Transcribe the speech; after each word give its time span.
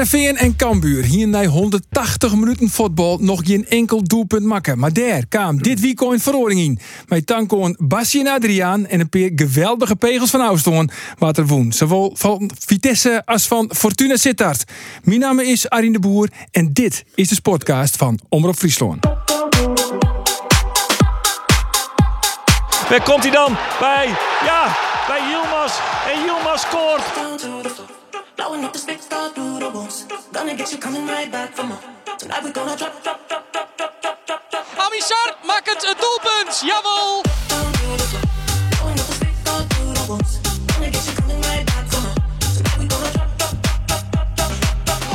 Jereveen 0.00 0.36
en 0.36 0.56
Cambuur 0.56 1.04
hier 1.04 1.28
na 1.28 1.44
180 1.44 2.34
minuten 2.34 2.68
voetbal 2.68 3.18
nog 3.20 3.40
geen 3.44 3.66
enkel 3.68 4.02
doelpunt 4.02 4.44
maken. 4.44 4.78
Maar 4.78 4.92
daar 4.92 5.26
kwam 5.28 5.62
dit 5.62 5.80
weekend 5.80 6.22
verhoring 6.22 6.60
in. 6.60 6.78
Met 7.08 7.26
tankoon 7.26 7.76
Basje 7.78 8.18
en 8.18 8.26
Adriaan 8.26 8.86
en 8.86 9.00
een 9.00 9.08
paar 9.08 9.30
geweldige 9.36 9.96
pegels 9.96 10.30
van 10.30 10.40
Oustoorn. 10.40 10.90
Wat. 11.18 11.40
Zowel 11.68 12.10
van 12.14 12.50
Vitesse 12.58 13.22
als 13.24 13.46
van 13.46 13.70
Fortuna 13.74 14.16
Sittard. 14.16 14.64
Mijn 15.02 15.20
naam 15.20 15.40
is 15.40 15.68
Arine 15.68 15.92
de 15.92 15.98
Boer 15.98 16.28
en 16.50 16.72
dit 16.72 17.04
is 17.14 17.28
de 17.28 17.34
sportcast 17.34 17.96
van 17.96 18.18
Omroep 18.28 18.56
Friesland. 18.56 19.04
Waar 22.88 23.02
komt 23.04 23.22
hij 23.22 23.32
dan? 23.32 23.56
Bij, 23.80 24.06
ja, 24.44 24.76
bij 25.06 25.20
Yilmaz. 25.30 25.78
En 26.12 26.20
Yilmaz 26.24 26.62
scoort. 26.62 27.79
Blowing 28.40 28.64
up 28.64 28.72
the 28.72 28.78
sticks, 28.78 29.04
start 29.04 29.34
through 29.34 29.58
the 29.58 29.68
walls. 29.68 30.06
Gonna 30.32 30.54
get 30.56 30.72
you 30.72 30.78
coming 30.78 31.06
right 31.06 31.30
back 31.30 31.54
for 31.54 31.62
more. 31.62 31.78
Tonight 32.18 32.42
we 32.42 32.50
gonna 32.52 32.74
drop, 32.74 33.02
drop, 33.02 33.28
drop, 33.28 33.52
drop, 33.52 33.76
drop, 33.76 34.00
drop, 34.00 34.26
drop, 34.26 34.50
drop. 34.50 34.64
Amishar 34.78 35.34
maakt 35.44 35.68
het 35.68 35.86
het 35.86 35.98
doelpunt. 36.00 36.60
Jawel. 36.60 37.22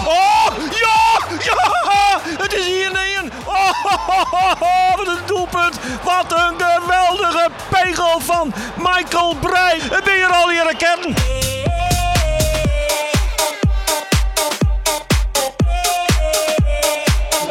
Oh, 0.06 0.48
ja, 0.84 1.20
ja, 1.44 2.20
het 2.44 2.54
is 2.54 2.66
hier 2.66 2.92
een. 3.18 3.32
Oh, 3.46 4.60
wat 4.98 5.08
een 5.08 5.26
doelpunt. 5.26 5.80
Wat 6.04 6.32
een 6.32 6.56
geweldige 6.60 7.50
pegel 7.70 8.20
van 8.20 8.54
Michael 8.78 9.36
Breij. 9.36 9.82
Ben 10.04 10.16
je 10.16 10.24
er 10.24 10.32
al 10.32 10.48
leren 10.48 10.78
kennen? 10.78 11.16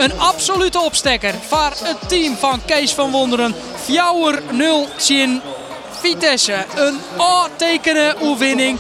Een 0.05 0.19
absolute 0.19 0.80
opstekker 0.80 1.34
voor 1.48 1.72
het 1.84 2.08
team 2.08 2.36
van 2.36 2.64
Kees 2.64 2.92
van 2.92 3.10
Wonderen. 3.10 3.55
Fjouwer 3.84 4.42
0 4.50 4.88
Chin 4.98 5.41
Vitesse. 5.91 6.64
Een 6.74 6.98
A-tekenen 7.20 8.22
oefening. 8.22 8.78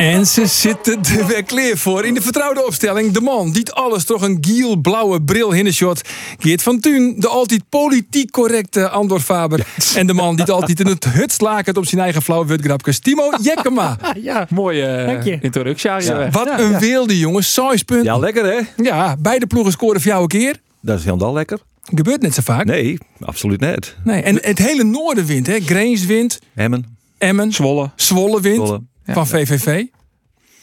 En 0.00 0.26
ze 0.26 0.46
zitten 0.46 0.98
er 1.18 1.26
weer 1.26 1.42
klaar 1.42 1.76
voor 1.76 2.04
in 2.04 2.14
de 2.14 2.20
vertrouwde 2.20 2.66
opstelling. 2.66 3.12
De 3.12 3.20
man 3.20 3.50
die 3.52 3.60
het 3.60 3.74
alles 3.74 4.04
toch 4.04 4.22
een 4.22 4.38
giel-blauwe 4.40 5.22
bril 5.22 5.52
hindershot. 5.52 6.00
Geert 6.38 6.62
van 6.62 6.80
Tuin, 6.80 7.14
de 7.18 7.28
altijd 7.28 7.62
politiek 7.68 8.30
correcte 8.30 8.88
Andor 8.88 9.20
Faber. 9.20 9.66
En 9.94 10.06
de 10.06 10.12
man 10.12 10.30
die 10.30 10.44
het 10.44 10.50
altijd 10.50 10.80
in 10.80 10.86
het 10.86 11.04
hut 11.04 11.32
slakert 11.32 11.76
op 11.76 11.86
zijn 11.86 12.00
eigen 12.00 12.22
flauwe 12.22 12.46
wutgrapjes. 12.46 12.98
Timo 12.98 13.30
Jekkema. 13.42 13.98
Ja, 14.20 14.46
Mooie 14.50 15.04
Dank 15.06 15.22
je. 15.24 15.30
uh, 15.30 15.42
introductie. 15.42 15.90
Wat 16.30 16.58
een 16.58 16.78
wilde 16.78 17.18
jongen, 17.18 17.44
punten. 17.86 18.04
Ja, 18.04 18.16
lekker 18.18 18.44
hè? 18.44 18.82
Ja, 18.82 19.16
beide 19.18 19.46
ploegen 19.46 19.72
scoren 19.72 20.00
voor 20.00 20.10
jou 20.10 20.22
een 20.22 20.28
keer. 20.28 20.56
Dat 20.80 20.98
is 20.98 21.04
helemaal 21.04 21.32
lekker. 21.32 21.58
Gebeurt 21.94 22.22
net 22.22 22.34
zo 22.34 22.42
vaak. 22.44 22.64
Nee, 22.64 22.98
absoluut 23.20 23.60
niet. 23.60 23.96
Nee, 24.04 24.22
En 24.22 24.38
het 24.40 24.58
hele 24.58 24.84
noorden 24.84 25.24
wint, 25.26 25.46
hè? 25.46 25.60
Greens 25.60 26.06
wint, 26.06 26.38
Hemmen, 26.54 26.98
Emmen, 27.18 27.52
Zwolle. 27.52 27.90
Zwolle 27.96 28.40
wint 28.40 28.56
Zwolle. 28.66 28.80
Van 29.12 29.26
VVV. 29.26 29.84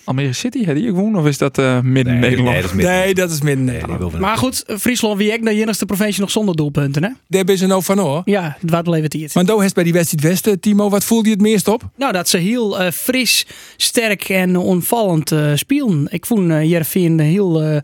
Almere 0.03 0.33
City, 0.33 0.65
had 0.65 0.75
die 0.75 0.85
gewoon? 0.85 1.17
Of 1.17 1.25
is 1.25 1.37
dat 1.37 1.57
uh, 1.57 1.79
midden 1.81 2.19
Nee, 2.19 2.29
Nederland? 2.29 2.49
nee, 2.53 2.61
dat 2.61 2.69
is 2.69 2.75
midden. 2.75 2.93
Nee, 2.93 3.13
dat 3.13 3.31
is 3.31 3.41
midden 3.41 3.65
Nee, 3.65 3.73
Nederland. 3.75 4.01
die 4.01 4.09
wil 4.11 4.19
maar 4.19 4.37
goed, 4.37 4.63
Friesland 4.67 5.17
wie 5.17 5.31
ik 5.31 5.43
de 5.43 5.51
enigste 5.51 5.85
provincie 5.85 6.21
nog 6.21 6.31
zonder 6.31 6.55
doelpunten, 6.55 7.03
hè? 7.03 7.09
Daar 7.27 7.43
ben 7.43 7.57
ze 7.57 7.65
nou 7.65 7.83
van 7.83 7.97
hoor. 7.99 8.21
Ja, 8.25 8.57
wat 8.61 8.87
levert 8.87 9.13
hij 9.13 9.21
het? 9.21 9.33
Maar 9.33 9.45
Do 9.45 9.59
heeft 9.59 9.73
bij 9.73 9.83
die 9.83 9.93
wedstrijd 9.93 10.23
Westen, 10.23 10.59
Timo, 10.59 10.89
wat 10.89 11.03
voelde 11.03 11.25
je 11.27 11.33
het 11.33 11.41
meest 11.43 11.67
op? 11.67 11.89
Nou, 11.95 12.11
dat 12.11 12.29
ze 12.29 12.37
heel 12.37 12.79
eh, 12.79 12.91
fris, 12.91 13.45
sterk 13.77 14.29
en 14.29 14.57
onvallend 14.57 15.31
eh 15.31 15.51
spelen. 15.55 16.07
Ik 16.09 16.25
vond 16.25 16.49
uh, 16.49 16.69
Jervin 16.69 17.19
heel, 17.19 17.61
eh, 17.63 17.77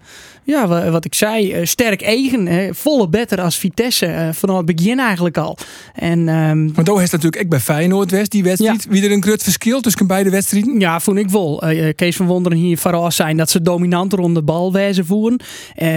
ja, 0.45 0.67
wa- 0.67 0.89
wat 0.89 1.05
ik 1.05 1.13
zei, 1.15 1.51
eh, 1.51 1.65
sterk 1.65 2.01
eigen. 2.01 2.45
hè. 2.47 2.73
volle 2.73 3.07
beter 3.09 3.41
als 3.41 3.57
Vitesse, 3.57 4.05
eh, 4.05 4.29
vanaf 4.33 4.57
het 4.57 4.65
begin 4.75 4.99
eigenlijk 4.99 5.37
al. 5.37 5.57
En 5.93 6.27
ehm, 6.29 6.69
Want 6.73 6.87
Do 6.87 6.97
heeft 6.97 7.11
natuurlijk 7.11 7.43
ook 7.43 7.49
bij 7.49 7.59
Feyenoord 7.59 8.11
West 8.11 8.31
die 8.31 8.43
wedstrijd. 8.43 8.85
Wie 8.89 9.03
er 9.03 9.11
een 9.11 9.23
groot 9.23 9.43
verschil 9.43 9.81
tussen 9.81 10.07
beide 10.07 10.29
wedstrijden? 10.29 10.79
Ja, 10.79 10.99
vond 10.99 11.17
ik 11.17 11.29
wel. 11.29 11.61
Eh, 11.61 11.93
Kees 11.95 12.15
van 12.15 12.25
Wonderen 12.25 12.57
hier 12.57 12.77
vooral 12.77 13.11
zijn 13.11 13.37
dat 13.37 13.49
ze 13.49 13.61
dominanter 13.61 14.19
rond 14.19 14.35
de 14.35 14.41
bal 14.43 14.71
wijzen 14.71 15.05
voeren. 15.05 15.39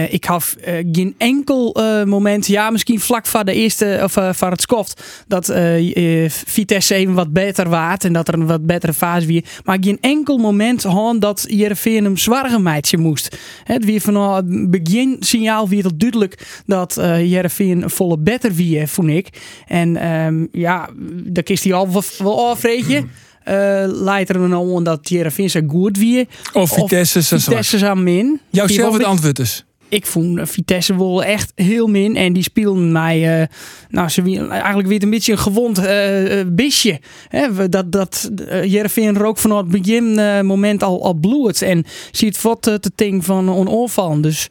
Ik 0.09 0.25
had 0.25 0.55
eh, 0.63 0.73
geen 0.91 1.15
enkel 1.17 1.75
moment, 2.05 2.47
ja, 2.47 2.69
misschien 2.69 2.99
vlak 2.99 3.25
voor 3.25 3.45
de 3.45 3.53
eerste 3.53 3.99
of 4.03 4.11
voor 4.37 4.49
het 4.51 4.61
skoft, 4.61 5.03
dat 5.27 5.53
Vitesse 6.27 6.95
even 6.95 7.13
wat 7.13 7.33
beter 7.33 7.69
waard 7.69 8.03
en 8.03 8.13
dat 8.13 8.27
er 8.27 8.33
een 8.33 8.45
wat 8.47 8.65
betere 8.65 8.93
fase 8.93 9.27
weer. 9.27 9.43
Maar 9.63 9.77
geen 9.81 9.97
enkel 10.01 10.37
moment 10.37 10.81
gewoon 10.81 11.19
dat 11.19 11.45
Jereveen 11.49 12.03
hem 12.03 12.17
zwaarge 12.17 12.59
meidje 12.59 12.97
moest. 12.97 13.37
Het 13.63 13.85
weer 13.85 14.01
het 14.37 14.71
begin 14.71 15.17
signaal 15.19 15.69
weer 15.69 15.83
het 15.83 15.99
duidelijk 15.99 16.61
dat 16.65 16.97
uh, 16.99 17.31
Jereveen 17.31 17.83
een 17.83 17.89
volle 17.89 18.17
beter 18.17 18.53
wie, 18.53 18.87
vond 18.87 19.09
ik. 19.09 19.27
En 19.67 19.97
ehm, 19.97 20.45
ja, 20.51 20.89
daar 21.23 21.43
kiest 21.43 21.63
hij 21.63 21.73
al 21.73 21.89
wel, 22.17 22.49
afreetje. 22.49 22.97
Uh, 22.97 23.83
leidt 23.85 24.29
er 24.29 24.39
nou 24.39 24.83
dat 24.83 25.09
Jereveen 25.09 25.49
zo 25.49 25.61
goed 25.67 25.97
wie. 25.97 26.27
Of 26.53 26.71
Vitesse 26.73 27.21
zo. 27.21 27.37
Vitesse 27.37 27.95
min. 27.95 28.39
Jouw 28.49 28.67
zelf 28.67 28.93
het 28.93 29.03
antwoord 29.03 29.39
is. 29.39 29.66
Ik 29.89 30.05
vond 30.05 30.37
uh, 30.37 30.45
Vitesse 30.45 30.97
wel 30.97 31.23
echt 31.23 31.51
heel 31.55 31.87
min. 31.87 32.15
En 32.15 32.33
die 32.33 32.43
speelden 32.43 32.91
mij, 32.91 33.41
uh, 33.41 33.47
nou, 33.89 34.09
ze 34.09 34.47
eigenlijk 34.49 34.87
weer 34.87 35.03
een 35.03 35.09
beetje 35.09 35.31
een 35.31 35.37
gewond 35.37 35.79
uh, 35.79 36.41
bisje. 36.47 36.99
Hè, 37.27 37.69
dat 37.69 37.91
dat 37.91 38.31
uh, 38.39 38.63
Jereveen 38.63 39.17
rook 39.17 39.37
vanaf 39.37 39.57
het 39.57 39.81
begin 39.81 40.19
moment 40.45 40.83
al, 40.83 41.03
al 41.03 41.13
bloed. 41.13 41.61
En 41.61 41.85
ziet 42.11 42.41
wat 42.41 42.61
te 42.61 42.91
ting 42.95 43.25
van 43.25 43.47
een 43.47 43.69
oorvallen. 43.69 44.21
Dus 44.21 44.47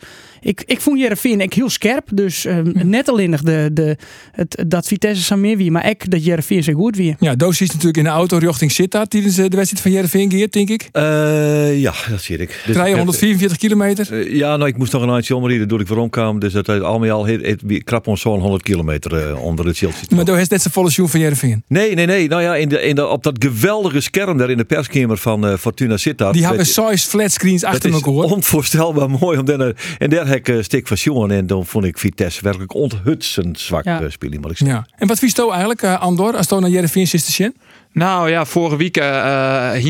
ik, 0.47 0.63
ik 0.67 0.81
vond 0.81 0.99
Jereveen 1.01 1.41
ik 1.41 1.53
heel 1.53 1.71
scherp. 1.71 2.09
Dus 2.13 2.45
um, 2.45 2.73
net 2.85 3.09
alleen 3.09 3.31
nog 3.31 3.43
de, 3.43 3.71
de, 3.73 3.97
het, 4.33 4.65
dat 4.67 4.87
Vitesse 4.87 5.23
zo 5.25 5.37
meer 5.37 5.57
wie. 5.57 5.71
Maar 5.71 5.89
ik 5.89 6.11
dat 6.11 6.25
Jereveen 6.25 6.63
zo 6.63 6.73
goed 6.73 6.97
wie. 6.97 7.17
Ja, 7.19 7.35
Doos 7.35 7.61
is 7.61 7.69
natuurlijk 7.71 7.97
in 7.97 8.05
de 8.05 8.11
auto 8.11 8.39
richting 8.39 8.71
Sittard 8.73 9.11
tijdens 9.11 9.39
eh, 9.39 9.45
de 9.49 9.57
wedstrijd 9.57 9.83
van 9.83 9.93
Jereveen 9.93 10.31
Geert, 10.31 10.53
denk 10.53 10.69
ik. 10.69 10.89
Eh, 10.93 11.81
ja, 11.81 11.93
dat 12.11 12.21
zie 12.23 12.37
ik. 12.37 12.49
Dus 12.49 12.57
Rijden 12.65 12.83
ik 12.83 12.89
heb- 12.89 12.97
144 12.97 13.59
kilometer. 13.59 14.13
eh, 14.13 14.35
ja, 14.35 14.57
nou, 14.57 14.69
ik 14.69 14.77
moest 14.77 14.93
nog 14.93 15.03
een 15.03 15.11
eindje 15.11 15.37
omrijden 15.37 15.69
door 15.69 15.81
ik 15.81 15.89
weer 15.89 15.99
omkwam. 15.99 16.39
Dus 16.39 16.53
dat 16.53 16.69
al 16.69 16.99
met 16.99 17.11
al 17.11 17.27
het, 17.27 17.63
krap 17.85 18.07
ons 18.07 18.21
zo'n 18.21 18.41
100 18.41 18.63
kilometer 18.63 19.37
onder 19.39 19.67
het 19.67 19.77
schild. 19.77 20.11
Maar 20.11 20.25
Do 20.25 20.35
heeft 20.35 20.51
net 20.51 20.61
zijn 20.63 20.75
volle 20.75 20.91
sjoen 20.91 21.09
van 21.09 21.21
Jereveen. 21.21 21.63
Nee, 21.69 21.95
nee, 21.95 22.07
nee. 22.07 22.29
Nou 22.29 22.43
ja, 22.43 22.57
in 22.57 22.69
de, 22.69 22.81
in 22.83 22.95
de, 22.95 23.07
op 23.07 23.23
dat 23.23 23.37
geweldige 23.39 24.01
scherm 24.01 24.39
daar 24.39 24.51
in 24.51 24.57
de 24.57 24.65
perskamer 24.65 25.17
van 25.17 25.59
Fortuna 25.59 25.97
Sittard. 25.97 26.35
Die 26.35 26.47
hebben 26.47 26.67
zes 26.67 27.05
flatscreens 27.05 27.65
achter 27.65 27.89
is 27.89 27.95
elkaar. 27.95 28.13
hoor. 28.13 28.25
onvoorstelbaar 28.25 29.11
mooi. 29.11 29.39
Om 29.39 29.45
dan, 29.45 29.75
en 29.99 30.11
daar 30.11 30.27
ik 30.37 30.49
een 30.49 30.65
stik 30.65 30.87
van 30.87 30.97
jongen. 30.97 31.31
En 31.31 31.47
dan 31.47 31.67
vond 31.67 31.85
ik 31.85 31.99
Vitesse 31.99 32.43
werkelijk 32.43 32.75
onthutsend 32.75 33.61
zwak 33.61 33.85
Ja. 33.85 34.01
ja. 34.01 34.11
spelen, 34.11 34.41
ik. 34.41 34.67
Ja. 34.67 34.87
En 34.97 35.07
wat 35.07 35.19
vies 35.19 35.35
eigenlijk, 35.51 35.83
eh, 35.83 36.01
Andor, 36.01 36.37
als 36.37 36.49
je 36.49 36.61
naar 36.61 36.71
Jereveen 36.71 37.07
zit 37.07 37.25
te 37.25 37.33
zien? 37.33 37.55
Nou 37.97 38.31
ja, 38.31 38.45
vorige 38.45 38.77
week 38.77 38.97
uh, 38.97 39.05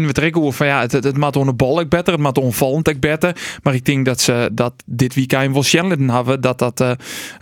we 0.06 0.26
ook 0.26 0.36
over 0.36 0.52
van 0.52 0.66
ja, 0.66 0.80
het, 0.80 0.92
het, 0.92 1.04
het 1.04 1.16
maakt 1.16 1.36
beter, 1.88 2.12
het 2.12 2.22
maakt 2.22 2.38
onvallend 2.38 2.88
ook 2.88 3.00
beter. 3.00 3.36
Maar 3.62 3.74
ik 3.74 3.84
denk 3.84 4.04
dat 4.04 4.20
ze 4.20 4.50
dat 4.52 4.72
dit 4.86 5.14
weekend 5.14 5.52
wel 5.52 5.62
Sjenleden 5.62 6.10
hebben, 6.10 6.40
dat 6.40 6.58
dat 6.58 6.80
uh, 6.80 6.90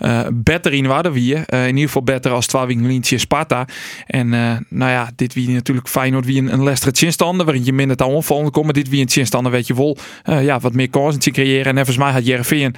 uh, 0.00 0.26
beter 0.32 0.72
in 0.72 0.86
waarde 0.86 1.12
wie. 1.12 1.34
Uh, 1.34 1.42
in 1.62 1.68
ieder 1.68 1.86
geval 1.86 2.02
beter 2.02 2.32
als 2.32 2.46
twee 2.46 2.66
weken 2.66 3.20
Sparta. 3.20 3.66
En 4.06 4.28
nou 4.68 4.90
ja, 4.90 5.10
dit 5.16 5.34
wie 5.34 5.48
natuurlijk 5.50 5.88
Feyenoord 5.88 6.24
wie 6.24 6.38
een, 6.38 6.52
een 6.52 6.62
Leicester 6.62 6.92
chinstander, 6.94 7.46
waarin 7.46 7.64
je 7.64 7.72
minder 7.72 7.96
aan 7.98 8.08
onvallend 8.08 8.50
komt. 8.50 8.74
Dit 8.74 8.88
wie 8.88 9.00
een 9.00 9.10
chinstander 9.10 9.52
weet 9.52 9.66
je 9.66 9.74
wel, 9.74 9.96
ja, 10.24 10.60
wat 10.60 10.72
meer 10.72 10.90
kansen 10.90 11.20
te 11.20 11.30
creëren. 11.30 11.66
En 11.66 11.74
volgens 11.74 11.96
mij 11.96 12.12
had 12.12 12.26
Jereveen 12.26 12.74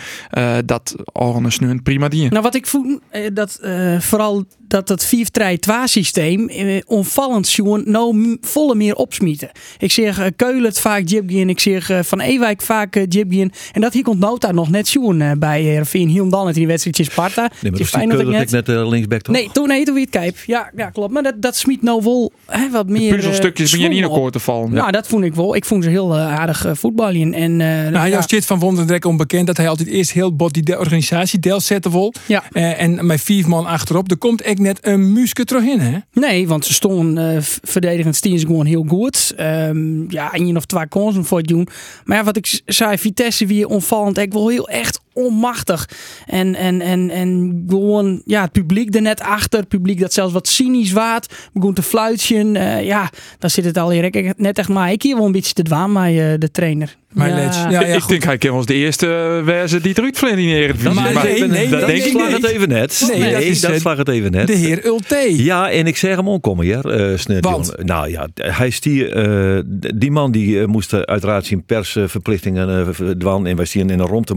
dat 0.65 0.95
al 1.13 1.41
nu 1.41 1.69
een 1.69 1.83
prima 1.83 2.09
dien. 2.09 2.31
Nou, 2.31 2.43
wat 2.43 2.55
ik 2.55 2.67
voel, 2.67 3.01
eh, 3.11 3.23
dat 3.33 3.55
eh, 3.55 4.01
vooral 4.01 4.45
dat 4.69 4.89
het 4.89 5.07
4-3-2 5.07 5.85
systeem 5.85 6.49
eh, 6.49 6.81
onvallend 6.87 7.53
jongen 7.53 7.76
gewoon 7.77 7.93
nou 7.93 8.37
volle 8.41 8.75
meer 8.75 8.95
opsmieten. 8.95 9.51
Ik 9.79 9.93
zeg 9.93 10.21
uh, 10.21 10.27
Keulert 10.37 10.81
vaak 10.81 11.09
Jibgien, 11.09 11.49
ik 11.49 11.61
zeg 11.61 11.91
eh, 11.91 11.99
Van 12.03 12.21
Ewijk 12.21 12.63
vaak 12.63 12.97
uh, 12.97 13.05
Jibgien. 13.09 13.53
En 13.73 13.81
dat 13.81 13.93
hier 13.93 14.03
komt 14.03 14.21
Nota 14.21 14.53
nog 14.53 14.71
net 14.71 14.89
zoen 14.89 15.21
uh, 15.21 15.31
bij 15.39 15.63
Heerenveen. 15.63 16.09
Hier 16.09 16.29
dan 16.29 16.47
het 16.47 16.55
in 16.55 16.61
die 16.61 16.67
wedstrijdje 16.67 17.05
Sparta. 17.05 17.41
Nee, 17.41 17.71
maar 17.71 17.81
dat 17.81 17.89
fijn 17.89 18.09
dat 18.09 18.21
ik 18.21 18.27
net... 18.27 18.51
net 18.51 18.69
uh, 18.69 18.89
linksback 18.89 19.21
toch? 19.21 19.35
Nee, 19.35 19.49
toen, 19.53 19.69
nee, 19.69 19.85
toen 19.85 19.95
wie 19.95 20.03
het 20.03 20.13
kijp. 20.13 20.37
Ja, 20.47 20.71
ja, 20.77 20.91
klopt. 20.91 21.13
Maar 21.13 21.23
dat, 21.23 21.43
dat 21.43 21.57
smiet 21.57 21.83
nou 21.83 22.03
wel 22.05 22.33
hè, 22.47 22.71
wat 22.71 22.89
meer. 22.89 23.15
Puzzelstukjes 23.15 23.73
uh, 23.73 23.73
ben 23.73 23.89
je 23.89 23.95
niet 23.95 24.05
in 24.05 24.11
akkoord 24.11 24.33
te 24.33 24.39
vallen. 24.39 24.73
Nou, 24.73 24.91
dat 24.91 25.07
vond 25.07 25.25
ik 25.25 25.35
wel. 25.35 25.57
Ik 25.57 25.65
vond 25.65 25.85
ze 25.85 25.91
heel 25.91 26.17
uh, 26.17 26.39
aardig 26.39 26.67
uh, 26.67 26.73
voetballen. 26.75 27.35
En, 27.35 27.51
uh, 27.51 27.67
Nou, 27.67 27.93
ja. 27.93 28.09
jouw 28.09 28.23
shit 28.23 28.47
van 28.47 28.59
Wonderdrek 28.59 29.05
onbekend 29.05 29.47
dat 29.47 29.57
hij 29.57 29.69
altijd 29.69 29.89
eerst 29.89 30.13
heel 30.13 30.37
bot 30.37 30.55
die 30.55 30.63
de 30.63 30.79
organisatie 30.79 31.39
deel 31.39 31.61
zetten 31.61 31.91
wil. 31.91 32.15
Ja. 32.27 32.43
Uh, 32.53 32.83
en 32.83 33.07
met 33.07 33.21
vier 33.21 33.49
man 33.49 33.67
achterop, 33.67 34.11
er 34.11 34.17
komt 34.17 34.43
echt 34.43 34.59
net 34.59 34.79
een 34.83 35.13
muske 35.13 35.45
terug 35.45 35.63
in, 35.63 35.81
hè? 35.81 35.99
Nee, 36.13 36.49
want 36.49 36.65
ze 36.65 36.73
stonden 36.73 37.35
uh, 37.35 37.43
verdedigend 37.69 38.17
ze 38.17 38.47
gewoon 38.47 38.67
heel 38.67 38.85
goed. 38.89 39.35
Um, 39.41 40.11
ja, 40.11 40.33
en 40.33 40.47
je 40.47 40.53
nog 40.53 40.67
twee 40.67 40.89
kansen 40.89 41.25
voor 41.25 41.39
het 41.39 41.47
doen. 41.47 41.69
Maar 42.05 42.17
ja, 42.17 42.25
wat 42.25 42.37
ik 42.37 42.61
zei, 42.65 42.99
Vitesse 42.99 43.47
weer 43.47 43.67
onvallend. 43.67 44.19
Ik 44.19 44.33
wil 44.33 44.49
heel 44.49 44.69
echt 44.69 45.01
onmachtig. 45.17 45.89
En, 46.27 46.55
en, 46.55 46.81
en, 46.81 47.11
en 47.11 47.65
gewoon, 47.69 48.23
ja, 48.25 48.43
het 48.43 48.53
publiek 48.53 48.95
er 48.95 49.03
net 49.03 49.21
achter. 49.21 49.59
Het 49.59 49.69
publiek 49.69 50.01
dat 50.01 50.13
zelfs 50.13 50.33
wat 50.33 50.49
cynisch 50.49 50.93
waard. 50.93 51.35
Begon 51.53 51.75
te 51.75 51.83
fluitjen. 51.83 52.55
Uh, 52.55 52.85
ja, 52.85 53.11
dan 53.39 53.51
zit 53.51 53.65
het 53.65 53.79
al 53.79 53.91
hier 53.91 54.35
net 54.37 54.59
echt 54.59 54.69
maar. 54.69 54.93
Ik 54.93 55.03
hier 55.03 55.17
wel 55.17 55.27
een 55.27 55.33
beetje 55.33 55.53
te 55.53 55.63
dwaan 55.63 55.93
met 55.93 56.13
uh, 56.13 56.33
de 56.39 56.51
trainer. 56.51 56.97
Maar 57.17 57.29
ja. 57.29 57.37
Ja, 57.37 57.71
ja, 57.71 57.81
ik 57.81 58.01
goed. 58.01 58.09
denk 58.09 58.25
hij 58.25 58.39
kan 58.39 58.51
ons 58.51 58.67
de 58.67 58.75
eerste 58.75 59.07
wezen 59.45 59.83
die 59.83 59.91
het 59.91 60.01
uitvlinding 60.01 60.49
in 60.49 60.57
Eredivisie. 60.57 60.95
Maar, 60.95 61.13
maar 61.13 61.25
nee, 61.25 61.45
nee, 61.47 61.69
dat 61.69 61.87
nee, 61.87 61.87
denk 61.87 62.05
ik 62.05 62.11
slag 62.11 62.31
het 62.31 62.45
even 62.45 62.69
net. 62.69 63.07
Nee, 63.09 63.21
nee 63.21 63.33
dat, 63.33 63.43
is, 63.43 63.61
dat 63.61 63.81
slag 63.81 63.97
het 63.97 64.09
even 64.09 64.31
net. 64.31 64.47
De 64.47 64.53
heer 64.53 64.87
Ulte. 64.87 65.45
Ja, 65.45 65.71
en 65.71 65.87
ik 65.87 65.97
zeg 65.97 66.17
hem 66.17 66.29
onkomen, 66.29 66.67
ja, 66.67 66.81
uh, 66.85 67.19
Snert. 67.19 67.85
Nou 67.85 68.11
ja, 68.11 68.29
hij 68.35 68.71
stier, 68.71 69.27
uh, 69.29 69.63
die 69.95 70.11
man 70.11 70.31
die 70.31 70.49
uh, 70.49 70.65
moest 70.65 71.07
uiteraard 71.07 71.47
zijn 71.47 71.65
persverplichtingen 71.65 72.95
uh, 73.01 73.11
dwan. 73.11 73.47
En 73.47 73.57
wij 73.57 73.65
zien 73.65 73.91
in 73.91 73.99
een 73.99 74.07
rondte 74.07 74.35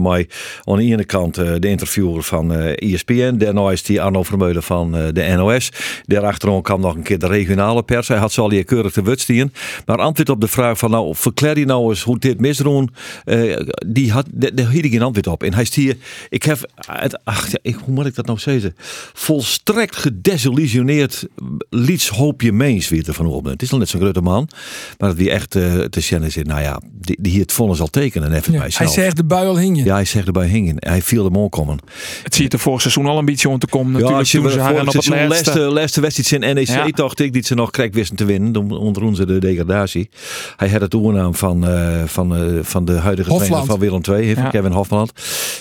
aan 0.72 0.78
de 0.78 0.84
ene 0.84 1.04
kant 1.04 1.38
uh, 1.38 1.52
de 1.58 1.68
interviewer 1.68 2.22
van 2.22 2.52
ESPN. 2.54 3.36
Daarna 3.36 3.70
is 3.70 3.82
die 3.82 4.02
Arno 4.02 4.22
Vermeulen 4.22 4.62
van 4.62 4.96
uh, 4.96 5.06
de 5.12 5.34
NOS. 5.36 5.70
Daarachterom 6.04 6.62
kwam 6.62 6.80
nog 6.80 6.94
een 6.94 7.02
keer 7.02 7.18
de 7.18 7.26
regionale 7.26 7.82
pers. 7.82 8.08
Hij 8.08 8.16
had 8.16 8.32
ze 8.32 8.40
al 8.40 8.50
hier 8.50 8.64
keurig 8.64 8.92
te 8.92 9.02
wutstien. 9.02 9.52
Maar 9.86 9.96
antwoord 9.96 10.28
op 10.28 10.40
de 10.40 10.48
vraag 10.48 10.78
van 10.78 10.90
nou, 10.90 11.14
verklaar 11.14 11.58
je 11.58 11.64
nou 11.64 11.88
eens 11.88 12.02
hoe 12.02 12.18
dit 12.18 12.40
misdoen. 12.40 12.90
Uh, 13.24 13.56
die 13.86 14.12
had, 14.12 14.26
daar 14.30 14.70
hield 14.70 14.84
ik 14.84 14.90
geen 14.90 15.02
antwoord 15.02 15.26
op. 15.26 15.42
En 15.42 15.54
hij 15.54 15.64
stier, 15.64 15.96
ik 16.28 16.42
heb, 16.42 16.70
het, 16.86 17.24
ach, 17.24 17.50
ja, 17.50 17.58
ik, 17.62 17.74
hoe 17.74 17.94
moet 17.94 18.06
ik 18.06 18.14
dat 18.14 18.26
nou 18.26 18.38
zeggen? 18.38 18.74
Volstrekt 19.12 19.96
gedesillusioneerd 19.96 21.26
liets 21.70 22.08
hoopje 22.08 22.52
meens 22.52 22.88
weer 22.88 23.02
te 23.02 23.12
van 23.12 23.26
op. 23.26 23.44
Het 23.44 23.62
is 23.62 23.72
al 23.72 23.78
net 23.78 23.88
zo'n 23.88 24.00
grote 24.00 24.20
man. 24.20 24.48
Maar 24.98 25.08
dat 25.08 25.18
wie 25.18 25.30
echt 25.30 25.50
te 25.50 25.88
zien 25.90 26.30
zit, 26.30 26.46
nou 26.46 26.60
ja, 26.60 26.80
die, 26.92 27.16
die 27.20 27.32
hier 27.32 27.40
het 27.40 27.52
vonnis 27.52 27.80
al 27.80 27.86
tekenen 27.86 28.32
even 28.32 28.52
ja, 28.52 28.66
Hij 28.68 28.86
zegt 28.86 29.16
de 29.16 29.24
bui 29.24 29.46
al 29.46 29.58
hingen. 29.58 29.84
Ja, 29.84 29.94
hij 29.94 30.04
zegt 30.04 30.26
erbij 30.26 30.46
hingen. 30.60 30.76
Hij 30.78 31.02
viel 31.02 31.24
hem 31.24 31.38
ook 31.38 31.52
komen. 31.52 31.78
Het 32.22 32.34
ziet 32.34 32.52
er 32.52 32.58
vorig 32.58 32.80
seizoen 32.80 33.06
al 33.06 33.18
een 33.18 33.24
beetje 33.24 33.48
om 33.48 33.58
te 33.58 33.66
komen. 33.66 33.92
Natuurlijk, 33.92 34.12
ja, 34.12 34.18
als 34.18 34.32
je 34.32 34.40
toen 34.40 34.50
ze 34.50 34.60
haar 34.60 34.80
op 34.80 34.92
het 34.92 35.06
laatste, 35.08 35.60
laatste 35.60 36.00
wedstrijd 36.00 36.42
in 36.42 36.54
NEC 36.54 36.66
ja. 36.66 36.86
dacht 36.86 37.20
ik, 37.20 37.32
die 37.32 37.42
ze 37.44 37.54
nog 37.54 37.70
krek 37.70 37.94
wisten 37.94 38.16
te 38.16 38.24
winnen. 38.24 38.70
Onder 38.70 39.16
ze 39.16 39.26
de 39.26 39.38
degradatie. 39.38 40.10
Hij 40.56 40.68
had 40.68 40.80
het 40.80 40.94
oernaam 40.94 41.34
van, 41.34 41.68
uh, 41.68 42.02
van, 42.04 42.42
uh, 42.42 42.58
van 42.62 42.84
de 42.84 42.92
huidige 42.92 43.30
Hofland. 43.30 43.50
trainer 43.50 43.70
van 43.70 43.78
Willem 43.78 44.00
II, 44.08 44.26
heeft 44.26 44.38
ja. 44.38 44.48
Kevin 44.48 44.72
Hofland. 44.72 45.12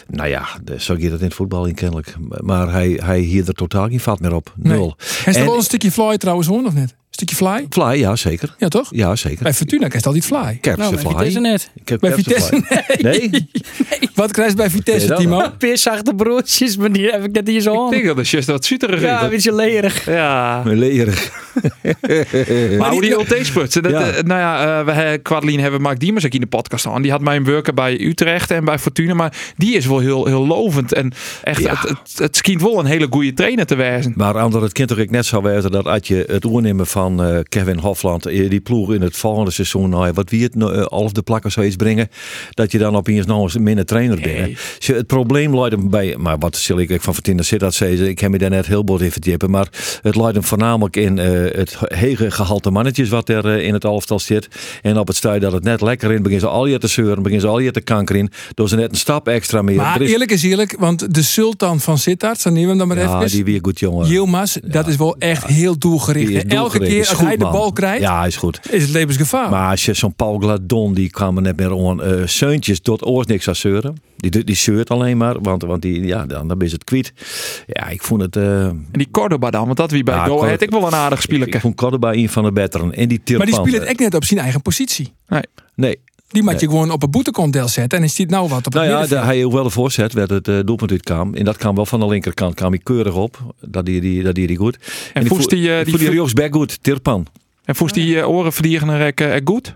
Nou 0.08 0.30
ja, 0.30 0.48
zo 0.78 0.94
gaat 0.94 1.12
het 1.12 1.20
in 1.20 1.26
het 1.26 1.34
voetbal 1.34 1.66
in 1.66 1.74
kennelijk. 1.74 2.16
Maar 2.40 2.72
hij, 2.72 3.00
hij 3.04 3.20
hier 3.20 3.48
er 3.48 3.54
totaal 3.54 3.88
geen 3.88 4.00
vat 4.00 4.20
meer 4.20 4.34
op. 4.34 4.54
Nul. 4.56 4.80
Nee. 4.80 4.94
Hij 5.24 5.34
is 5.34 5.40
er 5.40 5.46
wel 5.46 5.56
een 5.56 5.64
stukje 5.64 5.92
fly 5.92 6.18
trouwens 6.18 6.48
hoor, 6.48 6.66
of 6.66 6.74
net? 6.74 6.96
Stukje 7.20 7.36
fly? 7.36 7.66
Fly, 7.70 8.00
ja 8.00 8.16
zeker. 8.16 8.56
Ja 8.58 8.68
toch? 8.68 8.88
Ja 8.92 9.16
zeker. 9.16 9.44
Bij 9.44 9.54
Fortuna 9.54 9.88
krijgt 9.88 10.06
altijd 10.06 10.26
fly. 10.26 10.58
Kerpse 10.62 10.82
nou, 10.82 10.98
fly. 10.98 11.12
Vitesse 11.12 11.40
net. 11.40 11.72
Ik 11.76 11.90
heb 11.90 12.00
bij 12.00 12.14
Vitesse 12.14 12.64
nee. 13.02 13.02
nee. 13.02 13.30
nee. 13.90 14.10
Wat 14.14 14.32
krijgt 14.32 14.56
bij 14.56 14.70
Vitesse, 14.70 15.14
Timo? 15.14 15.50
Peerzachte 15.58 16.14
broodjes, 16.14 16.78
maar 16.78 16.92
die 16.92 17.10
heb 17.10 17.24
ik 17.24 17.32
net 17.32 17.48
hier 17.48 17.62
zo 17.62 17.80
aan. 17.80 17.86
Ik 17.86 17.92
denk 17.92 18.06
dat 18.06 18.18
het 18.18 18.30
just 18.30 18.48
wat 18.48 18.66
zuterig 18.66 19.02
Ja, 19.02 19.24
een 19.24 19.30
beetje 19.30 19.56
leerig. 19.56 20.06
Ja. 20.06 20.62
Leerig. 20.66 21.49
maar 22.80 22.92
hoe 22.92 23.02
die 23.02 23.14
LT-spurts. 23.14 23.76
Ja. 23.82 23.82
Uh, 23.82 24.22
nou 24.24 24.40
ja, 24.40 24.80
uh, 24.80 24.86
we 24.86 25.20
Quadeline 25.22 25.62
hebben 25.62 25.82
Mark 25.82 26.00
Diemers 26.00 26.26
ook 26.26 26.34
in 26.34 26.40
de 26.40 26.48
podcast 26.48 26.86
aan. 26.86 27.02
Die 27.02 27.12
had 27.12 27.22
mij 27.22 27.36
een 27.36 27.44
werken 27.44 27.76
bij 27.76 28.02
Utrecht 28.02 28.52
en 28.52 28.66
bij 28.66 28.80
Fortuna. 28.80 29.14
Maar 29.14 29.54
die 29.58 29.76
is 29.76 29.86
wel 29.86 30.00
heel, 30.00 30.26
heel 30.26 30.48
lovend. 30.48 30.94
En 30.94 31.12
echt, 31.44 31.62
ja. 31.62 31.70
het, 31.70 31.90
het, 31.90 32.12
het 32.16 32.36
schijnt 32.36 32.62
wel 32.62 32.80
een 32.80 32.86
hele 32.86 33.08
goede 33.10 33.34
trainer 33.34 33.66
te 33.66 33.76
wezen. 33.76 34.14
Maar 34.16 34.38
ander 34.38 34.62
het 34.62 34.74
kind 34.74 34.90
toch 34.90 34.98
ik 34.98 35.12
net 35.12 35.26
zou 35.26 35.44
weten 35.44 35.72
dat 35.72 35.86
als 35.86 36.08
je 36.08 36.24
het 36.28 36.46
oornemen 36.46 36.88
van 36.88 37.26
uh, 37.26 37.40
Kevin 37.44 37.78
Hofland, 37.78 38.24
die 38.24 38.60
ploeg 38.60 38.94
in 38.94 39.02
het 39.02 39.18
volgende 39.18 39.52
seizoen, 39.52 39.90
nou, 39.90 40.12
wat 40.14 40.30
wie 40.30 40.44
het 40.44 40.56
uh, 40.56 40.86
half 40.86 41.12
de 41.12 41.22
plakken 41.22 41.52
zou 41.52 41.66
iets 41.66 41.76
brengen, 41.76 42.10
dat 42.50 42.72
je 42.72 42.78
dan 42.78 42.96
opeens 42.96 43.26
nog 43.26 43.44
eens 43.44 43.58
minder 43.58 43.86
trainer 43.86 44.22
bent. 44.22 44.40
Nee. 44.40 44.58
Dus 44.78 44.88
het 44.88 45.08
probleem 45.08 45.60
leidt 45.60 45.76
hem 45.76 45.90
bij, 45.90 46.16
maar 46.18 46.38
wat 46.38 46.58
zal 46.58 46.80
ik 46.80 47.02
van 47.02 47.14
Fortuna 47.14 47.42
zit 47.42 47.60
dat 47.60 47.80
ik 47.80 48.20
heb 48.20 48.32
me 48.32 48.38
daar 48.38 48.50
net 48.50 48.66
heel 48.66 48.84
bot 48.84 49.02
in 49.02 49.12
verdiepen, 49.12 49.50
maar 49.50 49.68
het 50.02 50.16
leidt 50.16 50.34
hem 50.34 50.44
voornamelijk 50.44 50.96
in 50.96 51.18
uh, 51.18 51.49
het 51.56 51.78
hege 51.80 52.32
gehalte 52.32 52.70
mannetjes 52.70 53.10
wat 53.10 53.30
er 53.30 53.46
uh, 53.46 53.66
in 53.66 53.74
het 53.74 53.84
elftal 53.84 54.20
zit. 54.20 54.48
En 54.82 54.98
op 54.98 55.08
het 55.08 55.16
stuit 55.16 55.42
dat 55.42 55.52
het 55.52 55.64
net 55.64 55.82
lekker 55.82 56.12
in, 56.12 56.22
beginnen 56.22 56.48
ze 56.48 56.54
al 56.56 56.66
je 56.66 56.78
te 56.78 56.88
zeuren, 56.88 57.16
beginnen 57.16 57.42
ze 57.42 57.48
al 57.48 57.60
je 57.60 57.72
te 57.72 57.82
kankeren 57.82 58.22
in, 58.22 58.32
door 58.54 58.70
ze 58.70 58.76
net 58.76 58.92
een 58.92 58.98
stap 58.98 59.28
extra 59.28 59.62
meer. 59.62 59.76
Maar 59.76 60.02
is... 60.02 60.12
eerlijk 60.12 60.32
is 60.32 60.44
eerlijk, 60.44 60.76
want 60.80 61.14
de 61.14 61.22
sultan 61.22 61.80
van 61.80 61.98
Sittard, 61.98 62.40
zo 62.40 62.50
nemen 62.50 62.64
we 62.64 62.70
hem 62.70 62.78
dan 62.78 62.88
maar 62.88 62.98
ja, 62.98 63.18
even. 63.18 63.30
die 63.30 63.44
weer 63.44 63.60
goed 63.62 63.80
jongen. 63.80 64.08
Yilmaz, 64.08 64.56
ja. 64.56 64.62
dat 64.64 64.88
is 64.88 64.96
wel 64.96 65.16
echt 65.18 65.48
ja. 65.48 65.54
heel 65.54 65.78
doelgericht. 65.78 66.46
Elke 66.46 66.80
keer 66.80 67.00
als 67.00 67.10
goed, 67.10 67.26
hij 67.26 67.38
de 67.38 67.50
bal 67.50 67.72
krijgt, 67.72 68.02
ja, 68.02 68.26
is 68.26 68.36
goed. 68.36 68.60
is 68.70 68.82
het 68.82 68.92
levensgevaar. 68.92 69.50
Maar 69.50 69.70
als 69.70 69.86
je 69.86 69.94
zo'n 69.94 70.14
Paul 70.14 70.38
Gladon, 70.40 70.94
die 70.94 71.10
kwam 71.10 71.36
er 71.36 71.42
net 71.42 71.58
meer 71.58 71.72
om 71.72 72.00
uh, 72.00 72.28
zeuntjes 72.28 72.80
tot 72.80 73.06
oors 73.06 73.28
niks 73.28 73.48
aan 73.48 73.56
zeuren. 73.56 74.08
Die, 74.18 74.44
die 74.44 74.56
zeurt 74.56 74.90
alleen 74.90 75.18
maar, 75.18 75.42
want, 75.42 75.64
want 75.64 75.82
die, 75.82 76.06
ja, 76.06 76.26
dan, 76.26 76.48
dan 76.48 76.62
is 76.62 76.72
het 76.72 76.84
kwijt. 76.84 77.14
Ja, 77.68 77.88
ik 77.88 78.04
vond 78.04 78.22
het... 78.22 78.36
Uh... 78.36 78.66
En 78.66 78.88
die 78.92 79.08
Cordoba 79.12 79.50
dan, 79.50 79.66
want 79.66 79.78
dat 79.78 79.92
wie 79.92 80.04
bij 80.04 80.16
ja, 80.16 80.26
Go 80.26 80.44
Ahead 80.44 80.62
ik 80.62 80.70
wel 80.70 80.88
een 80.88 80.94
aardig 80.94 81.22
ik 81.30 81.60
vond 81.60 81.76
Cordoba 81.76 82.14
een 82.14 82.30
van 82.30 82.44
de 82.44 82.52
betteren. 82.52 82.94
En 82.94 83.08
die 83.08 83.22
maar 83.38 83.46
die 83.46 83.56
speelt 83.56 83.72
het 83.72 83.84
echt 83.84 84.00
net 84.00 84.14
op 84.14 84.24
zijn 84.24 84.40
eigen 84.40 84.62
positie. 84.62 85.14
Nee. 85.28 85.44
Nee. 85.76 86.00
Die 86.30 86.44
moet 86.44 86.60
je 86.60 86.68
nee. 86.68 86.76
gewoon 86.76 86.92
op 86.92 87.04
een 87.04 87.12
boetekondel 87.12 87.68
zetten 87.68 87.98
en 87.98 88.04
is 88.04 88.16
die 88.16 88.26
nou 88.26 88.50
wat 88.50 88.66
op 88.66 88.74
nou 88.74 88.88
het 88.88 89.10
ja, 89.10 89.26
hij 89.26 89.46
ook 89.46 89.52
wel 89.52 89.64
de 89.64 89.70
voorzet, 89.70 90.14
werd 90.14 90.30
het 90.30 90.48
uh, 90.48 90.60
doelpunt 90.66 90.92
uit 90.92 91.04
kwam. 91.04 91.34
En 91.34 91.46
dat 91.46 91.58
kwam 91.58 91.76
wel 91.76 91.86
van 91.86 92.00
de 92.00 92.08
linkerkant, 92.08 92.56
kwam 92.56 92.70
hij 92.70 92.80
keurig 92.84 93.16
op. 93.16 93.56
Dat 93.62 93.86
die, 93.86 94.02
die, 94.02 94.24
dat 94.24 94.36
die, 94.36 94.48
die 94.48 94.58
goed. 94.58 94.78
En, 95.14 95.22
en 95.22 95.28
voest 95.28 95.50
die... 95.50 95.62
Uh, 95.62 95.84
die, 95.84 95.98
die 95.98 96.10
rechtsback 96.10 96.54
goed, 96.54 96.84
Tirpan. 96.84 97.28
En 97.66 97.76
voest 97.76 97.94
die 97.94 98.16
uh, 98.16 98.30
orenverdiegener 98.30 99.22
uh, 99.22 99.36
goed? 99.44 99.76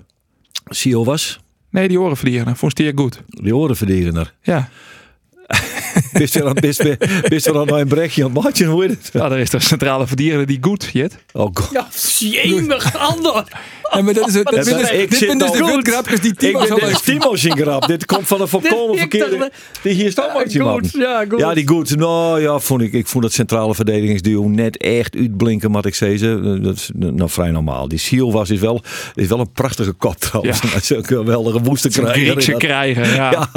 Sio 0.70 1.04
was? 1.04 1.40
Nee, 1.70 1.88
die 1.88 2.00
orenverdiegener. 2.00 2.56
Voest 2.56 2.78
die 2.78 2.92
goed? 2.96 3.22
Die 3.28 3.56
orenverdiegener? 3.56 4.34
Ja. 4.42 4.70
Bist 6.14 6.36
er 6.36 6.48
aan, 6.48 6.54
bist, 6.54 6.84
bist 7.30 7.48
brekje 7.88 8.24
aan 8.24 8.34
het 8.34 8.44
matje, 8.44 8.66
hoe 8.66 8.86
is 8.86 8.92
het? 8.92 9.10
Ja, 9.14 9.32
er 9.32 9.38
is 9.38 9.50
de 9.50 9.60
centrale 9.60 10.08
verdediger 10.08 10.46
die 10.46 10.58
goed, 10.62 10.90
Jet. 10.94 11.18
Oh 11.32 11.50
god. 11.54 11.72
Ja, 11.72 11.88
jemig, 12.20 12.98
ander. 12.98 13.48
Ja, 13.94 14.02
maar 14.02 14.14
dat 14.14 14.28
is 14.28 14.34
het. 14.34 14.48
Dit 14.50 14.66
Ja, 14.66 14.90
ik 14.90 15.10
dit 15.10 15.20
zijn 15.20 15.38
dus 15.38 15.52
de 15.52 15.58
goed. 15.64 15.88
grapjes 15.88 16.20
die 16.20 16.32
Ik 16.32 16.40
Timo 16.40 16.66
ben 16.76 16.90
is 16.90 17.02
Timo 17.02 17.36
zijn 17.36 17.58
grap. 17.58 17.88
Dit 17.88 18.06
komt 18.06 18.28
van 18.28 18.42
een 18.42 18.48
volkomen 18.58 18.94
ik 18.94 19.00
verkeerde... 19.00 19.52
Die 19.82 19.94
hier 19.94 20.12
staat 20.12 20.34
maar 20.34 20.64
man. 20.66 20.80
Goed, 20.80 20.92
ja, 20.92 21.26
goed. 21.30 21.40
Ja, 21.40 21.54
die 21.54 21.68
goed. 21.68 21.96
Nou 21.98 22.42
ja, 22.42 22.60
vond 22.60 22.82
ik, 22.82 22.94
ik 22.94 23.08
vond 23.08 23.24
het 23.24 23.34
centrale 23.34 23.76
verdedigingsduo 23.76 24.48
net 24.48 24.78
echt 24.78 25.16
uitblinken, 25.16 25.72
wat 25.72 25.86
ik 25.86 25.96
zei. 25.96 26.18
Ze. 26.18 26.60
Dat 26.62 26.76
is 26.76 26.90
nou 26.94 27.30
vrij 27.30 27.52
normaal. 27.52 27.88
Die 27.88 28.00
Siel 28.00 28.32
was 28.32 28.50
is 28.50 28.60
wel, 28.60 28.84
is 29.16 29.28
wel 29.28 29.40
een 29.40 29.52
prachtige 29.52 29.92
kop 29.92 30.16
trouwens. 30.20 30.62
Ja. 30.62 30.70
Dat 30.74 30.82
is 30.82 30.92
ook 30.94 30.98
een 30.98 31.06
geweldige 31.18 31.60
woeste 31.62 31.90
krijger. 31.90 32.14
Griekse 32.26 32.52
Dat- 32.52 32.60
krijgen, 32.60 33.14
ja. 33.14 33.50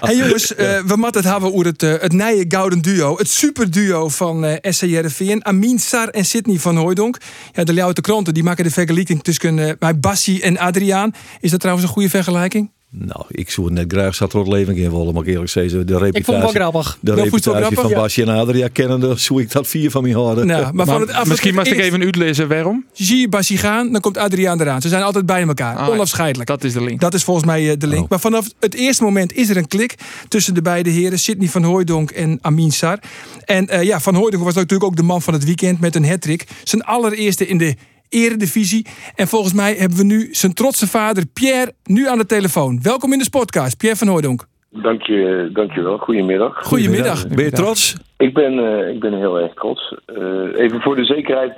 Hey 0.00 0.16
jongens, 0.16 0.52
uh, 0.56 0.56
we 0.86 0.96
moeten 0.96 1.20
het 1.20 1.30
hebben 1.30 1.52
over 1.52 1.66
het, 1.66 1.82
uh, 1.82 1.92
het 2.00 2.12
nieuwe 2.12 2.44
gouden 2.48 2.82
duo. 2.82 3.16
Het 3.16 3.28
superduo 3.30 4.08
van 4.08 4.44
uh, 4.44 4.52
SC 4.62 4.80
Heerenveen. 4.80 5.44
Amin 5.44 5.78
Sar 5.78 6.08
en 6.08 6.24
Sidney 6.24 6.58
van 6.58 6.76
Hooijdonk. 6.76 7.18
Ja, 7.52 7.64
de 7.64 7.72
Ljouwte 7.72 8.00
Kranten 8.00 8.34
die 8.34 8.42
maken 8.42 8.64
de 8.64 8.70
vergelijking 8.70 9.22
tussen 9.22 9.58
uh, 9.58 9.70
bij 9.78 9.98
Bassi 9.98 10.40
en 10.40 10.58
Adriaan. 10.58 11.14
Is 11.40 11.50
dat 11.50 11.60
trouwens 11.60 11.86
een 11.86 11.92
goede 11.92 12.10
vergelijking? 12.10 12.70
Nou, 12.98 13.24
ik 13.28 13.50
zou 13.50 13.66
het 13.66 13.76
net 13.76 13.92
graag 13.92 14.14
zat 14.14 14.32
er 14.32 14.38
het 14.38 14.48
leven 14.48 14.76
in 14.76 14.90
willen, 14.90 15.14
maar 15.14 15.22
ik 15.22 15.28
eerlijk 15.28 15.50
zeggen, 15.50 15.86
de 15.86 15.94
Ik 16.12 16.24
vond 16.24 16.26
het 16.26 16.26
wel 16.26 16.36
reputatie, 16.36 16.60
grappig. 16.60 16.98
de 17.00 17.14
reputatie 17.14 17.76
van 17.76 17.88
ja. 17.88 17.96
Basje 17.96 18.22
en 18.22 18.28
Adria 18.28 18.68
kennende, 18.68 19.16
zou 19.18 19.40
ik 19.40 19.52
dat 19.52 19.66
vier 19.66 19.90
van 19.90 20.02
me 20.02 20.14
houden. 20.14 20.46
Nou, 20.46 20.74
maar, 20.74 20.86
van 20.86 21.00
het, 21.00 21.26
Misschien 21.26 21.54
moest 21.54 21.70
ik 21.70 21.78
even 21.78 22.02
uitlezen 22.02 22.48
waarom. 22.48 22.84
Zie 22.92 23.20
je 23.20 23.28
Bassi 23.28 23.56
gaan, 23.56 23.92
dan 23.92 24.00
komt 24.00 24.16
Adriaan 24.16 24.60
eraan. 24.60 24.80
Ze 24.80 24.88
zijn 24.88 25.02
altijd 25.02 25.26
bij 25.26 25.42
elkaar. 25.42 25.76
Ah, 25.76 25.88
Onafscheidelijk. 25.88 26.48
Dat 26.48 26.64
is 26.64 26.72
de 26.72 26.82
link. 26.82 27.00
Dat 27.00 27.14
is 27.14 27.24
volgens 27.24 27.46
mij 27.46 27.70
eh, 27.70 27.78
de 27.78 27.86
link. 27.86 28.02
Oh. 28.02 28.10
Maar 28.10 28.20
vanaf 28.20 28.48
het 28.60 28.74
eerste 28.74 29.02
moment 29.02 29.32
is 29.32 29.48
er 29.48 29.56
een 29.56 29.68
klik 29.68 29.94
tussen 30.28 30.54
de 30.54 30.62
beide 30.62 30.90
heren. 30.90 31.18
Sidney 31.18 31.48
van 31.48 31.62
Hooijdonk 31.62 32.10
en 32.10 32.38
Amin 32.40 32.72
Sar. 32.72 32.98
En 33.44 33.68
eh, 33.68 33.82
ja, 33.82 34.00
Van 34.00 34.14
Hooijdonk 34.14 34.44
was 34.44 34.54
natuurlijk 34.54 34.84
ook 34.84 34.96
de 34.96 35.02
man 35.02 35.22
van 35.22 35.34
het 35.34 35.44
weekend 35.44 35.80
met 35.80 35.94
een 35.94 36.08
hat 36.08 36.26
Zijn 36.64 36.84
allereerste 36.84 37.46
in 37.46 37.58
de 37.58 37.74
eredivisie. 38.08 38.86
En 39.14 39.28
volgens 39.28 39.52
mij 39.52 39.74
hebben 39.74 39.98
we 39.98 40.04
nu 40.04 40.28
zijn 40.30 40.54
trotse 40.54 40.86
vader 40.86 41.26
Pierre 41.32 41.72
nu 41.84 42.08
aan 42.08 42.18
de 42.18 42.26
telefoon. 42.26 42.78
Welkom 42.82 43.12
in 43.12 43.18
de 43.18 43.30
podcast, 43.30 43.76
Pierre 43.76 43.98
van 43.98 44.08
Hooijdonk. 44.08 44.46
Dank 44.70 45.02
je, 45.02 45.50
dank 45.52 45.72
je 45.72 45.82
wel. 45.82 45.98
Goedemiddag. 45.98 46.62
Goedemiddag. 46.62 47.28
Ben 47.28 47.44
je 47.44 47.50
trots? 47.50 47.96
Ik 48.16 48.34
ben, 48.34 48.58
eh, 48.58 48.88
ik 48.94 49.00
ben 49.00 49.12
heel 49.18 49.38
erg 49.40 49.54
trots. 49.54 49.94
Eh, 50.06 50.16
even 50.64 50.80
voor 50.80 50.96
de 50.96 51.04
zekerheid. 51.04 51.52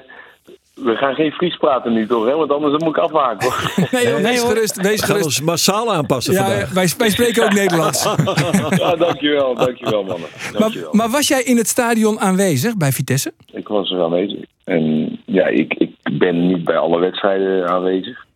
we 0.75 0.95
gaan 0.97 1.14
geen 1.14 1.31
Fries 1.31 1.57
praten 1.57 1.93
nu 1.93 2.07
toch, 2.07 2.26
hè? 2.26 2.35
Want 2.37 2.50
anders 2.52 2.73
dan 2.78 2.85
moet 2.88 2.97
ik 2.97 3.02
afhaken. 3.02 3.49
Hoor. 3.49 3.73
Nee, 3.90 4.07
joh, 4.09 4.21
wees 4.21 4.40
gerust, 4.40 4.76
wees 4.76 4.85
We 4.90 4.97
gaan 4.99 5.07
gerust. 5.07 5.25
ons 5.25 5.40
massaal 5.40 5.93
aanpassen 5.95 6.33
Ja, 6.35 6.40
vandaag. 6.45 6.73
wij, 6.73 6.88
wij 6.99 7.11
spreken 7.11 7.45
ook 7.45 7.52
Nederlands. 7.52 8.02
ja, 8.83 8.97
dankjewel, 8.97 9.55
dankjewel 9.55 10.02
mannen. 10.05 10.28
Maar, 10.52 10.61
Dankjewel. 10.61 10.93
maar 10.93 11.09
was 11.11 11.28
jij 11.28 11.43
in 11.43 11.57
het 11.57 11.69
stadion 11.69 12.21
aanwezig 12.21 12.76
bij 12.76 12.93
Vitesse? 12.93 13.33
Ik 13.52 13.69
was 13.69 13.90
er 13.90 14.02
aanwezig. 14.02 14.38
En 14.64 15.19
ja, 15.26 15.47
ik, 15.47 15.75
ik 15.75 15.88
ben 16.12 16.46
niet 16.46 16.64
bij 16.64 16.76
alle 16.76 17.00
wedstrijden 17.00 17.68
aanwezig. 17.68 18.26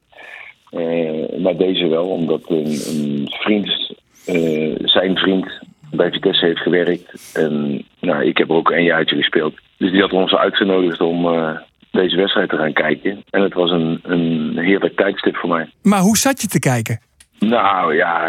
Eh, 0.71 1.39
maar 1.39 1.57
deze 1.57 1.87
wel, 1.87 2.07
omdat 2.07 2.43
een, 2.49 2.67
een 2.67 3.27
vriend, 3.29 3.95
eh, 4.27 4.75
zijn 4.85 5.17
vriend, 5.17 5.61
bij 5.91 6.11
Vitesse 6.11 6.47
heeft 6.47 6.61
gewerkt. 6.61 7.33
En 7.35 7.85
nou, 8.01 8.25
ik 8.25 8.39
heb 8.39 8.49
er 8.49 8.55
ook 8.55 8.71
een 8.71 8.85
jaartje 8.85 9.17
gespeeld. 9.17 9.55
Dus 9.77 9.91
die 9.91 10.01
had 10.01 10.13
ons 10.13 10.35
uitgenodigd 10.35 11.01
om 11.01 11.27
eh, 11.27 11.57
deze 11.91 12.17
wedstrijd 12.17 12.49
te 12.49 12.57
gaan 12.57 12.73
kijken. 12.73 13.23
En 13.31 13.43
het 13.43 13.55
was 13.55 13.71
een, 13.71 14.01
een 14.03 14.59
heerlijk 14.59 14.97
tijdstip 14.97 15.37
voor 15.37 15.49
mij. 15.49 15.71
Maar 15.83 16.01
hoe 16.01 16.17
zat 16.17 16.41
je 16.43 16.49
te 16.49 16.59
kijken? 16.59 17.01
Nou 17.39 17.95
ja, 17.95 18.29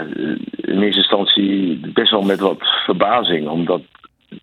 in 0.55 0.81
eerste 0.81 0.99
instantie 0.99 1.79
best 1.93 2.11
wel 2.11 2.21
met 2.21 2.39
wat 2.39 2.61
verbazing. 2.85 3.47
Omdat 3.47 3.81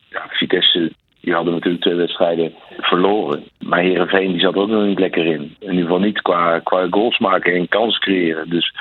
ja, 0.09 0.27
Vitesse, 0.29 0.93
die 1.21 1.35
hadden 1.35 1.53
natuurlijk 1.53 1.83
twee 1.83 1.95
wedstrijden 1.95 2.55
verloren. 2.79 3.45
Maar 3.59 3.81
Heerenveen 3.81 4.33
die 4.33 4.41
zat 4.41 4.55
ook 4.55 4.69
nog 4.69 4.85
niet 4.85 4.99
lekker 4.99 5.27
in. 5.27 5.57
In 5.59 5.71
ieder 5.71 5.83
geval 5.83 5.99
niet 5.99 6.23
qua, 6.23 6.59
qua 6.59 6.87
goals 6.91 7.19
maken 7.19 7.55
en 7.55 7.69
kans 7.69 7.99
creëren. 7.99 8.49
Dus 8.49 8.75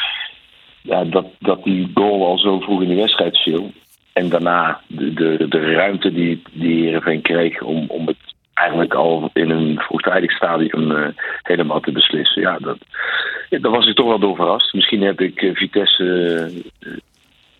ja, 0.81 1.03
dat, 1.03 1.25
dat 1.39 1.63
die 1.63 1.91
goal 1.93 2.25
al 2.25 2.37
zo 2.37 2.59
vroeg 2.59 2.81
in 2.81 2.87
de 2.87 2.95
wedstrijd 2.95 3.37
viel. 3.37 3.71
En 4.13 4.29
daarna 4.29 4.81
de, 4.87 5.13
de, 5.13 5.47
de 5.47 5.73
ruimte 5.73 6.11
die, 6.11 6.41
die 6.51 6.83
Heerenveen 6.83 7.21
kreeg 7.21 7.61
om, 7.61 7.85
om 7.87 8.07
het 8.07 8.17
eigenlijk 8.53 8.93
al 8.93 9.29
in 9.33 9.49
een 9.49 9.79
vroegtijdig 9.79 10.31
stadium 10.31 10.91
eh, 10.91 11.07
helemaal 11.43 11.79
te 11.79 11.91
beslissen. 11.91 12.41
Ja, 12.41 12.57
dat, 12.57 12.77
daar 13.49 13.71
was 13.71 13.87
ik 13.87 13.95
toch 13.95 14.07
wel 14.07 14.19
door 14.19 14.35
verrast. 14.35 14.73
Misschien 14.73 15.01
heb 15.01 15.21
ik 15.21 15.41
eh, 15.41 15.55
Vitesse 15.55 16.35
eh, 16.79 16.89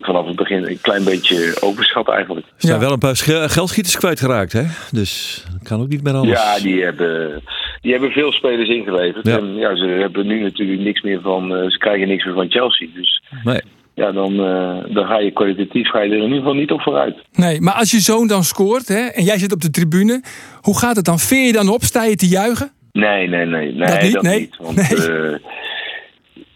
vanaf 0.00 0.26
het 0.26 0.36
begin 0.36 0.66
een 0.66 0.78
klein 0.80 1.04
beetje 1.04 1.56
overschat 1.60 2.08
eigenlijk. 2.08 2.46
Er 2.46 2.52
zijn 2.56 2.74
Ja. 2.74 2.80
wel 2.80 2.92
een 2.92 2.98
paar 2.98 3.16
geldschieters 3.50 3.96
kwijtgeraakt, 3.96 4.52
hè? 4.52 4.62
Dus 4.90 5.44
dat 5.52 5.68
kan 5.68 5.80
ook 5.80 5.88
niet 5.88 6.02
meer 6.02 6.12
alles. 6.14 6.30
Ja, 6.42 6.58
die 6.58 6.82
hebben, 6.82 7.42
die 7.80 7.92
hebben 7.92 8.10
veel 8.10 8.32
spelers 8.32 8.68
ingeleverd. 8.68 9.26
Ja. 9.26 9.36
En 9.38 9.54
ja, 9.54 9.76
ze 9.76 9.84
hebben 9.84 10.26
nu 10.26 10.40
natuurlijk 10.42 10.80
niks 10.80 11.02
meer 11.02 11.20
van. 11.20 11.54
eh, 11.56 11.70
ze 11.70 11.78
krijgen 11.78 12.08
niks 12.08 12.24
meer 12.24 12.34
van 12.34 12.50
Chelsea. 12.50 12.88
Dus 12.94 13.22
Nee. 13.44 13.60
ja, 13.94 14.12
dan, 14.12 14.32
eh, 14.44 14.94
dan 14.94 15.06
ga 15.06 15.18
je 15.18 15.30
kwalitatief 15.30 15.88
ga 15.88 16.00
je 16.02 16.10
er 16.10 16.16
in 16.16 16.22
ieder 16.22 16.38
geval 16.38 16.54
niet 16.54 16.70
op 16.70 16.80
vooruit. 16.80 17.16
Nee, 17.32 17.60
maar 17.60 17.74
als 17.74 17.90
je 17.90 18.00
zoon 18.00 18.26
dan 18.26 18.44
scoort 18.44 18.88
hè, 18.88 19.00
en 19.06 19.24
jij 19.24 19.38
zit 19.38 19.52
op 19.52 19.60
de 19.60 19.70
tribune, 19.70 20.22
hoe 20.60 20.78
gaat 20.78 20.96
het 20.96 21.04
dan? 21.04 21.18
Veer 21.18 21.46
je 21.46 21.52
dan 21.52 21.68
op? 21.68 21.82
Sta 21.82 22.04
je 22.04 22.16
te 22.16 22.28
juichen? 22.28 22.70
Nee, 22.92 23.28
nee, 23.28 23.46
nee. 23.46 23.72
nee 23.72 23.86
Dat 23.88 24.02
niet? 24.02 24.22
Nee? 24.22 24.50
Want 24.58 24.76
Nee. 24.76 25.08
eh, 25.08 25.38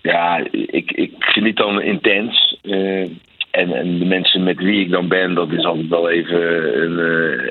ja, 0.03 0.47
ik, 0.51 0.91
ik 0.91 1.13
geniet 1.19 1.57
dan 1.57 1.81
intens. 1.83 2.59
eh, 2.63 3.05
en, 3.54 3.73
en 3.73 3.99
de 3.99 4.04
mensen 4.04 4.42
met 4.42 4.58
wie 4.58 4.80
ik 4.80 4.90
dan 4.90 5.08
ben, 5.08 5.34
dat 5.34 5.52
is 5.52 5.64
altijd 5.64 5.88
wel 5.88 6.11
even 6.11 6.40
een, 6.82 6.99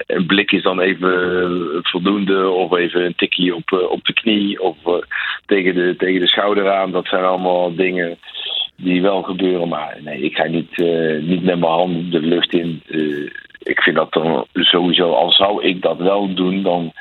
eh, 0.05 0.25
blik 0.25 0.51
is 0.51 0.63
dan 0.63 0.79
even 0.79 1.79
voldoende. 1.83 2.49
Of 2.49 2.75
even 2.75 3.05
een 3.05 3.15
tikje 3.15 3.55
op, 3.55 3.71
eh, 3.71 3.91
op 3.91 4.03
de 4.03 4.13
knie. 4.13 4.61
Of 4.61 4.77
eh, 4.85 4.93
tegen, 5.45 5.73
de, 5.75 5.95
tegen 5.97 6.19
de 6.19 6.27
schouder 6.27 6.71
aan. 6.71 6.91
Dat 6.91 7.07
zijn 7.07 7.23
allemaal 7.23 7.75
dingen 7.75 8.17
die 8.75 9.01
wel 9.01 9.21
gebeuren. 9.21 9.67
Maar 9.67 9.97
nee, 10.03 10.21
ik 10.21 10.35
ga 10.35 10.47
niet, 10.47 10.77
niet 11.21 11.43
met 11.43 11.59
mijn 11.59 11.71
handen 11.71 12.11
de 12.11 12.21
lucht 12.21 12.53
in. 12.53 12.81
Ik 13.63 13.81
vind 13.81 13.95
dat 13.95 14.13
dan 14.13 14.45
sowieso, 14.53 15.11
al 15.11 15.31
zou 15.31 15.63
ik 15.63 15.81
dat 15.81 15.97
wel 15.97 16.33
doen, 16.33 16.63
dan 16.63 16.91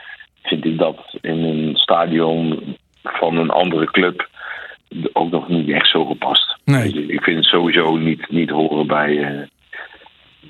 vind 0.42 0.64
ik 0.64 0.78
dat 0.78 1.16
in 1.20 1.44
een 1.44 1.76
stadion 1.76 2.76
van 3.02 3.36
een 3.36 3.50
andere 3.50 3.90
club 3.90 4.28
ook 5.12 5.30
nog 5.30 5.48
niet 5.48 5.70
echt 5.70 5.90
zo 5.90 6.04
gepast. 6.04 6.56
Nee. 6.64 7.06
Ik 7.06 7.22
vind 7.22 7.36
het 7.36 7.46
sowieso 7.46 7.96
niet, 7.96 8.30
niet 8.30 8.50
horen 8.50 8.86
bij, 8.86 9.18
eh, 9.18 9.48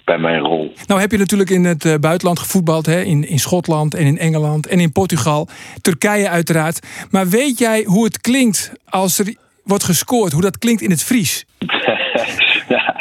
bij 0.05 0.19
mijn 0.19 0.41
rol. 0.41 0.73
Nou 0.87 1.01
heb 1.01 1.11
je 1.11 1.19
natuurlijk 1.19 1.51
in 1.51 1.65
het 1.65 1.85
eh, 1.85 1.95
buitenland 1.95 2.39
gevoetbald, 2.39 2.87
hè? 2.87 3.01
In, 3.01 3.29
in 3.29 3.39
Schotland 3.39 3.95
en 3.95 4.07
in 4.07 4.19
Engeland 4.19 4.67
en 4.67 4.79
in 4.79 4.93
Portugal. 4.93 5.49
Turkije 5.81 6.29
uiteraard. 6.29 7.07
Maar 7.11 7.29
weet 7.29 7.59
jij 7.59 7.85
hoe 7.85 8.05
het 8.05 8.21
klinkt 8.21 8.73
als 8.89 9.19
er 9.19 9.35
wordt 9.65 9.85
gescoord? 9.85 10.33
Hoe 10.33 10.43
dat 10.43 10.59
klinkt 10.59 10.83
in 10.83 10.91
het 10.91 11.05
Fries? 11.05 11.47
ja, 12.69 12.95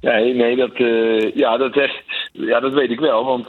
nee, 0.00 0.34
nee 0.34 0.56
dat, 0.56 0.72
eh, 0.72 1.34
ja, 1.34 1.56
dat, 1.56 1.76
echt, 1.76 2.02
ja, 2.32 2.60
dat 2.60 2.72
weet 2.72 2.90
ik 2.90 3.00
wel. 3.00 3.24
Want 3.24 3.46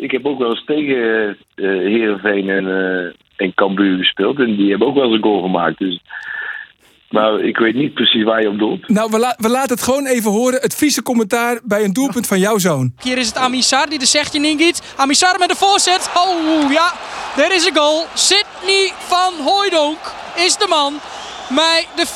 ik 0.00 0.10
heb 0.10 0.26
ook 0.26 0.38
wel 0.38 0.50
eens 0.50 0.64
tegen 0.64 1.28
eh 1.54 1.64
Heerenveen 1.64 2.48
en, 2.48 2.66
en 3.36 3.54
Cambuur 3.54 3.98
gespeeld. 3.98 4.38
En 4.38 4.56
die 4.56 4.70
hebben 4.70 4.88
ook 4.88 4.94
wel 4.94 5.04
eens 5.04 5.14
een 5.14 5.22
goal 5.22 5.42
gemaakt. 5.42 5.78
Dus, 5.78 6.00
maar 7.10 7.40
ik 7.40 7.56
weet 7.56 7.74
niet 7.74 7.94
precies 7.94 8.24
waar 8.24 8.40
je 8.42 8.48
op 8.48 8.58
doelt. 8.58 8.88
Nou, 8.88 9.10
we, 9.10 9.18
la- 9.18 9.34
we 9.38 9.48
laten 9.48 9.70
het 9.74 9.82
gewoon 9.82 10.06
even 10.06 10.30
horen. 10.30 10.60
Het 10.60 10.74
Friese 10.74 11.02
commentaar 11.02 11.58
bij 11.62 11.84
een 11.84 11.92
doelpunt 11.92 12.26
van 12.26 12.38
jouw 12.38 12.58
zoon. 12.58 12.92
Hier 13.02 13.18
is 13.18 13.26
het 13.26 13.36
Amisar 13.36 13.88
die 13.88 13.98
de 13.98 14.06
zegje 14.06 14.42
ingiet. 14.48 14.82
Amisar 14.96 15.38
met 15.38 15.48
de 15.48 15.56
voorzet. 15.56 16.10
Oh 16.16 16.72
ja, 16.72 16.92
er 17.36 17.52
is 17.54 17.66
een 17.66 17.76
goal. 17.76 18.04
Sidney 18.14 18.92
van 19.06 19.32
Hooijdonk 19.44 19.98
is 20.36 20.56
de 20.56 20.66
man. 20.68 20.94
Met 21.50 21.86
de 21.96 22.06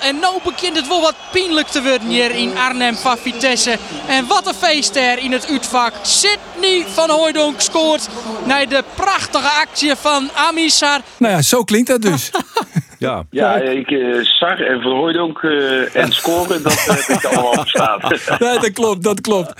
4-0. 0.00 0.02
En 0.02 0.18
nou 0.18 0.38
begint 0.44 0.76
het 0.76 0.88
wel 0.88 1.00
wat 1.00 1.14
pijnlijk 1.32 1.66
te 1.66 1.82
worden 1.82 2.08
hier 2.08 2.30
in 2.30 2.56
Arnhem 2.58 2.94
van 2.94 3.16
Vitesse. 3.18 3.76
En 4.08 4.26
wat 4.26 4.46
een 4.46 4.54
feest 4.54 4.96
er 4.96 5.18
in 5.18 5.32
het 5.32 5.46
uitvak. 5.50 5.92
Sidney 6.02 6.84
van 6.86 7.10
Hooijdonk 7.10 7.60
scoort. 7.60 8.08
Na 8.44 8.64
de 8.66 8.84
prachtige 8.94 9.48
actie 9.48 9.94
van 9.94 10.30
Amisar. 10.34 11.00
Nou 11.18 11.32
ja, 11.34 11.42
zo 11.42 11.64
klinkt 11.64 11.88
dat 11.88 12.02
dus. 12.02 12.30
Ja. 12.98 13.24
Ja, 13.30 13.54
ik, 13.54 13.90
eh 13.90 14.22
Sar 14.22 14.60
en 14.60 14.82
Van 14.82 14.92
Hooijdonk 14.92 15.42
eh 15.42 15.96
en 15.96 16.12
scoren, 16.12 16.62
dat 16.62 16.72
eh, 16.72 17.06
heb 17.06 17.16
ik 17.16 17.24
allemaal 17.24 17.52
verstaan. 17.52 18.00
ja, 18.48 18.60
dat 18.60 18.72
klopt, 18.72 19.02
dat 19.02 19.20
klopt. 19.20 19.52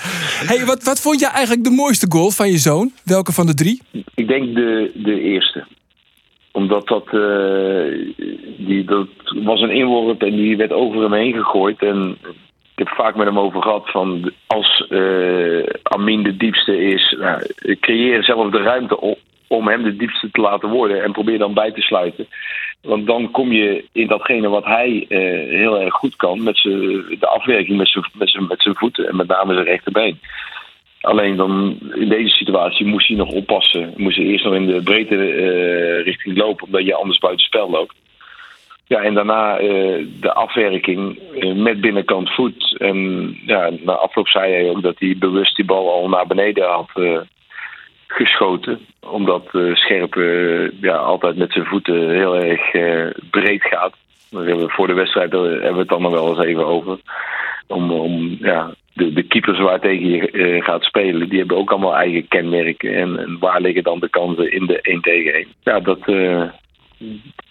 Hey, 0.47 0.65
wat, 0.65 0.83
wat 0.83 1.01
vond 1.01 1.21
jij 1.21 1.31
eigenlijk 1.31 1.65
de 1.65 1.71
mooiste 1.71 2.07
goal 2.09 2.31
van 2.31 2.51
je 2.51 2.59
zoon? 2.59 2.93
Welke 3.05 3.33
van 3.33 3.47
de 3.47 3.55
drie? 3.55 3.83
Ik 4.15 4.29
denk 4.29 4.55
de, 4.55 4.91
de 4.95 5.21
eerste. 5.21 5.67
Omdat 6.53 6.89
dat, 6.89 7.09
die, 8.59 8.85
dat 8.85 9.09
was 9.45 9.61
een 9.61 9.71
inworp 9.71 10.23
en 10.23 10.37
die 10.37 10.57
werd 10.57 10.73
over 10.73 11.03
hem 11.03 11.13
heen 11.13 11.33
gegooid. 11.33 11.83
En 11.83 12.17
ik 12.79 12.87
heb 12.87 12.89
vaak 12.89 13.17
met 13.17 13.27
hem 13.27 13.39
over 13.39 13.63
gehad 13.63 13.91
van 13.91 14.33
als 14.47 14.87
eh 14.89 15.63
Amin 15.83 16.23
de 16.23 16.37
diepste 16.37 16.81
is, 16.81 17.17
nou, 17.19 17.43
creëer 17.81 18.25
zelf 18.25 18.51
de 18.51 18.63
ruimte 18.63 19.01
op 19.01 19.19
om 19.49 19.69
hem 19.69 19.83
de 19.83 19.97
diepste 19.97 20.31
te 20.31 20.41
laten 20.41 20.69
worden 20.69 21.03
en 21.03 21.13
probeer 21.13 21.39
dan 21.39 21.55
bij 21.55 21.73
te 21.73 21.81
sluiten. 21.81 22.29
Want 22.83 23.07
dan 23.07 23.31
kom 23.31 23.53
je 23.53 23.85
in 23.93 24.07
datgene 24.07 24.49
wat 24.49 24.65
hij 24.65 25.07
eh, 25.09 25.19
heel 25.59 25.81
erg 25.81 25.95
goed 25.95 26.17
kan, 26.17 26.43
met 26.43 26.57
de 27.21 27.27
afwerking 27.27 27.77
met 27.77 28.31
zijn 28.31 28.47
met 28.49 28.69
voeten 28.79 29.09
en 29.09 29.17
met 29.17 29.29
name 29.29 29.55
zijn 29.55 29.67
rechterbeen. 29.67 30.21
Alleen 31.01 31.37
dan 31.37 31.79
in 31.95 32.09
deze 32.09 32.37
situatie 32.37 32.87
moest 32.87 33.09
hij 33.09 33.17
nog 33.17 33.31
oppassen. 33.31 33.95
Moest 33.97 34.17
hij 34.17 34.27
eerst 34.27 34.45
nog 34.45 34.55
in 34.55 34.67
de 34.67 34.83
breedte 34.83 35.17
eh, 35.17 36.05
richting 36.05 36.37
lopen, 36.37 36.67
omdat 36.67 36.85
je 36.85 36.95
anders 36.95 37.19
buiten 37.19 37.45
spel 37.45 37.71
loopt. 37.71 37.95
Ja, 38.87 39.03
en 39.03 39.15
daarna 39.15 39.59
eh, 39.59 40.07
de 40.21 40.33
afwerking 40.33 41.19
met 41.55 41.81
binnenkant 41.81 42.31
voet. 42.31 42.77
En 42.79 43.39
ja, 43.47 43.71
na 43.81 43.93
afloop 43.93 44.29
zei 44.29 44.53
hij 44.53 44.71
ook 44.71 44.83
dat 44.83 44.99
hij 44.99 45.17
bewust 45.19 45.57
die 45.57 45.65
bal 45.65 45.93
al 45.93 46.09
naar 46.09 46.27
beneden 46.27 46.69
had 46.69 46.91
geschoten. 48.09 48.87
Omdat 49.01 49.49
eh 49.53 49.75
Scherp 49.75 50.17
eh, 50.17 50.81
ja, 50.81 50.97
altijd 50.97 51.37
met 51.37 51.53
zijn 51.53 51.65
voeten 51.65 52.11
heel 52.11 52.37
erg 52.37 52.73
eh, 52.73 53.07
breed 53.31 53.63
gaat. 53.63 53.95
Voor 54.67 54.87
de 54.87 54.93
wedstrijd 54.93 55.33
hebben 55.33 55.73
we 55.73 55.79
het 55.79 55.89
dan 55.89 56.03
nog 56.03 56.13
wel 56.13 56.29
eens 56.29 56.47
even 56.47 56.67
over. 56.67 56.99
Om, 57.67 57.91
om 57.91 58.37
ja, 58.41 58.75
de, 58.93 59.13
de 59.13 59.23
keepers 59.23 59.59
waar 59.59 59.81
tegen 59.81 60.09
je 60.11 60.31
eh, 60.31 60.65
gaat 60.65 60.83
spelen, 60.83 61.29
die 61.29 61.39
hebben 61.39 61.57
ook 61.57 61.71
allemaal 61.71 61.97
eigen 61.97 62.29
kenmerken. 62.29 62.95
En, 62.95 63.39
waar 63.39 63.61
liggen 63.61 63.83
dan 63.83 64.01
de 64.01 64.09
kansen 64.09 64.53
in 64.53 64.67
de 64.67 64.81
1 64.81 65.01
tegen 65.01 65.33
1? 65.33 65.47
Ja, 65.63 65.81
dat, 65.81 65.99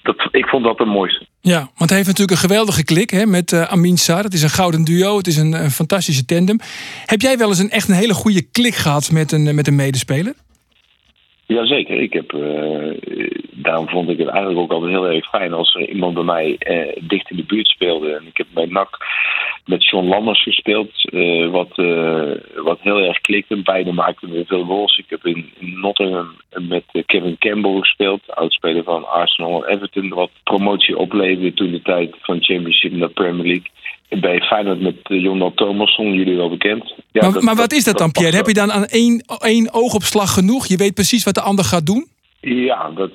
dat, 0.04 0.28
ik 0.32 0.48
vond 0.48 0.64
dat 0.64 0.78
het 0.78 0.88
mooiste. 0.88 1.26
Ja, 1.42 1.58
want 1.58 1.90
hij 1.90 1.98
heeft 1.98 2.10
natuurlijk 2.10 2.32
een 2.32 2.50
geweldige 2.50 2.84
klik 2.84 3.10
hè, 3.10 3.26
met 3.26 3.54
Amin 3.54 3.98
Sar. 3.98 4.24
Het 4.24 4.34
is 4.34 4.44
een 4.44 4.50
gouden 4.50 4.84
duo, 4.84 5.18
het 5.18 5.28
is 5.28 5.38
een, 5.38 5.54
een 5.54 5.72
fantastische 5.72 6.26
tandem. 6.26 6.60
Heb 7.06 7.22
jij 7.22 7.38
wel 7.38 7.48
eens 7.48 7.60
een 7.60 7.70
echt 7.70 7.90
een 7.90 7.96
hele 7.96 8.14
goede 8.14 8.42
klik 8.52 8.76
gehad 8.76 9.12
met 9.12 9.32
een, 9.32 9.56
met 9.56 9.68
een 9.68 9.76
medespeler? 9.76 10.34
Jazeker, 11.48 12.02
ik 12.02 12.14
heb, 12.14 12.34
eh, 12.34 12.92
daarom 13.52 13.90
vond 13.90 14.10
ik 14.10 14.18
het 14.18 14.28
eigenlijk 14.28 14.60
ook 14.60 14.72
altijd 14.72 14.92
heel 14.92 15.08
erg 15.08 15.30
fijn 15.30 15.54
als 15.54 15.76
er 15.76 15.90
iemand 15.90 16.14
bij 16.14 16.24
mij 16.24 16.56
eh, 16.60 17.02
dicht 17.02 17.30
in 17.30 17.38
de 17.38 17.44
buurt 17.44 17.68
speelde. 17.68 18.14
En 18.14 18.28
ik 18.28 18.38
heb 18.38 18.48
bij 18.54 18.66
NAC 18.66 18.98
met 19.66 19.90
John 19.90 20.08
Lammers 20.08 20.44
gespeeld, 20.44 21.10
eh, 21.10 21.50
wat, 21.50 21.76
wat 22.56 22.80
heel 22.82 23.00
erg 23.00 23.22
klikte. 23.22 23.62
Beide 23.62 23.92
maakten 23.92 24.32
weer 24.32 24.46
veel 24.46 24.64
goals. 24.64 24.98
Ik 24.98 25.10
heb 25.10 25.26
in, 25.26 25.52
in 25.60 25.80
Nottingham 25.80 26.36
met 26.50 26.84
Kevin 27.06 27.38
Campbell 27.38 27.80
gespeeld, 27.80 28.22
oudspeler 28.36 28.84
van 28.84 29.08
Arsenal 29.08 29.66
en 29.66 29.76
Everton, 29.76 30.10
wat 30.10 30.32
promotie 30.44 30.98
opleverde 30.98 31.54
toen 31.54 31.72
de 31.72 31.82
tijd 31.82 32.16
van 32.22 32.44
Championship 32.44 32.92
naar 32.92 33.10
Premier 33.10 33.46
League. 33.46 33.70
Bij 34.10 34.40
Feyenoord 34.40 34.82
met 34.82 34.96
uh, 35.08 35.22
Jonathan 35.22 35.54
Thomasson, 35.56 36.14
jullie 36.14 36.36
wel 36.36 36.50
bekend. 36.50 36.94
Ja, 37.12 37.30
maar, 37.30 37.44
maar 37.44 37.56
wat 37.56 37.72
is 37.74 37.84
dat 37.84 37.98
dan, 37.98 38.12
Pierre? 38.12 38.36
Heb 38.36 38.48
je 38.48 38.54
dan 38.54 38.72
aan 38.72 38.86
één, 38.86 39.24
één 39.40 39.74
oogopslag 39.74 40.34
genoeg? 40.34 40.68
Je 40.68 40.78
weet 40.78 40.94
precies 40.94 41.24
wat 41.24 41.34
de 41.34 41.42
ander 41.42 41.66
gaat 41.66 41.86
doen? 41.86 42.08
Ja, 42.42 42.90
dat, 42.96 43.10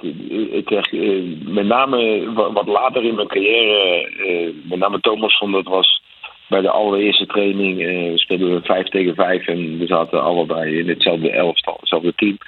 het 0.53 0.73
echt, 0.73 0.93
eh, 0.93 1.23
met 1.45 1.67
name 1.67 2.33
wa- 2.33 2.53
wat 2.53 2.67
later 2.67 3.05
in 3.05 3.15
mijn 3.15 3.29
carrière, 3.29 4.09
eh, 4.27 4.69
met 4.71 4.79
name 4.79 5.01
Thomasson, 5.01 5.53
dat 5.53 5.65
was 5.65 6.03
bij 6.49 6.61
de 6.61 6.71
allereerste 6.71 7.27
training, 7.27 7.81
eh, 7.81 7.87
we 7.87 8.19
speelden 8.19 8.55
we 8.55 8.61
5 8.63 8.89
tegen 8.89 9.15
5 9.15 9.47
en 9.47 9.79
we 9.79 9.87
zaten 9.87 10.23
allebei 10.23 10.79
in 10.79 10.89
hetzelfde 10.89 11.31
elftal, 11.31 11.77
hetzelfde 11.81 12.13
team. 12.17 12.39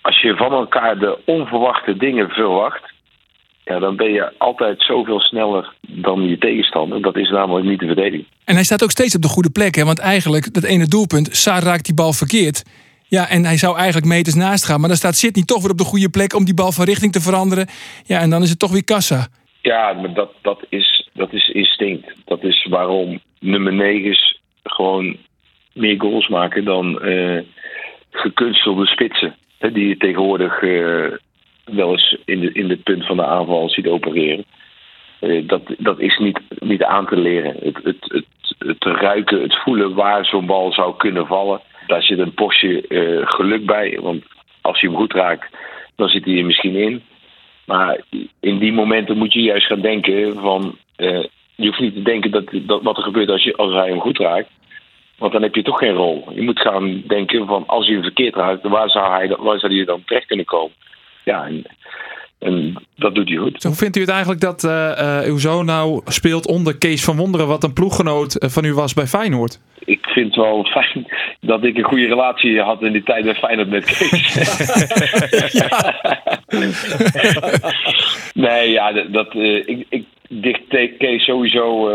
Als 0.00 0.20
je 0.20 0.36
van 0.36 0.52
elkaar 0.52 0.98
de 0.98 1.18
onverwachte 1.24 1.96
dingen 1.96 2.28
verwacht, 2.28 2.92
ja, 3.70 3.78
dan 3.78 3.96
ben 3.96 4.12
je 4.12 4.32
altijd 4.38 4.82
zoveel 4.82 5.20
sneller 5.20 5.74
dan 5.80 6.28
je 6.28 6.38
tegenstander. 6.38 7.02
Dat 7.02 7.16
is 7.16 7.30
namelijk 7.30 7.66
niet 7.66 7.78
te 7.78 7.86
verdedigen. 7.86 8.26
En 8.44 8.54
hij 8.54 8.64
staat 8.64 8.82
ook 8.82 8.90
steeds 8.90 9.14
op 9.14 9.22
de 9.22 9.28
goede 9.28 9.50
plek. 9.50 9.74
Hè? 9.74 9.84
Want 9.84 9.98
eigenlijk, 9.98 10.54
dat 10.54 10.64
ene 10.64 10.86
doelpunt, 10.86 11.36
Saar 11.36 11.62
raakt 11.62 11.84
die 11.84 11.94
bal 11.94 12.12
verkeerd. 12.12 12.62
Ja, 13.08 13.28
en 13.28 13.44
hij 13.44 13.56
zou 13.56 13.76
eigenlijk 13.76 14.06
meters 14.06 14.34
naast 14.34 14.64
gaan. 14.64 14.80
Maar 14.80 14.88
dan 14.88 14.98
staat 14.98 15.16
Sidney 15.16 15.44
toch 15.44 15.62
weer 15.62 15.70
op 15.70 15.78
de 15.78 15.84
goede 15.84 16.10
plek 16.10 16.34
om 16.34 16.44
die 16.44 16.54
bal 16.54 16.72
van 16.72 16.84
richting 16.84 17.12
te 17.12 17.20
veranderen. 17.20 17.66
Ja, 18.04 18.20
en 18.20 18.30
dan 18.30 18.42
is 18.42 18.50
het 18.50 18.58
toch 18.58 18.72
weer 18.72 18.84
kassa. 18.84 19.26
Ja, 19.62 19.92
maar 19.92 20.14
dat, 20.14 20.30
dat, 20.42 20.60
is, 20.68 21.08
dat 21.12 21.32
is 21.32 21.48
instinct. 21.48 22.12
Dat 22.24 22.42
is 22.42 22.66
waarom 22.70 23.20
nummer 23.40 23.72
9's 23.72 24.40
gewoon 24.62 25.16
meer 25.72 26.00
goals 26.00 26.28
maken 26.28 26.64
dan 26.64 27.02
eh, 27.02 27.42
gekunstelde 28.10 28.86
spitsen. 28.86 29.34
Hè, 29.58 29.72
die 29.72 29.88
je 29.88 29.96
tegenwoordig 29.96 30.62
eh, 30.62 31.12
wel 31.72 31.90
eens 31.90 32.16
in, 32.24 32.40
de, 32.40 32.52
in 32.52 32.70
het 32.70 32.82
punt 32.82 33.06
van 33.06 33.16
de 33.16 33.24
aanval 33.24 33.68
ziet 33.68 33.86
opereren. 33.86 34.44
Eh, 35.20 35.46
dat, 35.46 35.62
dat 35.78 36.00
is 36.00 36.18
niet, 36.18 36.40
niet 36.58 36.84
aan 36.84 37.06
te 37.06 37.16
leren. 37.16 37.56
Het, 37.62 37.80
het, 37.82 37.96
het, 38.00 38.24
het 38.58 38.84
ruiken, 38.84 39.42
het 39.42 39.56
voelen 39.56 39.94
waar 39.94 40.24
zo'n 40.24 40.46
bal 40.46 40.72
zou 40.72 40.96
kunnen 40.96 41.26
vallen. 41.26 41.60
Daar 41.86 42.02
zit 42.02 42.18
een 42.18 42.34
postje 42.34 42.86
eh, 42.86 43.26
geluk 43.28 43.66
bij. 43.66 43.98
Want 44.00 44.24
als 44.60 44.80
je 44.80 44.86
hem 44.86 44.96
goed 44.96 45.12
raakt, 45.12 45.56
dan 45.96 46.08
zit 46.08 46.24
hij 46.24 46.38
er 46.38 46.44
misschien 46.44 46.74
in. 46.74 47.02
Maar 47.64 48.00
in 48.40 48.58
die 48.58 48.72
momenten 48.72 49.16
moet 49.16 49.32
je 49.32 49.42
juist 49.42 49.66
gaan 49.66 49.80
denken 49.80 50.34
van... 50.34 50.76
eh, 50.96 51.24
je 51.54 51.66
hoeft 51.66 51.80
niet 51.80 51.94
te 51.94 52.02
denken 52.02 52.30
dat, 52.30 52.44
dat 52.52 52.82
wat 52.82 52.96
er 52.96 53.02
gebeurt 53.02 53.30
als, 53.30 53.42
je, 53.44 53.56
als 53.56 53.72
hij 53.72 53.88
hem 53.88 54.00
goed 54.00 54.18
raakt. 54.18 54.48
Want 55.18 55.32
dan 55.32 55.42
heb 55.42 55.54
je 55.54 55.62
toch 55.62 55.78
geen 55.78 55.94
rol. 55.94 56.28
Je 56.34 56.42
moet 56.42 56.60
gaan 56.60 57.02
denken 57.06 57.46
van 57.46 57.66
als 57.66 57.84
hij 57.84 57.94
hem 57.94 58.02
verkeerd 58.02 58.34
raakt... 58.34 58.68
waar 58.68 58.90
zou 58.90 59.10
hij, 59.10 59.28
waar 59.28 59.58
zou 59.58 59.74
hij 59.74 59.84
dan 59.84 60.02
terecht 60.04 60.26
kunnen 60.26 60.46
komen? 60.46 60.72
Ja, 61.30 61.46
en, 61.46 61.64
en 62.38 62.76
dat 62.96 63.14
doet 63.14 63.28
hij 63.28 63.36
goed. 63.36 63.62
Hoe 63.62 63.74
vindt 63.74 63.96
u 63.96 64.00
het 64.00 64.08
eigenlijk 64.10 64.40
dat 64.40 64.64
eh, 64.64 65.18
eh, 65.18 65.28
uw 65.28 65.38
zoon 65.38 65.64
nou 65.64 66.00
speelt 66.04 66.46
onder 66.46 66.78
Kees 66.78 67.04
van 67.04 67.16
Wonderen, 67.16 67.46
wat 67.46 67.64
een 67.64 67.72
ploeggenoot 67.72 68.34
eh, 68.34 68.48
van 68.48 68.64
u 68.64 68.74
was 68.74 68.94
bij 68.94 69.06
Feyenoord? 69.06 69.60
Ik 69.84 70.06
vind 70.06 70.26
het 70.26 70.44
wel 70.44 70.64
fijn 70.64 71.06
dat 71.40 71.64
ik 71.64 71.76
een 71.76 71.84
goede 71.84 72.06
relatie 72.06 72.60
had 72.60 72.82
in 72.82 72.92
die 72.92 73.02
tijd 73.02 73.24
bij 73.24 73.34
Feyenoord 73.34 73.70
met 73.70 73.84
Kees. 73.84 74.34
nee, 78.46 78.70
ja, 78.70 78.92
dat, 78.92 79.34
eh, 79.34 79.68
ik, 79.68 79.86
ik 79.88 80.04
dicht 80.28 80.62
Kees 80.98 81.24
sowieso 81.24 81.88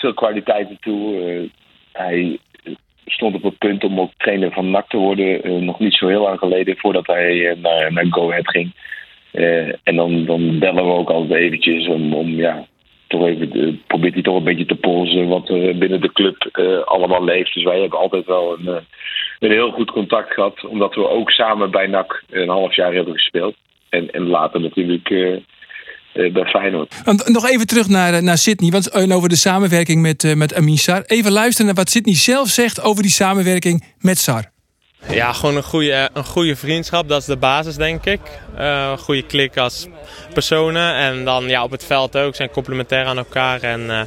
veel 0.00 0.14
kwaliteiten 0.14 0.76
toe. 0.80 1.22
Eh, 1.22 1.50
hij 1.92 2.38
stond 3.12 3.34
op 3.34 3.42
het 3.42 3.58
punt 3.58 3.84
om 3.84 4.00
ook 4.00 4.10
trainer 4.16 4.52
van 4.52 4.70
NAC 4.70 4.88
te 4.88 4.96
worden. 4.96 5.42
eh, 5.42 5.52
nog 5.52 5.78
niet 5.78 5.94
zo 5.94 6.08
heel 6.08 6.22
lang 6.22 6.38
geleden, 6.38 6.76
voordat 6.76 7.06
hij 7.06 7.48
eh, 7.48 7.56
naar, 7.62 7.92
naar 7.92 8.06
Go 8.10 8.30
Ahead 8.30 8.48
ging. 8.48 8.72
Eh, 9.30 9.68
en 9.82 9.96
dan, 9.96 10.24
dan 10.24 10.58
bellen 10.58 10.84
we 10.84 10.92
ook 10.92 11.10
altijd 11.10 11.40
eventjes 11.40 11.88
om, 11.88 12.14
om 12.14 12.28
ja, 12.28 12.66
toch 13.06 13.26
even, 13.26 13.82
probeert 13.86 14.14
hij 14.14 14.22
toch 14.22 14.36
een 14.36 14.44
beetje 14.44 14.66
te 14.66 14.74
polsen 14.74 15.28
wat 15.28 15.48
er 15.48 15.78
binnen 15.78 16.00
de 16.00 16.12
club 16.12 16.48
allemaal 16.84 17.24
leeft. 17.24 17.54
Dus 17.54 17.62
wij 17.62 17.80
hebben 17.80 17.98
altijd 17.98 18.26
wel 18.26 18.58
een, 18.58 18.84
een 19.38 19.50
heel 19.50 19.70
goed 19.70 19.90
contact 19.90 20.34
gehad, 20.34 20.64
omdat 20.64 20.94
we 20.94 21.08
ook 21.08 21.30
samen 21.30 21.70
bij 21.70 21.86
NAC 21.86 22.22
een 22.30 22.48
half 22.48 22.74
jaar 22.74 22.92
hebben 22.92 23.14
gespeeld. 23.14 23.54
En, 23.88 24.10
en 24.10 24.26
later 24.26 24.60
natuurlijk 24.60 25.08
bij 26.12 26.44
Feyenoord. 26.44 26.94
Nog 27.24 27.48
even 27.48 27.66
terug 27.66 27.88
naar, 27.88 28.14
eh, 28.14 28.22
naar 28.22 28.38
Sydney. 28.38 28.70
Want 28.70 28.88
eh, 28.88 29.16
over 29.16 29.28
de 29.28 29.36
samenwerking 29.36 30.02
met, 30.02 30.24
eh, 30.24 30.34
met 30.34 30.54
Amin 30.54 30.78
Sar. 30.78 31.02
Even 31.06 31.32
luisteren 31.32 31.66
naar 31.66 31.74
wat 31.74 31.90
Sydney 31.90 32.14
zelf 32.14 32.48
zegt 32.48 32.82
over 32.82 33.02
die 33.02 33.12
samenwerking 33.12 33.84
met 33.98 34.18
Sar. 34.18 34.50
Ja, 35.08 35.32
gewoon 35.32 35.56
een 35.56 35.62
goede, 35.62 36.10
een 36.12 36.24
goede 36.24 36.56
vriendschap, 36.56 37.08
dat 37.08 37.20
is 37.20 37.26
de 37.26 37.36
basis 37.36 37.76
denk 37.76 38.04
ik. 38.04 38.20
Eh, 38.56 38.88
een 38.90 38.98
goede 38.98 39.22
klik 39.22 39.56
als 39.56 39.86
personen 40.32 40.94
en 40.94 41.24
dan 41.24 41.48
ja, 41.48 41.62
op 41.62 41.70
het 41.70 41.84
veld 41.84 42.16
ook, 42.16 42.34
zijn 42.34 42.50
complementair 42.50 43.04
aan 43.04 43.18
elkaar 43.18 43.62
en 43.62 43.90
eh, 43.90 44.00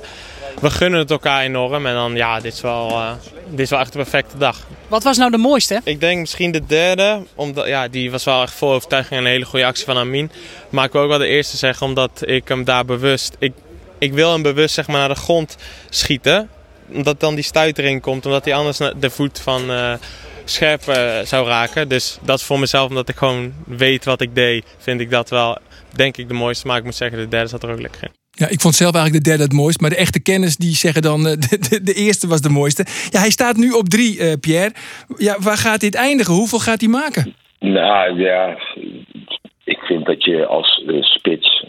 we 0.62 0.70
gunnen 0.70 1.00
het 1.00 1.12
elkaar 1.12 1.42
enorm. 1.42 1.86
En 1.86 1.94
dan 1.94 2.16
ja, 2.16 2.40
dit 2.40 2.54
is 2.54 2.62
wel, 2.62 2.90
eh, 2.90 3.12
dit 3.50 3.60
is 3.60 3.70
wel 3.70 3.80
echt 3.80 3.96
een 3.96 4.02
perfecte 4.02 4.38
dag. 4.38 4.68
Wat 4.88 5.04
was 5.04 5.18
nou 5.18 5.32
de 5.32 5.38
mooiste? 5.38 5.82
Ik 5.84 6.00
denk 6.00 6.20
misschien 6.20 6.52
de 6.52 6.66
derde, 6.66 7.24
omdat 7.36 7.68
ja, 7.68 7.88
die 7.88 8.12
was 8.12 8.24
wel 8.24 8.42
echt 8.42 8.54
vol 8.54 8.74
overtuiging 8.74 9.20
en 9.20 9.26
een 9.26 9.32
hele 9.32 9.46
goede 9.46 9.66
actie 9.66 9.86
van 9.86 9.98
Amin. 9.98 10.32
Maar 10.70 10.86
ik 10.86 10.92
wil 10.92 11.02
ook 11.02 11.10
wel 11.10 11.18
de 11.18 11.28
eerste 11.28 11.58
zeggen, 11.58 11.88
omdat 11.88 12.12
ik 12.22 12.48
hem 12.48 12.64
daar 12.64 12.86
bewust, 12.86 13.36
ik, 13.40 13.54
ik 13.98 14.14
wil 14.14 14.32
hem 14.32 14.42
bewust 14.42 14.74
zeg 14.74 14.88
maar 14.88 14.98
naar 14.98 15.10
de 15.10 15.16
grond 15.16 15.58
schieten. 15.90 16.50
Omdat 16.94 17.20
dan 17.20 17.36
die 17.36 17.44
stuitering 17.44 18.02
komt, 18.02 18.26
omdat 18.26 18.46
hij 18.46 18.54
anders 18.54 18.78
de 18.78 19.10
voet 19.10 19.40
van 19.40 19.72
eh, 19.72 19.94
scherp 20.46 20.88
eh, 20.88 21.20
zou 21.26 21.48
raken. 21.48 21.88
Dus 21.88 22.18
dat 22.22 22.40
is 22.40 22.46
voor 22.46 22.60
mezelf, 22.60 22.90
omdat 22.90 23.10
ik 23.10 23.16
gewoon 23.16 23.54
weet 23.66 24.06
wat 24.06 24.22
ik 24.22 24.36
deed, 24.36 24.66
vind 24.78 25.00
ik 25.00 25.10
dat 25.10 25.30
wel, 25.30 25.58
denk 25.90 26.18
ik, 26.18 26.28
de 26.28 26.34
mooiste. 26.34 26.68
Maar 26.68 26.78
ik 26.78 26.84
moet 26.84 26.96
zeggen, 26.96 27.18
de 27.18 27.28
derde 27.28 27.50
zat 27.50 27.64
er 27.64 27.72
ook 27.72 27.82
lekker 27.82 28.04
in. 28.04 28.23
Ja, 28.36 28.48
ik 28.50 28.62
vond 28.62 28.76
zelf 28.76 28.94
eigenlijk 28.94 29.24
de 29.24 29.30
derde 29.30 29.44
het 29.44 29.54
mooist. 29.54 29.82
Maar 29.82 29.90
de 29.90 29.96
echte 29.96 30.22
kenners 30.22 30.58
die 30.58 30.76
zeggen 30.76 31.02
dan 31.02 31.28
eh, 31.28 31.34
de, 31.50 31.58
de, 31.70 31.84
de 31.84 31.94
eerste 31.94 32.28
was 32.28 32.42
de 32.42 32.50
mooiste. 32.50 32.86
Ja, 33.10 33.20
hij 33.20 33.30
staat 33.30 33.56
nu 33.56 33.72
op 33.72 33.90
drie, 33.90 34.20
eh, 34.20 34.34
Pierre. 34.40 34.74
Ja, 35.18 35.36
waar 35.40 35.58
gaat 35.58 35.80
dit 35.80 35.96
eindigen? 35.96 36.34
Hoeveel 36.34 36.60
gaat 36.60 36.82
hij 36.82 36.90
maken? 36.90 37.36
Nou 37.60 38.20
ja, 38.20 38.58
ik 39.64 39.80
vind 39.80 40.06
dat 40.06 40.24
je 40.24 40.46
als 40.46 40.84
eh, 40.88 41.02
spits 41.02 41.66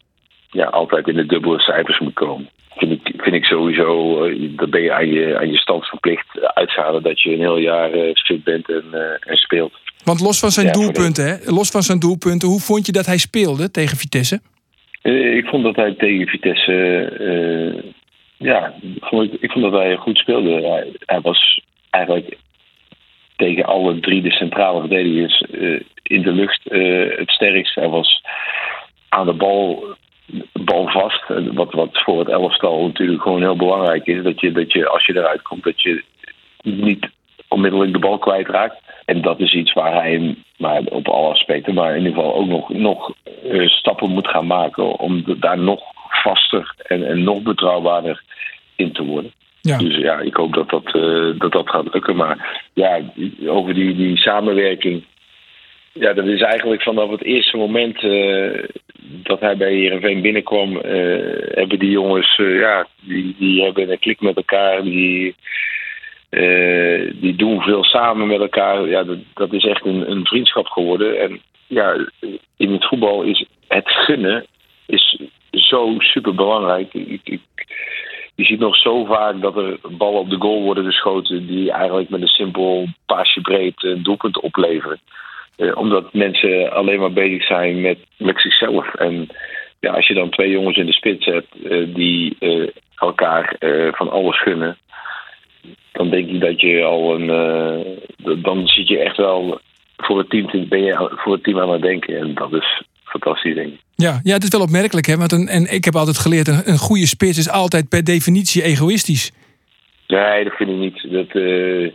ja, 0.50 0.66
altijd 0.66 1.08
in 1.08 1.16
de 1.16 1.26
dubbele 1.26 1.60
cijfers 1.60 1.98
moet 1.98 2.14
komen. 2.14 2.48
Vind 2.76 2.92
ik, 2.92 3.14
vind 3.16 3.34
ik 3.34 3.44
sowieso, 3.44 4.18
dat 4.56 4.70
ben 4.70 4.82
je 4.82 4.92
aan 4.92 5.06
je, 5.06 5.38
aan 5.38 5.50
je 5.50 5.56
stand 5.56 5.84
verplicht 5.84 6.26
uitschalen 6.54 7.02
dat 7.02 7.20
je 7.22 7.32
een 7.32 7.38
heel 7.38 7.58
jaar 7.58 7.90
fit 8.14 8.44
bent 8.44 8.68
en, 8.70 8.84
en 9.20 9.36
speelt. 9.36 9.72
Want 10.04 10.20
los 10.20 10.38
van 10.38 10.50
zijn 10.50 10.66
Ja, 10.66 10.72
doelpunten, 10.72 11.26
hè? 11.26 11.36
los 11.44 11.70
van 11.70 11.82
zijn 11.82 11.98
doelpunten, 11.98 12.48
hoe 12.48 12.60
vond 12.60 12.86
je 12.86 12.92
dat 12.92 13.06
hij 13.06 13.18
speelde 13.18 13.70
tegen 13.70 13.96
Vitesse? 13.96 14.40
Eh, 15.04 15.36
ik 15.36 15.46
vond 15.46 15.64
dat 15.64 15.76
hij 15.76 15.94
tegen 15.94 16.26
Vitesse, 16.26 17.00
eh, 17.04 17.92
ja, 18.36 18.74
vond 19.00 19.42
ik, 19.42 19.50
vond 19.50 19.64
dat 19.64 19.82
hij 19.82 19.96
goed 19.96 20.18
speelde. 20.18 20.84
Hij, 21.06 21.20
was 21.20 21.60
eigenlijk 21.90 22.38
tegen 23.36 23.64
alle 23.64 24.00
drie 24.00 24.22
de 24.22 24.30
centrale 24.30 24.80
verdedigers 24.80 25.40
eh, 25.40 25.80
in 26.02 26.22
de 26.22 26.32
lucht 26.32 26.66
eh, 26.66 27.18
het 27.18 27.30
sterkst. 27.30 27.74
Hij 27.74 27.88
was 27.88 28.22
aan 29.08 29.26
de 29.26 29.32
bal, 29.32 29.84
bal 30.52 30.88
vast. 30.88 31.30
Eh, 31.30 31.46
Wat, 31.52 31.72
wat 31.72 32.02
voor 32.02 32.18
het 32.18 32.28
elftal 32.28 32.86
natuurlijk 32.86 33.22
gewoon 33.22 33.42
heel 33.42 33.56
belangrijk 33.56 34.06
is. 34.06 34.22
Dat 34.22 34.40
je, 34.40 34.52
dat 34.52 34.72
je 34.72 34.88
als 34.88 35.06
je 35.06 35.16
eruit 35.16 35.42
komt, 35.42 35.64
dat 35.64 35.82
je 35.82 36.04
niet 36.62 37.08
onmiddellijk 37.48 37.92
de 37.92 37.98
bal 37.98 38.18
kwijtraakt. 38.18 38.83
En 39.04 39.20
dat 39.20 39.40
is 39.40 39.54
iets 39.54 39.72
waar 39.72 39.92
hij 39.92 40.36
maar 40.56 40.82
op 40.84 41.08
alle 41.08 41.28
aspecten, 41.28 41.74
maar 41.74 41.96
in 41.96 42.04
ieder 42.04 42.14
geval 42.14 42.34
ook 42.34 42.46
nog, 42.46 42.68
nog 42.68 43.14
eh, 43.50 43.68
stappen 43.68 44.10
moet 44.10 44.28
gaan 44.28 44.46
maken 44.46 44.98
om 44.98 45.24
daar 45.40 45.58
nog 45.58 45.82
vaster 46.08 46.74
en, 46.82 47.06
en 47.06 47.22
nog 47.22 47.42
betrouwbaarder 47.42 48.22
in 48.76 48.92
te 48.92 49.04
worden. 49.04 49.32
Ja. 49.60 49.78
Dus 49.78 49.96
ja, 49.96 50.20
ik 50.20 50.34
hoop 50.34 50.54
dat 50.54 50.70
dat, 50.70 50.86
eh, 50.86 51.38
dat, 51.38 51.52
dat 51.52 51.70
gaat 51.70 51.92
lukken. 51.92 52.16
Maar 52.16 52.62
ja, 52.74 53.00
over 53.46 53.74
die, 53.74 53.96
die 53.96 54.16
samenwerking. 54.16 55.04
Ja, 55.92 56.12
dat 56.12 56.26
is 56.26 56.40
eigenlijk 56.40 56.82
vanaf 56.82 57.10
het 57.10 57.22
eerste 57.22 57.56
moment 57.56 58.02
eh, 58.02 58.64
dat 59.02 59.40
hij 59.40 59.56
bij 59.56 59.72
Heerenveen 59.72 60.20
binnenkwam, 60.20 60.76
hebben 61.54 61.78
die 61.78 61.90
jongens, 61.90 62.36
ja, 62.36 62.86
die, 63.00 63.36
die 63.38 63.62
hebben 63.62 63.90
een 63.90 63.98
klik 63.98 64.20
met 64.20 64.36
elkaar. 64.36 64.82
Die, 64.82 65.34
eh, 66.34 67.12
die 67.20 67.36
doen 67.36 67.60
veel 67.60 67.84
samen 67.84 68.26
met 68.26 68.40
elkaar. 68.40 68.88
Ja, 68.88 69.02
dat, 69.02 69.18
dat 69.34 69.52
is 69.52 69.64
echt 69.64 69.84
een, 69.84 70.10
een 70.10 70.26
vriendschap 70.26 70.66
geworden. 70.66 71.20
En 71.20 71.40
ja, 71.66 72.06
in 72.56 72.72
het 72.72 72.84
voetbal 72.84 73.22
is 73.22 73.46
het 73.68 73.90
gunnen 73.90 74.46
is 74.86 75.20
zo 75.50 75.94
super 75.98 76.34
belangrijk. 76.34 76.92
Je 78.34 78.44
ziet 78.44 78.58
nog 78.58 78.76
zo 78.76 79.04
vaak 79.04 79.40
dat 79.40 79.56
er 79.56 79.78
ballen 79.90 80.20
op 80.20 80.30
de 80.30 80.36
goal 80.38 80.62
worden 80.62 80.84
geschoten 80.84 81.46
die 81.46 81.72
eigenlijk 81.72 82.08
met 82.08 82.20
een 82.20 82.26
simpel 82.26 82.86
paasje 83.06 83.40
breed 83.40 83.82
een 83.82 84.02
doelpunt 84.02 84.40
opleveren. 84.40 85.00
Eh, 85.56 85.76
omdat 85.76 86.12
mensen 86.12 86.72
alleen 86.72 87.00
maar 87.00 87.12
bezig 87.12 87.46
zijn 87.46 87.80
met, 87.80 87.98
zichzelf. 88.36 88.94
En 88.94 89.28
ja, 89.80 89.92
als 89.92 90.06
je 90.06 90.14
dan 90.14 90.30
twee 90.30 90.50
jongens 90.50 90.76
in 90.76 90.86
de 90.86 90.92
spits 90.92 91.24
hebt 91.24 91.54
eh, 91.64 91.94
die 91.94 92.36
eh, 92.38 92.68
elkaar 92.96 93.56
eh, 93.58 93.92
van 93.92 94.10
alles 94.10 94.42
gunnen, 94.42 94.78
dan 95.94 96.10
denk 96.10 96.28
ik 96.28 96.40
dat 96.40 96.60
je 96.60 96.82
al 96.82 97.14
een. 97.14 97.30
eh, 97.30 98.42
dan 98.42 98.66
zit 98.66 98.88
je 98.88 98.98
echt 98.98 99.16
wel 99.16 99.60
voor 99.96 100.18
het 100.18 100.30
team, 100.30 100.50
te- 100.50 100.66
ben 100.68 100.82
je 100.82 101.10
voor 101.16 101.32
het 101.32 101.42
team 101.42 101.58
aan 101.60 101.70
het 101.72 101.82
denken. 101.82 102.18
En 102.18 102.34
dat 102.34 102.52
is 102.52 102.82
fantastisch, 103.04 103.54
denk 103.54 103.72
ik. 103.72 103.80
Ja, 103.96 104.20
ja, 104.22 104.32
het 104.34 104.42
is 104.42 104.48
wel 104.48 104.60
opmerkelijk, 104.60 105.06
hè? 105.06 105.16
Want 105.16 105.32
een, 105.32 105.48
en 105.48 105.72
ik 105.74 105.84
heb 105.84 105.94
altijd 105.96 106.18
geleerd, 106.18 106.48
een, 106.48 106.62
een 106.64 106.78
goede 106.78 107.06
spits 107.06 107.38
is 107.38 107.50
altijd 107.50 107.88
per 107.88 108.04
definitie 108.04 108.62
egoïstisch. 108.62 109.32
Nee, 110.06 110.44
dat 110.44 110.52
vind 110.52 110.70
ik 110.70 110.76
niet. 110.76 111.06
Dat, 111.10 111.42
eh, 111.42 111.90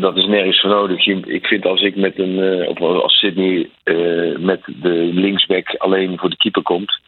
dat, 0.00 0.16
is 0.16 0.26
nergens 0.26 0.60
voor 0.60 0.70
nodig. 0.70 1.06
Ik 1.06 1.46
vind 1.46 1.64
als 1.66 1.80
ik 1.82 1.96
met 1.96 2.18
een, 2.18 2.38
eh, 2.38 2.68
of 2.68 2.80
als 2.80 3.18
Sydney 3.18 3.70
met 4.38 4.60
de 4.64 5.10
linksback 5.12 5.74
alleen 5.78 6.18
voor 6.18 6.30
de 6.30 6.36
keeper 6.36 6.62
komt, 6.62 7.00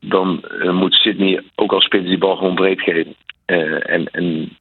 dan 0.00 0.44
moet 0.70 0.94
Sydney 0.94 1.42
ook 1.54 1.72
als 1.72 1.84
spits 1.84 2.06
die 2.06 2.18
bal 2.18 2.36
gewoon 2.36 2.54
breed 2.54 2.80
geven. 2.80 3.14
En, 3.46 4.08
en 4.10 4.56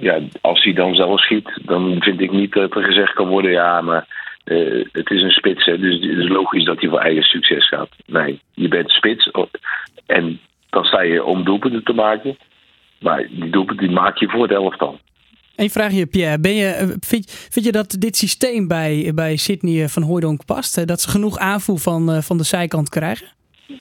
ja, 0.00 0.20
als 0.40 0.64
hij 0.64 0.72
dan 0.72 0.94
zelf 0.94 1.20
schiet, 1.20 1.60
dan 1.64 1.96
vind 2.02 2.20
ik 2.20 2.32
niet 2.32 2.52
dat 2.52 2.76
er 2.76 2.82
gezegd 2.82 3.12
kan 3.12 3.28
worden, 3.28 3.50
ja, 3.50 3.80
maar 3.80 4.06
eh, 4.44 4.84
het 4.92 5.10
is 5.10 5.22
een 5.22 5.30
spits, 5.30 5.64
hè, 5.64 5.78
dus 5.78 5.94
het 5.94 6.18
is 6.18 6.28
logisch 6.28 6.64
dat 6.64 6.80
hij 6.80 6.88
voor 6.88 6.98
eigen 6.98 7.22
succes 7.22 7.68
gaat. 7.68 7.88
Nee, 8.06 8.40
je 8.54 8.68
bent 8.68 8.90
spits 8.90 9.30
en 10.06 10.40
dan 10.70 10.84
sta 10.84 11.02
je 11.02 11.24
om 11.24 11.44
doelpunten 11.44 11.84
te 11.84 11.92
maken. 11.92 12.36
Maar 13.00 13.26
die 13.30 13.50
doelpunten 13.50 13.86
die 13.86 13.96
maak 13.96 14.16
je 14.16 14.28
voor 14.28 14.42
het 14.42 14.50
elftal. 14.50 14.98
Eén 15.56 15.70
vraagje, 15.70 16.06
Pierre. 16.06 16.40
Ben 16.40 16.54
je, 16.54 16.66
eh, 16.66 16.86
vind, 17.00 17.30
vind 17.50 17.64
je 17.64 17.72
dat 17.72 17.96
dit 17.98 18.16
systeem 18.16 18.68
bij, 18.68 19.12
bij 19.14 19.36
Sydney 19.36 19.82
eh, 19.82 19.88
van 19.88 20.02
Hooijdonk 20.02 20.44
past? 20.44 20.86
Dat 20.86 21.00
ze 21.00 21.08
genoeg 21.08 21.38
aanvoer 21.38 21.78
van, 21.78 22.22
van 22.22 22.36
de 22.36 22.44
zijkant 22.44 22.88
krijgen? 22.88 23.26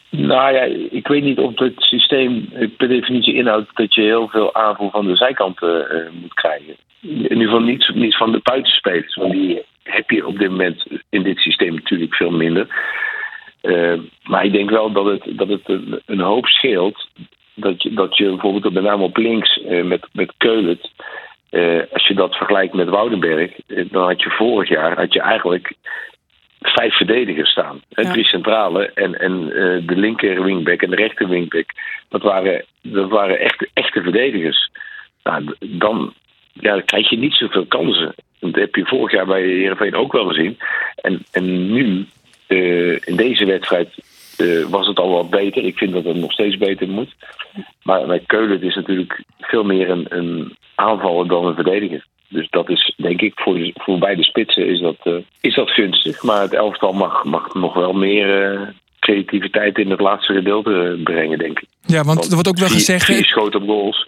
Nou 0.09 0.53
ja, 0.53 0.61
ik 0.89 1.07
weet 1.07 1.23
niet 1.23 1.37
of 1.37 1.59
het 1.59 1.73
systeem 1.77 2.49
per 2.77 2.87
definitie 2.87 3.33
inhoudt 3.33 3.69
dat 3.73 3.93
je 3.93 4.01
heel 4.01 4.27
veel 4.27 4.53
aanvoer 4.53 4.91
van 4.91 5.07
de 5.07 5.15
zijkant 5.15 5.61
eh, 5.61 5.79
eh, 5.79 6.11
moet 6.21 6.33
krijgen. 6.33 6.75
In 7.01 7.21
ieder 7.21 7.43
geval 7.43 7.59
niet, 7.59 7.91
niet 7.93 8.17
van 8.17 8.31
de 8.31 8.39
buitenspelers, 8.43 9.15
want 9.15 9.31
die 9.31 9.61
heb 9.83 10.09
je 10.09 10.27
op 10.27 10.37
dit 10.37 10.49
moment 10.49 10.85
in 11.09 11.23
dit 11.23 11.37
systeem 11.37 11.73
natuurlijk 11.73 12.15
veel 12.15 12.31
minder. 12.31 12.67
Eh, 13.61 13.99
maar 14.23 14.45
ik 14.45 14.51
denk 14.51 14.69
wel 14.69 14.91
dat 14.91 15.05
het, 15.05 15.37
dat 15.37 15.47
het 15.47 15.79
een, 16.05 16.19
hoop 16.19 16.45
scheelt. 16.45 17.07
Dat 17.53 17.83
je, 17.83 17.93
dat 17.93 18.17
je 18.17 18.29
bijvoorbeeld 18.29 18.73
met 18.73 18.83
name 18.83 19.03
op 19.03 19.17
links 19.17 19.59
met, 19.83 20.07
met 20.11 20.33
Keulen, 20.37 20.79
eh, 21.55 21.81
als 21.91 22.07
je 22.07 22.13
dat 22.13 22.35
vergelijkt 22.35 22.73
met 22.73 22.89
Woudenberg, 22.89 23.51
dan 23.67 24.03
had 24.03 24.21
je 24.21 24.29
vorig 24.29 24.69
jaar 24.69 24.97
had 24.97 25.13
je 25.13 25.21
eigenlijk 25.21 25.73
vijf 26.73 26.93
verdedigers 26.93 27.49
staan. 27.49 27.81
Ja. 27.89 28.11
Drie 28.11 28.25
centrale 28.25 28.91
en, 28.93 29.19
en 29.19 29.51
eh, 29.51 29.87
de 29.87 29.95
linker 29.95 30.43
wingback 30.43 30.81
en 30.81 30.89
de 30.89 30.95
rechter 30.95 31.29
wingback. 31.29 31.69
Dat 32.09 32.21
waren, 32.21 32.65
dat 32.81 33.09
waren 33.09 33.39
echte, 33.39 33.69
echte 33.73 34.01
verdedigers. 34.01 34.71
Nou, 35.23 35.55
dan, 35.59 36.13
ja, 36.53 36.71
dan 36.71 36.85
krijg 36.85 37.09
je 37.09 37.17
niet 37.17 37.33
zoveel 37.33 37.65
kansen. 37.65 38.15
Dat 38.39 38.55
heb 38.55 38.75
je 38.75 38.85
vorig 38.85 39.11
jaar 39.11 39.25
bij 39.25 39.41
Heerenveen 39.41 39.95
ook 39.95 40.11
wel 40.11 40.27
gezien. 40.27 40.57
En, 40.95 41.25
en 41.31 41.71
nu, 41.73 42.05
eh, 42.47 43.07
in 43.07 43.15
deze 43.15 43.45
wedstrijd, 43.45 43.89
eh, 44.37 44.63
was 44.69 44.87
het 44.87 44.99
al 44.99 45.09
wat 45.09 45.29
beter. 45.29 45.63
Ik 45.63 45.77
vind 45.77 45.93
dat 45.93 46.03
het 46.03 46.15
nog 46.15 46.31
steeds 46.31 46.57
beter 46.57 46.87
moet. 46.87 47.15
Maar 47.83 48.05
bij 48.05 48.19
Keulen 48.25 48.61
is 48.61 48.75
natuurlijk 48.75 49.23
veel 49.39 49.63
meer 49.63 49.89
een, 49.89 50.05
een 50.09 50.57
aanvaller 50.75 51.27
dan 51.27 51.45
een 51.45 51.55
verdediger. 51.55 52.05
Dus 52.35 52.47
dat 52.49 52.69
is, 52.69 52.93
denk 52.97 53.21
ik, 53.21 53.31
voor, 53.35 53.53
de- 53.55 53.71
voor 53.75 53.99
beide 53.99 54.23
spitsen 54.23 54.67
is 54.67 54.79
dat, 54.79 54.95
eh, 55.03 55.13
is 55.41 55.55
dat 55.55 55.69
gunstig. 55.69 56.23
Maar 56.23 56.41
het 56.41 56.53
elftal 56.53 56.93
mag, 56.93 57.23
mag 57.23 57.53
nog 57.53 57.73
wel 57.73 57.93
meer 57.93 58.51
eh, 58.53 58.61
creativiteit 58.99 59.77
in 59.77 59.89
het 59.89 59.99
laatste 59.99 60.33
gedeelte 60.33 60.95
eh, 60.97 61.03
brengen, 61.03 61.37
denk 61.37 61.59
ik. 61.59 61.67
Ja, 61.85 62.03
want 62.03 62.25
er 62.25 62.33
wordt 62.33 62.47
ook 62.47 62.57
wel 62.57 62.67
vier, 62.67 62.77
gezegd... 62.77 63.05
Vier 63.05 63.25
schoten 63.25 63.61
op 63.61 63.67
goals. 63.67 64.07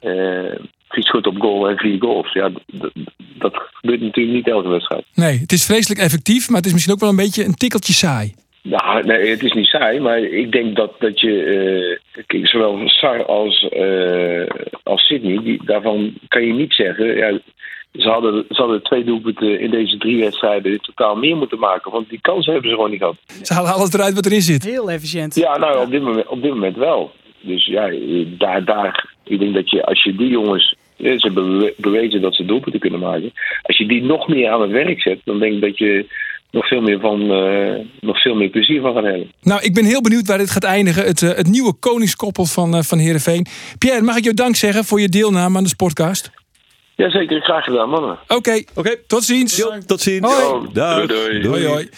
eh, 0.00 0.10
vier 0.88 1.04
schoten 1.04 1.30
op 1.30 1.40
goal 1.40 1.68
en 1.68 1.76
vier 1.76 1.96
goals. 2.00 2.32
Ja, 2.32 2.50
dat 3.38 3.62
gebeurt 3.72 4.00
natuurlijk 4.00 4.34
niet 4.34 4.48
elke 4.48 4.68
wedstrijd. 4.68 5.04
Nee, 5.14 5.38
het 5.38 5.52
is 5.52 5.64
vreselijk 5.64 6.00
effectief, 6.00 6.48
maar 6.48 6.56
het 6.56 6.66
is 6.66 6.72
misschien 6.72 6.94
ook 6.94 7.00
wel 7.00 7.08
een 7.10 7.16
beetje 7.16 7.44
een 7.44 7.54
tikkeltje 7.54 7.92
saai. 7.92 8.34
Nou, 8.62 9.04
nee, 9.04 9.30
het 9.30 9.42
is 9.42 9.52
niet 9.52 9.66
saai, 9.66 10.00
maar 10.00 10.18
ik 10.18 10.52
denk 10.52 10.76
dat, 10.76 10.92
dat 10.98 11.20
je, 11.20 11.98
eh, 12.26 12.44
zowel 12.44 12.88
Sar 12.88 13.24
als, 13.24 13.68
eh, 13.68 14.46
als 14.82 15.06
Sydney, 15.06 15.42
die, 15.42 15.60
daarvan 15.64 16.14
kan 16.28 16.46
je 16.46 16.52
niet 16.52 16.72
zeggen, 16.72 17.16
ja, 17.16 17.38
ze 17.92 18.08
hadden, 18.08 18.44
ze 18.48 18.60
hadden 18.60 18.82
twee 18.82 19.04
doelpunten 19.04 19.60
in 19.60 19.70
deze 19.70 19.96
drie 19.96 20.20
wedstrijden 20.20 20.72
in 20.72 20.78
totaal 20.80 21.16
meer 21.16 21.36
moeten 21.36 21.58
maken, 21.58 21.90
want 21.92 22.08
die 22.08 22.20
kansen 22.20 22.52
hebben 22.52 22.70
ze 22.70 22.76
gewoon 22.76 22.90
niet 22.90 23.00
gehad. 23.00 23.16
Ze 23.42 23.54
halen 23.54 23.72
alles 23.72 23.92
eruit 23.92 24.14
wat 24.14 24.26
erin 24.26 24.40
zit. 24.40 24.64
Heel 24.64 24.90
efficiënt. 24.90 25.34
Ja, 25.34 25.58
nou, 25.58 25.84
op 25.84 25.90
dit 25.90 26.02
moment, 26.02 26.26
op 26.26 26.42
dit 26.42 26.50
moment 26.50 26.76
wel. 26.76 27.12
Dus 27.40 27.66
ja, 27.66 27.90
daar, 28.38 28.64
daar, 28.64 29.14
ik 29.24 29.38
denk 29.38 29.54
dat 29.54 29.70
je, 29.70 29.84
als 29.84 30.02
je 30.02 30.14
die 30.14 30.28
jongens, 30.28 30.74
ze 30.96 31.18
hebben 31.20 31.58
bewe- 31.58 31.74
bewezen 31.76 32.20
dat 32.20 32.34
ze 32.34 32.44
doelpunten 32.44 32.80
kunnen 32.80 33.00
maken, 33.00 33.32
als 33.62 33.76
je 33.76 33.86
die 33.86 34.02
nog 34.02 34.28
meer 34.28 34.50
aan 34.50 34.62
het 34.62 34.70
werk 34.70 35.00
zet, 35.00 35.20
dan 35.24 35.38
denk 35.38 35.52
ik 35.54 35.60
dat 35.60 35.78
je 35.78 36.06
nog 36.50 36.68
veel 36.68 36.80
meer 36.80 37.00
van, 37.00 37.20
eh, 37.30 37.86
nog 38.00 38.20
veel 38.20 38.34
meer 38.34 38.48
plezier 38.48 38.80
van 38.80 38.94
gaat 38.94 39.04
hebben. 39.04 39.32
Nou, 39.42 39.62
ik 39.62 39.74
ben 39.74 39.84
heel 39.84 40.00
benieuwd 40.00 40.26
waar 40.26 40.38
dit 40.38 40.50
gaat 40.50 40.64
eindigen. 40.64 41.04
Het, 41.04 41.22
eh, 41.22 41.28
het 41.28 41.46
nieuwe 41.46 41.72
koningskoppel 41.72 42.44
van, 42.44 42.74
eh 42.74 42.82
van 42.82 42.98
Heerenveen. 42.98 43.46
Pierre, 43.78 44.02
mag 44.02 44.16
ik 44.16 44.24
jou 44.24 44.34
dank 44.34 44.56
zeggen 44.56 44.84
voor 44.84 45.00
je 45.00 45.08
deelname 45.08 45.56
aan 45.56 45.62
de 45.62 45.68
Sportcast? 45.68 46.39
Jazeker, 47.00 47.40
graag 47.40 47.64
gedaan, 47.64 47.88
mannen. 47.88 48.18
Oké, 48.28 48.62
Oké. 48.74 48.96
tot 49.06 49.24
ziens. 49.24 49.62
Tot 49.86 50.00
ziens. 50.00 50.26
Hoi. 50.26 50.68
Doei, 50.72 51.06
doei. 51.06 51.46
Hoi, 51.48 51.66
hoi. 51.66 51.88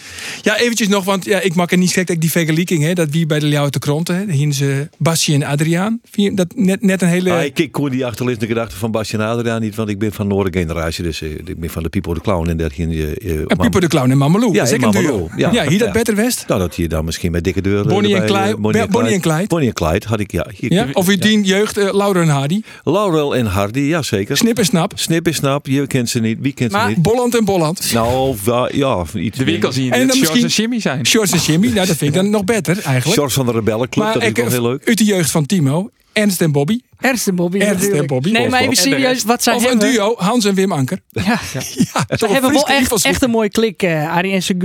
Ja, 0.43 0.59
eventjes 0.59 0.89
nog, 0.89 1.05
want 1.05 1.25
ja, 1.25 1.41
ik 1.41 1.55
maak 1.55 1.71
er 1.73 1.79
niet 1.79 1.91
gek 1.93 2.07
dat 2.07 2.15
ik 2.17 2.21
die 2.23 2.31
vergelijking, 2.31 2.83
hè, 2.83 2.93
dat 2.93 3.09
wie 3.11 3.27
bij 3.27 3.39
de 3.39 3.49
Ljouw 3.49 3.69
te 3.69 3.79
Kronten, 3.79 4.17
hè, 4.17 4.33
hier 4.33 4.53
ze 4.53 4.89
Basje 4.99 5.33
en 5.33 5.43
Adriaan. 5.43 6.01
Vind 6.11 6.29
je 6.31 6.35
dat 6.37 6.47
net, 6.55 6.83
net 6.83 7.03
een 7.03 7.09
hele... 7.09 7.33
Ah, 7.33 7.45
ik 7.45 7.59
ik 7.59 7.73
kon 7.73 7.91
die 7.91 8.07
achterliggende 8.07 8.49
gedachte 8.49 8.77
van 8.77 8.91
Bastien 8.91 9.21
Adriaan 9.21 9.61
niet, 9.61 9.75
want 9.75 9.89
ik 9.89 9.99
ben 9.99 10.13
van 10.13 10.27
Noorde 10.27 10.59
generatie, 10.59 11.05
dus 11.05 11.23
eh, 11.23 11.31
ik 11.31 11.61
ben 11.61 11.71
van 11.71 11.83
de 11.83 11.89
Pipo 11.89 12.15
de 12.15 12.21
Clown 12.21 12.49
en 12.49 12.57
dat 12.57 12.73
hier. 12.73 13.19
eh, 13.23 13.39
en 13.47 13.57
Pieper 13.57 13.81
de 13.81 13.87
Clown 13.89 14.11
en 14.11 14.19
Mamelou. 14.19 14.53
Ja, 14.53 14.59
dat 14.59 14.67
is 14.67 14.73
en 14.73 14.85
ook 14.87 14.95
een 14.95 15.01
duo. 15.01 15.13
Mamelou. 15.19 15.31
Ja, 15.41 15.51
Ja, 15.53 15.69
hier 15.69 15.79
dat 15.79 15.87
ja. 15.89 15.93
Better 15.95 16.15
West. 16.15 16.45
Nou, 16.49 16.61
dat 16.61 16.77
je 16.77 16.89
dan 16.89 17.05
misschien 17.05 17.31
met 17.33 17.45
dikke 17.45 17.61
deuren. 17.61 17.89
Bonnie 17.89 18.15
en 18.15 18.23
erbij, 18.23 18.37
eh, 18.41 18.43
Clyde. 18.45 18.61
Bonnie 18.91 19.13
en 19.13 19.21
Clyde. 19.21 19.47
Bonnie 19.47 19.69
en 19.69 19.75
Clyde 19.75 20.07
had 20.09 20.21
ik, 20.21 20.33
ja. 20.33 20.47
Hier, 20.57 20.73
Ja? 20.73 20.87
Of 20.93 21.09
u 21.09 21.17
dien 21.17 21.43
jeugd, 21.43 21.77
eh, 21.77 21.93
Laura 21.95 22.21
en 22.21 22.29
Hardy. 22.29 22.63
Laurel 22.85 23.37
en 23.37 23.47
Hardy, 23.47 23.81
ja 23.81 24.03
zeker. 24.03 24.37
Snip 24.37 24.59
en 24.59 24.65
Snap. 24.65 24.92
Snip 24.95 25.29
is 25.29 25.37
snap, 25.37 25.67
je 25.67 25.87
kent 25.87 26.09
ze 26.09 26.21
niet. 26.21 26.39
Wie 26.41 26.53
kent 26.53 26.71
ze 26.73 26.77
Maar- 26.77 26.89
niet? 26.89 27.03
Bolland 27.03 27.37
en 27.37 27.45
Bolland. 27.45 27.93
Nou, 27.93 28.37
ja, 28.73 29.05
iets 29.15 29.39
De 29.39 29.45
winkel 29.45 29.73
zien 29.73 29.93
En 29.93 29.99
dat 29.99 30.09
dan 30.09 30.17
Shorts 30.17 30.21
misschien- 30.43 30.43
en 30.43 30.49
Jimmy 30.71 30.81
zijn. 30.81 31.07
Shorts 31.07 31.33
en 31.33 31.39
Jimmy, 31.39 31.67
nou, 31.67 31.87
dat 31.87 31.97
vind 31.97 32.01
ik 32.01 32.13
dan 32.15 32.31
nog 32.31 32.45
beter 32.45 32.79
eigenlijk. 32.85 33.19
Shorts 33.21 33.35
van 33.35 33.47
de 33.47 33.53
Rebellenclub, 33.53 34.13
dat 34.13 34.23
is 34.23 34.29
ik, 34.29 34.37
wel 34.37 34.49
heel 34.49 34.63
leuk. 34.63 34.85
uit 34.89 34.99
de 34.99 35.05
jeugd 35.05 35.31
van 35.31 35.47
Timo, 35.47 35.91
Ernst 36.13 36.41
en 36.41 36.53
Bobby. 36.53 36.79
Ernst 37.03 37.29
en 37.29 37.35
Bobby 37.35 37.59
Ernst 37.59 37.73
en 37.75 37.81
natuurlijk. 37.81 38.07
Bobby. 38.09 38.31
Nee, 38.31 38.49
maar 38.49 38.61
even 38.61 38.77
serieus, 38.77 39.25
wat 39.25 39.43
zij 39.43 39.55
Of 39.55 39.63
een 39.63 39.69
hebben... 39.69 39.91
duo, 39.93 40.15
Hans 40.17 40.45
en 40.45 40.55
Wim 40.55 40.73
Anker. 40.73 40.99
Ja. 41.11 41.23
Ja, 41.25 41.61
Ze 41.61 42.17
toch 42.17 42.21
een 42.29 42.33
hebben 42.33 42.53
wel 42.53 42.67
echt, 42.67 43.05
echt 43.05 43.23
een 43.23 43.31
mooie 43.31 43.51
klik, 43.51 43.83
eh 43.83 44.13
Arie. 44.17 44.33
En 44.33 44.43
ze 44.43 44.57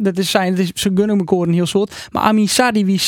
dat 0.00 0.18
is 0.18 0.30
zijn, 0.30 0.54
dat 0.54 0.64
is- 0.64 0.82
ze 0.82 0.90
gunnen 0.94 1.18
elkaar 1.18 1.38
een 1.38 1.52
heel 1.54 1.66
soort. 1.66 2.08
Maar 2.12 2.22
Amin 2.22 2.48
Sadi, 2.48 2.84
wie 2.84 3.00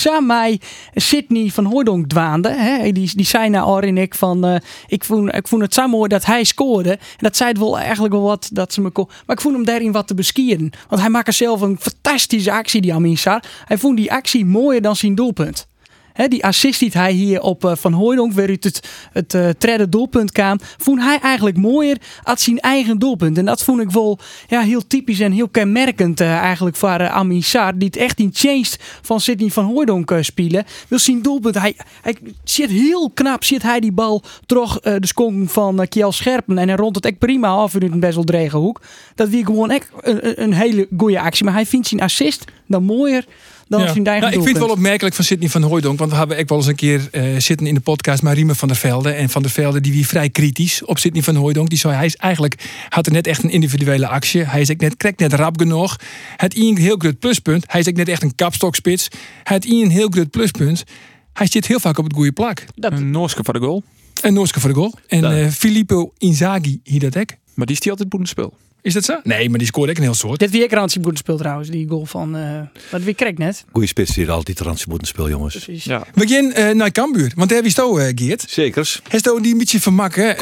Sydney 0.94 1.48
van 1.48 1.64
Hooydonk 1.64 2.06
dwaande, 2.08 2.48
hè, 2.48 2.92
die, 2.92 3.10
die 3.14 3.26
zei 3.26 3.48
naar 3.48 3.62
Arie 3.62 3.88
en 3.90 3.98
ik 3.98 4.14
van, 4.14 4.44
eh, 4.46 4.56
ik, 4.86 5.04
vond, 5.04 5.34
ik 5.34 5.48
vond 5.48 5.62
het 5.62 5.74
zo 5.74 5.88
mooi 5.88 6.08
dat 6.08 6.24
hij 6.24 6.44
scoorde. 6.44 6.90
En 6.90 6.98
dat 7.18 7.36
zei 7.36 7.48
het 7.48 7.58
wel 7.58 7.78
eigenlijk 7.78 8.14
wel 8.14 8.22
wat, 8.22 8.48
dat 8.52 8.72
ze 8.72 8.80
me 8.80 8.90
kon. 8.90 9.06
Maar 9.26 9.36
ik 9.36 9.42
vond 9.42 9.54
hem 9.54 9.64
daarin 9.64 9.92
wat 9.92 10.06
te 10.06 10.14
beskieren. 10.14 10.70
Want 10.88 11.00
hij 11.00 11.10
maakte 11.10 11.32
zelf 11.32 11.60
een 11.60 11.78
fantastische 11.80 12.52
actie, 12.52 12.80
die 12.80 12.94
Amin 12.94 13.16
Sar. 13.18 13.42
Hij 13.64 13.78
vond 13.78 13.96
die 13.96 14.12
actie 14.12 14.44
mooier 14.44 14.82
dan 14.82 14.96
zijn 14.96 15.14
doelpunt. 15.14 15.66
Die 16.26 16.44
assist 16.44 16.80
die 16.80 16.90
hij 16.92 17.12
hier 17.12 17.40
op 17.40 17.64
eh, 17.64 17.72
Van 17.76 17.92
Hooydonk, 17.92 18.32
uit 18.34 18.64
het, 18.64 18.88
het 19.12 19.34
eh 19.34 19.50
doelpunt 19.88 20.32
kwam, 20.32 20.58
vond 20.78 21.00
hij 21.00 21.18
eigenlijk 21.22 21.56
mooier 21.56 21.96
als 22.22 22.42
zijn 22.42 22.58
eigen 22.58 22.98
doelpunt. 22.98 23.38
En 23.38 23.44
dat 23.44 23.62
vond 23.64 23.80
ik 23.80 23.90
wel 23.90 24.18
ja, 24.46 24.60
heel 24.60 24.86
typisch 24.86 25.20
en 25.20 25.32
heel 25.32 25.48
kenmerkend 25.48 26.20
eh, 26.20 26.36
eigenlijk 26.36 26.76
voor 26.76 27.08
Amin 27.08 27.42
Sarr, 27.42 27.78
die 27.78 27.88
het 27.88 27.96
echt 27.96 28.18
in 28.18 28.30
changed 28.32 28.78
van 29.02 29.20
Sidney 29.20 29.48
Van 29.50 29.64
Hooydonk 29.64 30.12
spelen. 30.20 30.64
Wil 30.88 30.98
zijn 30.98 31.22
doelpunt, 31.22 31.58
hij, 31.58 31.76
hij 32.02 32.16
zit 32.44 32.70
heel 32.70 33.10
knap, 33.10 33.44
zit 33.44 33.62
hij 33.62 33.80
die 33.80 33.92
bal 33.92 34.22
eh, 34.82 34.94
de 34.98 35.06
skong 35.06 35.50
van 35.52 35.86
Kiel 35.88 36.12
Scherpen 36.12 36.58
en 36.58 36.68
hij 36.68 36.76
rond 36.76 36.94
het 36.96 37.04
echt 37.04 37.18
prima 37.18 37.48
af 37.48 37.74
in 37.74 37.92
een 37.92 38.00
best 38.00 38.14
wel 38.14 38.24
drege 38.24 38.56
hoek. 38.56 38.80
Dat 39.14 39.28
wie 39.28 39.44
gewoon 39.44 39.70
echt 39.70 39.88
een- 40.00 40.42
een 40.42 40.52
hele 40.52 40.88
goede 40.96 41.20
actie. 41.20 41.44
Maar 41.44 41.54
hij 41.54 41.66
vindt 41.66 41.86
zijn 41.86 42.00
assist 42.00 42.44
dan 42.66 42.84
mooier 42.84 43.24
dan 43.68 43.80
Ja. 43.80 43.94
Nou, 43.94 44.26
ik 44.26 44.32
vind 44.32 44.48
het 44.48 44.58
wel 44.58 44.68
opmerkelijk 44.68 45.14
van 45.14 45.24
Sidney 45.24 45.48
van 45.48 45.62
Hooijdonk. 45.62 45.98
Want 45.98 46.10
we 46.10 46.16
hebben 46.16 46.38
ook 46.38 46.48
wel 46.48 46.58
eens 46.58 46.66
een 46.66 46.74
keer 46.74 47.08
eh, 47.10 47.22
zitten 47.38 47.66
in 47.66 47.74
de 47.74 47.80
podcast 47.80 48.22
met 48.22 48.34
Riemen 48.34 48.56
van 48.56 48.68
der 48.68 48.76
Velde. 48.76 49.10
En 49.10 49.28
van 49.28 49.42
der 49.42 49.50
Velde 49.50 49.80
die 49.80 49.92
wie 49.92 50.06
vrij 50.06 50.30
kritisch 50.30 50.84
op 50.84 50.98
Sidney 50.98 51.22
van 51.22 51.36
Hooijdonk. 51.36 51.68
Die 51.68 51.78
zei 51.78 51.94
hij 51.94 52.06
is 52.06 52.16
eigenlijk 52.16 52.54
had 52.88 53.06
er 53.06 53.12
net 53.12 53.26
echt 53.26 53.42
een 53.42 53.50
individuele 53.50 54.06
actie. 54.06 54.42
Hij 54.42 54.60
is 54.60 54.70
ook 54.70 54.80
net, 54.80 54.96
krijgt 54.96 55.18
net 55.18 55.32
rap 55.32 55.58
genoeg. 55.58 55.96
Het 56.36 56.54
is 56.54 56.62
een 56.62 56.78
heel 56.78 56.96
groot 56.96 57.18
pluspunt. 57.18 57.64
Hij 57.66 57.80
is 57.80 57.88
ook 57.88 57.96
net 57.96 58.08
echt 58.08 58.22
een 58.22 58.34
kapstokspits. 58.34 59.08
Het 59.42 59.64
is 59.64 59.70
een 59.70 59.90
heel 59.90 60.08
groot 60.08 60.30
pluspunt. 60.30 60.84
Hij 61.32 61.46
zit 61.46 61.66
heel 61.66 61.80
vaak 61.80 61.98
op 61.98 62.04
het 62.04 62.12
goede 62.12 62.32
plak. 62.32 62.64
Dat, 62.74 62.92
Een 62.92 63.10
Noorske 63.10 63.44
voor 63.44 63.54
de 63.54 63.60
goal. 63.60 63.82
En 64.22 64.34
Noorske 64.34 64.60
voor 64.60 64.68
de 64.70 64.76
goal. 64.76 64.94
En 65.06 65.24
eh, 65.24 65.50
Filippo 65.50 66.12
Inzaghi 66.18 66.80
hier 66.84 67.00
dat 67.00 67.16
ook. 67.16 67.30
Maar 67.54 67.66
die 67.66 67.74
is 67.74 67.80
die 67.80 67.90
altijd 67.90 68.08
boedenspel. 68.08 68.54
Is 68.82 68.94
dat 68.94 69.04
zo? 69.04 69.20
Nee, 69.22 69.48
maar 69.48 69.58
die 69.58 69.66
scoort 69.66 69.90
ook 69.90 69.96
een 69.96 70.02
heel 70.02 70.14
soort. 70.14 70.38
Dit 70.38 70.50
weer 70.50 70.68
goed 71.04 71.18
speelt 71.18 71.38
trouwens, 71.38 71.68
die 71.68 71.88
goal 71.88 72.06
van. 72.06 72.36
eh 72.36 72.60
wat 72.90 73.02
wie 73.02 73.14
krijgt 73.14 73.38
net. 73.38 73.64
Goeie 73.72 73.88
spits 73.88 74.14
die 74.14 74.24
er 74.24 74.30
altijd 74.30 74.58
moeten 74.86 75.06
spelen, 75.08 75.30
jongens. 75.30 75.54
Precies. 75.54 75.84
Ja. 75.84 76.06
We 76.14 76.28
gaan 76.28 76.52
eh, 76.52 76.74
naar 76.74 76.90
Cambuur. 76.92 77.32
Want 77.36 77.48
daar 77.48 77.56
heb 77.58 77.66
je 77.66 77.72
sto, 77.72 77.98
eh, 77.98 78.12
Geert. 78.14 78.44
Zekers. 78.48 79.00
Hij 79.08 79.18
stond 79.18 79.42
die 79.42 79.52
een 79.52 79.58
beetje 79.58 79.80
vermakken 79.80 80.36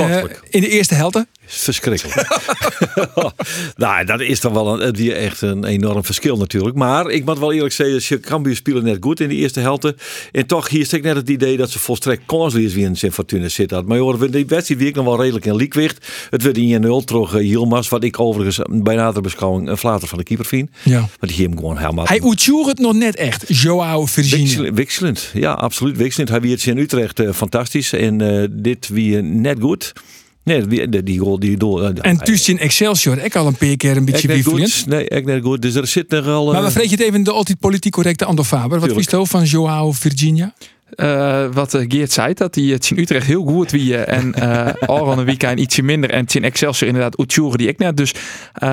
in 0.51 0.61
de 0.61 0.69
eerste 0.69 0.95
helte. 0.95 1.27
Verschrikkelijk. 1.47 2.27
nou, 3.77 4.05
dat 4.05 4.21
is 4.21 4.41
dan 4.41 4.53
wel 4.53 4.75
een, 4.75 4.87
het 4.87 4.97
weer 4.97 5.17
echt 5.17 5.41
een 5.41 5.65
enorm 5.65 6.05
verschil 6.05 6.37
natuurlijk. 6.37 6.77
Maar 6.77 7.11
ik 7.11 7.25
moet 7.25 7.39
wel 7.39 7.53
eerlijk 7.53 7.75
zeggen, 7.75 8.03
ze 8.03 8.21
Cambuur 8.21 8.57
spelen 8.57 8.85
net 8.85 8.97
goed 9.01 9.21
in 9.21 9.29
de 9.29 9.35
eerste 9.35 9.61
helft. 9.61 9.95
En 10.33 10.47
toch, 10.47 10.69
hier 10.69 10.85
steekt 10.85 11.05
net 11.05 11.17
het 11.17 11.29
idee 11.29 11.57
dat 11.57 11.71
ze 11.71 11.79
volstrekt 11.79 12.23
kansloos 12.27 12.75
weer 12.75 12.87
in 12.87 12.97
zijn 12.97 13.13
Fortuna 13.13 13.49
zit. 13.49 13.87
Maar 13.87 13.97
joh, 13.97 14.21
die 14.31 14.47
wedstrijd 14.47 14.81
weer 14.81 14.93
nog 14.95 15.05
wel 15.05 15.21
redelijk 15.21 15.45
in 15.45 15.57
liekwicht. 15.57 16.07
Het 16.31 16.43
werd 16.43 16.59
in 16.59 16.85
1-0 17.03 17.05
terug 17.05 17.41
Yilmaz, 17.41 17.89
wat 17.89 18.05
ik 18.05 18.21
overigens 18.21 18.61
bij 18.69 18.97
nader 18.97 19.23
beschouwing 19.23 19.69
een 19.69 19.77
flater 19.77 20.09
van 20.09 20.19
de 20.19 20.25
keeper 20.25 20.47
vind. 20.47 20.71
Ja. 20.83 21.09
Want 21.19 21.37
die 21.37 21.47
hem 21.47 21.57
gewoon 21.57 21.79
helemaal... 21.79 22.07
Hij 22.07 22.23
uitjoeg 22.23 22.67
het 22.67 22.79
nog 22.79 22.95
net 22.95 23.17
echt. 23.17 23.45
Joao 23.49 24.07
Virginia. 24.07 24.45
Wikselend, 24.45 24.77
wisselend. 24.77 25.31
ja, 25.35 25.53
absoluut 25.53 25.97
wisselend. 25.97 26.29
Hij 26.29 26.41
weer 26.41 26.69
in 26.69 26.79
Utrecht 26.79 27.21
uh, 27.21 27.33
fantastisch 27.33 27.93
en 27.93 28.21
uh, 28.21 28.47
dit 28.51 28.89
weer 28.89 29.23
net 29.23 29.59
goed. 29.61 29.93
Nee, 30.47 30.67
die, 30.67 30.89
die, 30.89 31.03
die 31.03 31.19
goal, 31.19 31.39
die 31.39 31.57
doel. 31.57 31.83
Uh, 31.83 31.91
en 32.01 32.19
tussen 32.19 32.59
Excelsior, 32.59 33.19
ik 33.19 33.37
al 33.37 33.47
een 33.47 33.57
paar 33.57 33.77
keer 33.77 33.97
een 33.97 34.05
beetje 34.05 34.29
wiefelend. 34.29 34.87
Nee, 34.87 35.09
ik 35.09 35.25
net 35.25 35.43
goed. 35.43 35.63
Dus 35.63 35.75
er 35.75 35.87
zit 35.87 36.11
nog 36.11 36.27
al. 36.27 36.53
Maar 36.53 36.63
we 36.63 36.71
vreet 36.71 36.91
je 36.91 36.97
het 36.97 37.05
even 37.05 37.23
de 37.23 37.31
altijd 37.31 37.59
politiek 37.59 37.93
correcte 37.93 38.25
Ando 38.25 38.43
Faber. 38.43 38.81
Wat 38.81 38.93
wist 38.93 39.11
je 39.11 39.27
van 39.27 39.45
Joao 39.45 39.93
Virginia? 39.93 40.55
Uh, 40.95 41.47
wat 41.53 41.75
uh, 41.75 41.85
Geert 41.89 42.13
zei, 42.13 42.35
dat 42.35 42.55
hij 42.55 42.65
het 42.65 42.91
in 42.91 42.99
Utrecht 42.99 43.27
heel 43.27 43.45
goed 43.45 43.71
wie 43.71 43.97
en 43.97 44.35
uh, 44.39 44.69
Aron 44.81 45.19
een 45.19 45.25
weekend 45.25 45.59
ietsje 45.61 45.83
minder 45.83 46.11
en 46.11 46.25
in 46.27 46.45
Excelsior 46.45 46.89
inderdaad 46.89 47.21
Utjure 47.21 47.57
die 47.57 47.69
ik 47.69 47.79
net. 47.79 47.97
Dus 47.97 48.15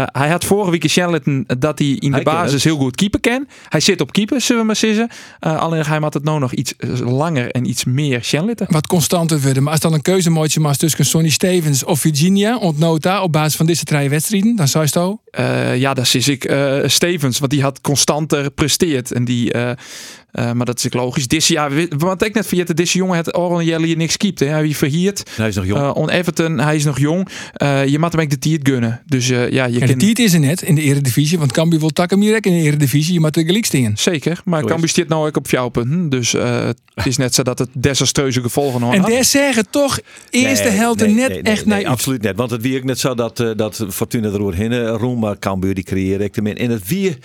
hij 0.05 0.29
had 0.29 0.45
vorige 0.45 0.71
week 0.71 0.89
Shelleton 0.89 1.47
dat 1.57 1.79
hij 1.79 1.87
in 1.87 2.09
de 2.09 2.15
hij 2.15 2.23
basis 2.23 2.63
heel 2.63 2.77
goed 2.77 2.95
keeper 2.95 3.19
ken. 3.19 3.47
Hij 3.69 3.79
zit 3.79 4.01
op 4.01 4.11
keeper, 4.11 4.41
zullen 4.41 4.61
we 4.61 4.67
maar 4.67 4.75
zeggen. 4.75 5.09
alleen 5.39 5.85
hij 5.85 5.99
had 5.99 6.13
het 6.13 6.23
nou 6.23 6.39
nog 6.39 6.53
iets 6.53 6.73
langer 7.03 7.51
en 7.51 7.69
iets 7.69 7.83
meer 7.83 8.23
Shelleton. 8.23 8.67
Wat 8.69 8.87
constanter 8.87 9.41
worden. 9.41 9.63
Maar 9.63 9.71
als 9.71 9.81
dan 9.81 9.93
een 9.93 10.01
keuzemootje 10.01 10.61
was 10.61 10.77
tussen 10.77 11.05
Sonny 11.05 11.29
Stevens 11.29 11.83
of 11.83 11.99
Virginia, 11.99 12.57
ontnota 12.57 13.21
op 13.21 13.31
basis 13.31 13.55
van 13.55 13.65
deze 13.65 13.83
drie 13.83 14.09
wedstrijden, 14.09 14.55
dan 14.55 14.67
zou 14.67 14.87
je 14.91 14.99
het 14.99 15.79
Ja, 15.79 15.93
dat 15.93 16.13
is 16.13 16.27
ik 16.27 16.55
Stevens, 16.85 17.39
want 17.39 17.51
die 17.51 17.61
had 17.61 17.81
constanter 17.81 18.51
presteerd 18.51 19.11
en 19.11 19.25
die 19.25 19.51
uh, 20.33 20.51
maar 20.51 20.65
dat 20.65 20.77
is 20.77 20.85
ook 20.85 20.93
logisch. 20.93 21.27
Dit 21.27 21.45
jaar, 21.45 21.71
wat 21.97 22.23
ik 22.23 22.33
net 22.33 22.47
vergeten, 22.47 22.75
deze 22.75 22.97
jongen 22.97 23.17
het 23.17 23.37
Oran 23.37 23.65
Jelly 23.65 23.93
niks 23.93 24.17
kiept. 24.17 24.39
Hè. 24.39 24.45
Hij 24.45 24.73
verhiert. 24.73 25.23
Hij 25.35 25.47
is 25.47 25.55
nog 25.55 25.65
jong. 25.65 25.81
Uh, 25.81 25.91
on 25.93 26.09
Everton, 26.09 26.59
hij 26.59 26.75
is 26.75 26.83
nog 26.83 26.99
jong. 26.99 27.27
Uh, 27.57 27.85
je 27.85 27.99
moet 27.99 28.11
hem 28.11 28.21
ook 28.21 28.29
de 28.29 28.39
tiert 28.39 28.67
gunnen. 28.67 29.01
Dus 29.05 29.27
ja, 29.27 29.43
je 29.43 29.53
ja, 29.53 29.69
kan... 29.69 29.87
de 29.87 29.95
tiert 29.95 30.19
is 30.19 30.33
er 30.33 30.39
net 30.39 30.61
in 30.61 30.75
de 30.75 30.81
eredivisie, 30.81 31.39
want 31.39 31.51
Cambuur 31.51 31.79
wil 31.79 31.89
takken 31.89 32.19
meer 32.19 32.35
in 32.35 32.41
de 32.41 32.49
eredivisie. 32.49 33.13
Je 33.13 33.19
moet 33.19 33.35
er 33.35 33.45
gelijk 33.45 33.65
stingen. 33.65 33.97
Zeker, 33.97 34.41
maar 34.45 34.65
Cambuur 34.65 34.89
stiert 34.89 35.09
nou 35.09 35.27
ook 35.27 35.37
op 35.37 35.49
jouw 35.49 35.69
punten. 35.69 36.09
Dus 36.09 36.31
het 36.93 37.05
is 37.05 37.17
net 37.17 37.35
zo 37.35 37.43
dat 37.43 37.59
het 37.59 37.69
desastreuze 37.73 38.41
gevolgen 38.41 38.81
had. 38.81 38.93
En 38.93 39.01
daar 39.01 39.25
zeggen 39.25 39.69
toch 39.69 39.99
eerste 40.29 40.67
nee, 40.67 40.77
helft 40.77 40.99
nee, 40.99 41.13
net 41.13 41.29
nee, 41.29 41.41
echt 41.41 41.65
nee, 41.65 41.83
naar 41.83 41.91
absoluut 41.91 42.21
net. 42.21 42.35
Want 42.35 42.51
het 42.51 42.61
wie 42.61 42.75
ik 42.75 42.83
net 42.83 42.99
zo 42.99 43.15
dat, 43.15 43.39
uh, 43.39 43.51
dat 43.55 43.85
Fortuna 43.89 44.31
er 44.31 44.37
doorheen 44.37 44.87
roem, 44.87 45.19
maar 45.19 45.39
Cambuur 45.39 45.73
die 45.73 45.83
creëerde 45.83 46.23
ik 46.23 46.37
En 46.37 46.69
het 46.69 46.87
wie 46.87 47.17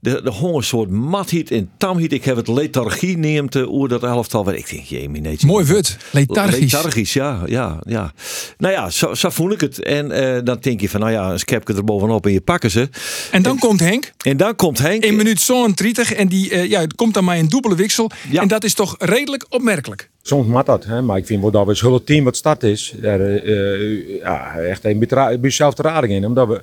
de, 0.00 0.20
de 0.22 0.30
hongersoort 0.30 0.90
mathiet 0.90 1.50
en 1.50 1.70
tamhiet. 1.76 2.12
Ik 2.12 2.24
heb 2.24 2.36
het 2.36 2.46
lethargie 2.56 3.18
neemt 3.18 3.54
oer 3.54 3.88
dat 3.88 4.02
elftal. 4.02 4.44
Waar 4.44 4.54
ik 4.54 4.70
denk, 4.70 4.82
jee, 4.82 5.08
nee, 5.08 5.38
Mooi 5.46 5.64
wut. 5.64 5.96
Lethargisch. 6.10 6.60
Lethargisch, 6.60 7.12
ja, 7.12 7.42
ja, 7.46 7.80
ja. 7.86 8.12
Nou 8.58 8.72
ja, 8.72 8.90
zo, 8.90 9.14
zo 9.14 9.30
voel 9.30 9.50
ik 9.50 9.60
het. 9.60 9.82
En 9.82 10.10
uh, 10.10 10.38
dan 10.44 10.56
denk 10.60 10.80
je 10.80 10.88
van, 10.88 11.00
nou 11.00 11.12
ja, 11.12 11.30
een 11.30 11.38
skepje 11.38 11.74
er 11.74 11.84
bovenop 11.84 12.26
en 12.26 12.32
je 12.32 12.40
pakken 12.40 12.70
ze. 12.70 12.88
En 13.30 13.42
dan 13.42 13.52
en, 13.52 13.58
komt 13.58 13.80
Henk. 13.80 14.12
En 14.24 14.36
dan 14.36 14.56
komt 14.56 14.78
Henk. 14.78 15.04
In 15.04 15.16
minuut 15.16 15.40
zo'n 15.40 15.72
30 15.72 16.12
en 16.12 16.28
die, 16.28 16.50
uh, 16.50 16.64
ja, 16.64 16.80
het 16.80 16.94
komt 16.94 17.14
dan 17.14 17.24
maar 17.24 17.38
een 17.38 17.48
dubbele 17.48 17.74
wissel. 17.74 18.10
Ja. 18.30 18.42
En 18.42 18.48
dat 18.48 18.64
is 18.64 18.74
toch 18.74 18.94
redelijk 18.98 19.46
opmerkelijk. 19.48 20.10
Soms 20.22 20.46
mat 20.46 20.66
dat, 20.66 20.84
hè? 20.84 21.02
maar 21.02 21.16
ik 21.16 21.26
vind 21.26 21.42
wel 21.42 21.50
dat 21.50 21.64
we 21.64 21.70
het 21.70 21.80
hele 21.80 22.04
team 22.04 22.24
wat 22.24 22.36
start 22.36 22.62
is, 22.62 22.94
daar, 22.96 23.20
uh, 23.20 24.18
ja, 24.20 24.54
echt 24.54 24.84
een 24.84 24.98
beetje 24.98 25.50
zelf 25.50 25.74
te 25.74 25.82
raden 25.82 26.10
in. 26.10 26.26
Omdat 26.26 26.48
we, 26.48 26.62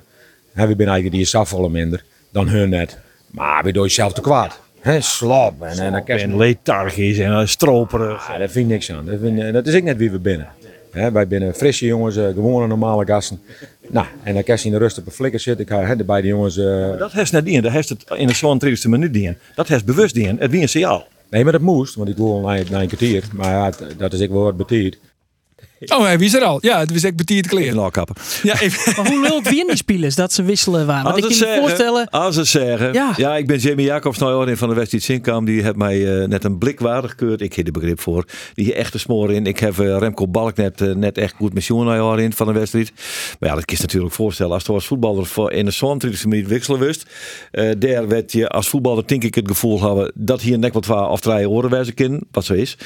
hè, 0.52 0.66
we 0.66 0.74
zijn 0.76 0.88
eigenlijk 0.88 1.30
die 1.30 1.36
afvallen 1.40 1.70
minder 1.70 2.04
dan 2.32 2.48
hun 2.48 2.68
net. 2.68 2.98
Maar 3.30 3.64
we 3.64 3.72
doen 3.72 3.82
jezelf 3.82 4.12
te 4.12 4.20
kwaad. 4.20 4.60
He, 4.84 5.00
slap 5.00 5.62
en, 5.62 5.78
en, 5.78 5.92
dan 5.92 6.06
en 6.06 6.36
lethargisch 6.36 7.18
en 7.18 7.48
stroperig. 7.48 8.28
Ja, 8.28 8.38
daar 8.38 8.48
vind 8.48 8.64
ik 8.64 8.70
niks 8.70 8.92
aan. 8.92 9.06
Dat, 9.06 9.18
vind, 9.20 9.52
dat 9.52 9.66
is 9.66 9.74
ik 9.74 9.84
net 9.84 9.96
wie 9.96 10.10
we 10.10 10.18
binnen. 10.18 10.48
He, 10.90 11.12
wij 11.12 11.26
binnen 11.26 11.54
frisse 11.54 11.86
jongens, 11.86 12.16
uh, 12.16 12.26
gewone 12.26 12.66
normale 12.66 13.06
gasten. 13.06 13.40
Nou, 13.88 14.06
en 14.22 14.34
dan 14.34 14.42
kan 14.42 14.56
je 14.58 14.64
in 14.64 14.70
de 14.70 14.78
rust 14.78 14.98
op 14.98 15.06
een 15.06 15.12
flikker 15.12 15.40
zitten. 15.40 15.66
Ik 15.66 16.06
bij 16.06 16.20
de 16.20 16.26
jongens. 16.26 16.56
Uh... 16.56 16.98
dat 16.98 17.12
heeft 17.12 17.32
net 17.32 17.44
dien, 17.44 17.62
dat 17.62 17.72
heeft 17.72 17.88
het 17.88 18.04
in 18.14 18.26
de 18.26 18.34
zo'n 18.34 18.58
30 18.58 18.86
minuut 18.86 19.12
dien. 19.12 19.36
Dat 19.54 19.68
heeft 19.68 19.84
bewust 19.84 20.14
dien. 20.14 20.38
Het 20.38 20.50
wie 20.50 20.62
een 20.62 20.68
signaal. 20.68 21.06
Nee, 21.30 21.42
maar 21.42 21.52
dat 21.52 21.60
moest, 21.60 21.94
want 21.94 22.08
ik 22.08 22.16
wil 22.16 22.40
na, 22.40 22.60
na 22.70 22.80
een 22.80 22.86
kwartier. 22.86 23.24
Maar 23.32 23.50
ja, 23.50 23.72
dat 23.96 24.12
is 24.12 24.20
ik 24.20 24.30
wel 24.30 24.42
wat 24.42 24.56
betierd. 24.56 24.98
Oh, 25.80 26.02
hij 26.02 26.16
is 26.16 26.34
er 26.34 26.42
al. 26.42 26.58
Ja, 26.60 26.78
het 26.78 26.92
was 26.92 27.02
echt 27.02 27.16
betierd 27.16 27.46
kleren. 27.46 27.90
Ja, 28.42 28.60
even. 28.60 28.92
Maar 28.96 29.12
hoe 29.12 29.20
lult 29.20 29.48
wie 29.48 29.60
in 29.60 29.66
die 29.66 29.76
spelers 29.76 30.14
dat 30.14 30.32
ze 30.32 30.42
wisselen 30.42 30.86
waren? 30.86 31.04
Want 31.04 31.16
ik 31.16 31.38
kan 31.38 31.48
me 31.48 31.58
voorstellen... 31.60 32.10
Als 32.10 32.34
ze 32.34 32.44
zeggen... 32.44 32.92
Ja. 32.92 33.12
ja. 33.16 33.36
ik 33.36 33.46
ben 33.46 33.58
Jamie 33.58 33.86
Jacobs 33.86 34.18
nou 34.18 34.50
in 34.50 34.56
van 34.56 34.68
de 34.68 34.74
West 34.74 35.02
Zinkam. 35.02 35.44
Die 35.44 35.62
heeft 35.62 35.76
mij 35.76 35.98
uh, 35.98 36.26
net 36.26 36.44
een 36.44 36.58
blik 36.58 36.80
waardig 36.80 37.10
gekeurd. 37.10 37.40
Ik 37.40 37.54
heb 37.54 37.66
er 37.66 37.72
begrip 37.72 38.00
voor. 38.00 38.24
Die 38.54 38.74
echt 38.74 38.94
een 38.94 39.00
smoor 39.00 39.32
in. 39.32 39.46
Ik 39.46 39.58
heb 39.58 39.76
uh, 39.76 39.98
Remco 39.98 40.28
Balk 40.28 40.56
net, 40.56 40.80
uh, 40.80 40.94
net 40.94 41.18
echt 41.18 41.34
goed 41.36 41.54
met 41.54 41.68
in 42.18 42.32
van 42.32 42.46
de 42.46 42.52
wedstrijd. 42.52 42.92
Maar 43.38 43.48
ja, 43.48 43.54
dat 43.54 43.64
kun 43.64 43.76
je 43.76 43.82
natuurlijk 43.82 44.14
voorstellen. 44.14 44.52
Als 44.52 44.64
je 44.64 44.72
als 44.72 44.86
voetballer 44.86 45.26
voor 45.26 45.52
in 45.52 45.64
de 45.64 45.70
zo'n 45.70 45.98
30 45.98 46.24
minuut 46.24 46.48
wisselen 46.48 46.80
wist. 46.80 47.06
daar 47.78 48.08
werd 48.08 48.32
je 48.32 48.48
als 48.48 48.68
voetballer 48.68 49.06
denk 49.06 49.24
ik 49.24 49.34
het 49.34 49.48
gevoel 49.48 49.82
hebben 49.82 50.12
dat 50.14 50.40
hier 50.40 50.58
nek 50.58 50.72
wat 50.72 50.88
of 50.88 51.20
drie 51.20 51.48
oren 51.48 51.70
wijzen 51.70 51.94
kunnen. 51.94 52.20
Wat 52.30 52.44
zo 52.44 52.54
is. 52.54 52.76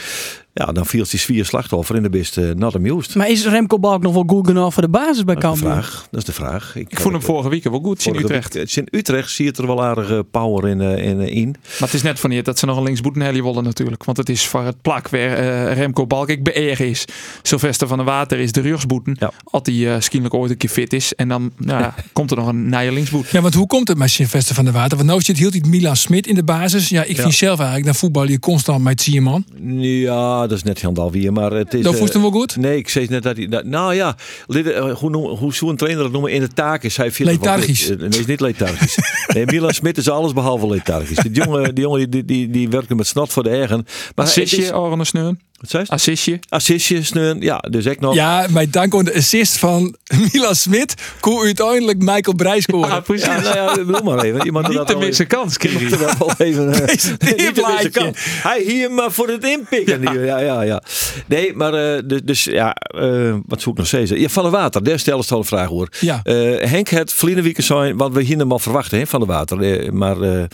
Ja, 0.58 0.64
dan 0.72 0.86
viel 0.86 1.04
die 1.10 1.20
zwier 1.20 1.44
slachtoffer 1.44 1.96
in 1.96 2.02
de 2.02 2.08
beste 2.10 2.54
not 2.56 2.74
amused. 2.74 3.14
Maar 3.14 3.28
is 3.30 3.46
Remco 3.46 3.78
Balk 3.78 4.02
nog 4.02 4.12
wel 4.14 4.24
goed 4.26 4.46
genoeg 4.46 4.72
voor 4.74 4.82
de 4.82 4.88
basis 4.88 5.24
bij 5.24 5.34
dat 5.34 5.52
is 5.54 5.58
de 5.60 5.64
Cambuur? 5.64 5.82
vraag. 5.84 6.06
Dat 6.10 6.20
is 6.20 6.26
de 6.26 6.32
vraag. 6.32 6.76
Ik, 6.76 6.90
ik 6.90 7.00
vond 7.00 7.14
hem 7.14 7.22
vorige 7.22 7.48
week 7.48 7.64
wel 7.64 7.80
goed 7.82 8.06
in 8.06 8.14
Utrecht. 8.16 8.54
Week, 8.54 8.76
in 8.76 8.88
Utrecht 8.90 9.30
zie 9.30 9.44
je 9.44 9.52
er 9.52 9.66
wel 9.66 9.84
aardige 9.84 10.26
power 10.30 10.68
in, 10.68 10.80
in, 10.80 11.20
in. 11.20 11.48
Maar 11.60 11.88
het 11.88 11.94
is 11.94 12.02
net 12.02 12.20
van 12.20 12.30
niet 12.30 12.44
dat 12.44 12.58
ze 12.58 12.66
nog 12.66 12.76
een 12.76 12.82
linksboetenhelly 12.82 13.42
willen 13.42 13.64
natuurlijk. 13.64 14.04
Want 14.04 14.16
het 14.16 14.28
is 14.28 14.46
voor 14.46 14.62
het 14.62 14.82
plak 14.82 15.08
waar 15.08 15.20
uh, 15.40 15.72
Remco 15.72 16.06
Balk 16.06 16.28
ik 16.28 16.42
beëer 16.44 16.80
is. 16.80 17.04
Sylvester 17.42 17.88
van 17.88 17.96
der 17.96 18.06
Water 18.06 18.38
is 18.38 18.52
de 18.52 18.60
rugsboeten. 18.60 19.16
Ja. 19.18 19.30
Als 19.44 19.62
hij 19.64 19.74
uh, 19.74 20.24
ooit 20.28 20.50
een 20.50 20.56
keer 20.56 20.70
fit 20.70 20.92
is. 20.92 21.14
En 21.14 21.28
dan 21.28 21.52
ja, 21.58 21.94
komt 22.12 22.30
er 22.30 22.36
nog 22.36 22.46
een 22.46 22.68
nieuwe 22.68 22.92
linksboet. 22.92 23.28
Ja, 23.28 23.40
want 23.40 23.54
hoe 23.54 23.66
komt 23.66 23.88
het 23.88 23.98
met 23.98 24.10
Sylvester 24.10 24.54
van 24.54 24.64
der 24.64 24.74
Water? 24.74 24.96
Want 24.96 25.08
nou 25.08 25.20
zit 25.20 25.38
hield 25.38 25.52
hij 25.52 25.62
Milan 25.68 25.96
Smit 25.96 26.26
in 26.26 26.34
de 26.34 26.44
basis. 26.44 26.88
Ja, 26.88 27.02
ik 27.02 27.16
Ja. 27.16 27.22
vind 27.22 27.34
zelf 27.34 27.56
eigenlijk, 27.58 27.86
dan 27.86 27.94
voetbal 27.94 28.28
je 28.28 28.38
constant 28.38 28.82
met 28.84 29.00
Sierman. 29.00 29.44
Ja, 29.76 30.46
dat 30.48 30.56
is 30.58 30.62
net 30.62 30.80
Jan 30.80 31.10
weer, 31.10 31.32
maar 31.32 31.50
het 31.52 31.74
is... 31.74 31.82
Dat 31.82 31.92
eh, 31.92 31.98
voelt 31.98 32.12
hem 32.12 32.22
wel 32.22 32.30
goed? 32.30 32.56
Nee, 32.56 32.76
ik 32.76 32.88
zei 32.88 33.06
net 33.10 33.22
dat 33.22 33.36
hij... 33.36 33.46
Dat, 33.46 33.64
nou 33.64 33.94
ja, 33.94 34.16
lid- 34.46 34.66
eh, 34.70 34.94
hoe, 34.94 35.10
noem, 35.10 35.24
hoe 35.36 35.54
zou 35.54 35.70
een 35.70 35.76
trainer 35.76 36.02
dat 36.02 36.12
noemen? 36.12 36.32
In 36.32 36.40
de 36.40 36.48
taak 36.48 36.82
is 36.82 36.96
hij... 36.96 37.12
Lethargisch. 37.18 37.88
Eh, 37.90 37.96
Nee, 37.98 38.08
is 38.08 38.26
niet 38.26 38.40
lethargisch. 38.40 38.98
nee, 39.34 39.46
Milan 39.46 39.74
Smit 39.74 39.96
is 39.98 40.08
alles 40.08 40.32
behalve 40.32 40.66
lethargisch. 40.66 41.16
Die 41.18 41.30
jongen, 41.32 41.74
die, 41.74 41.84
jongen 41.84 42.10
die, 42.10 42.24
die, 42.24 42.50
die 42.50 42.68
werkt 42.68 42.94
met 42.94 43.06
snot 43.06 43.32
voor 43.32 43.42
de 43.42 43.48
eigen. 43.50 43.84
Maar 44.14 44.26
Assistje, 44.26 44.62
is- 44.62 44.72
Orne 44.72 45.04
Sneun. 45.04 45.40
Wat 45.58 45.70
zei 45.70 45.82
je? 45.86 45.92
Assistje. 45.92 46.38
Assistje, 46.48 47.02
sneun. 47.02 47.40
Ja, 47.40 47.58
dus 47.58 47.86
ik 47.86 48.00
nog. 48.00 48.14
Ja, 48.14 48.46
maar 48.50 48.70
dank 48.70 48.94
aan 48.94 49.04
de 49.04 49.14
assist 49.14 49.58
van 49.58 49.96
Milan 50.32 50.54
Smit 50.54 50.94
kon 51.20 51.44
uiteindelijk 51.44 51.98
Michael 51.98 52.36
Breij 52.36 52.60
scoren. 52.60 52.88
Ja, 52.88 53.00
precies. 53.00 53.26
Ja, 53.26 53.40
nou 53.40 53.56
ja, 53.56 53.74
bedoel 53.74 54.02
maar 54.02 54.24
even. 54.24 54.44
Iemand 54.44 54.68
Niet 54.68 54.76
dat 54.76 54.88
de 54.88 54.96
minste 54.96 55.24
kans 55.24 55.56
er 55.56 55.98
wel 55.98 56.32
even. 56.38 56.72
eh, 56.72 56.84
Presenteer 56.84 57.28
niet 57.28 57.38
de 57.38 57.44
minste 57.44 57.60
plaatje. 57.60 57.90
kans. 57.90 58.18
Hij 58.20 58.62
hier 58.66 58.90
maar 58.90 59.12
voor 59.12 59.28
het 59.28 59.44
inpikken. 59.44 60.02
Ja, 60.02 60.12
ja, 60.12 60.38
ja. 60.38 60.62
ja. 60.62 60.82
Nee, 61.26 61.54
maar 61.54 61.74
eh, 61.74 62.02
dus, 62.04 62.20
dus 62.24 62.44
ja, 62.44 62.74
eh, 62.74 63.34
wat 63.46 63.60
zoek 63.60 63.72
ik 63.72 63.78
nog 63.78 63.86
steeds? 63.86 64.10
Ja, 64.10 64.28
van 64.28 64.44
de 64.44 64.50
water, 64.50 64.84
daar 64.84 64.98
stellen 64.98 65.24
ze 65.24 65.32
al 65.32 65.38
een 65.38 65.44
vraag 65.44 65.68
hoor. 65.68 65.88
Ja. 66.00 66.20
Eh, 66.24 66.34
Henk 66.70 66.88
het 66.88 67.12
vliendenwieken 67.12 67.62
zijn, 67.62 67.96
wat 67.96 68.12
we 68.12 68.22
hier 68.22 68.36
normaal 68.36 68.58
verwachten 68.58 68.98
hè, 68.98 69.06
van 69.06 69.20
de 69.20 69.26
water. 69.26 69.60
Eh, 69.60 69.90
maar 69.90 70.20
eh, 70.20 70.44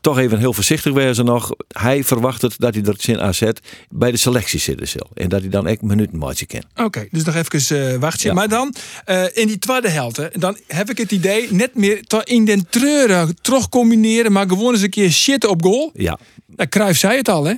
toch 0.00 0.18
even 0.18 0.38
heel 0.38 0.52
voorzichtig 0.52 0.92
wezen 0.92 1.24
nog. 1.24 1.50
Hij 1.68 2.04
verwacht 2.04 2.42
het 2.42 2.54
dat 2.58 2.74
hij 2.74 2.82
er 2.84 2.96
in 3.06 3.20
AZ 3.20 3.42
bij 3.90 4.10
de 4.10 4.16
selectie 4.16 4.53
zitten 4.58 4.88
zal. 4.88 5.10
En 5.14 5.28
dat 5.28 5.40
hij 5.40 5.50
dan 5.50 5.66
echt 5.66 5.82
minuten 5.82 6.18
maatje 6.18 6.46
kan. 6.46 6.62
Oké, 6.84 7.06
dus 7.10 7.24
nog 7.24 7.34
even 7.34 7.92
eh 7.92 7.98
wachtje. 7.98 8.28
Ja. 8.28 8.34
Maar 8.34 8.48
dan, 8.48 8.74
eh, 9.04 9.24
in 9.32 9.46
die 9.46 9.58
tweede 9.58 9.88
helft, 9.88 10.16
hè, 10.16 10.28
dan 10.32 10.56
heb 10.66 10.90
ik 10.90 10.98
het 10.98 11.12
idee 11.12 11.52
net 11.52 11.74
meer 11.74 12.00
in 12.24 12.44
den 12.44 12.66
treuren 12.70 13.36
terug 13.40 13.68
combineren, 13.68 14.32
maar 14.32 14.48
gewoon 14.48 14.72
eens 14.72 14.82
een 14.82 14.90
keer 14.90 15.10
shit 15.10 15.46
op 15.46 15.62
goal. 15.62 15.90
Ja, 15.94 16.18
Nou, 16.56 16.68
Cruijff 16.68 16.98
zei 16.98 17.16
het 17.16 17.28
al, 17.28 17.44
hè? 17.44 17.54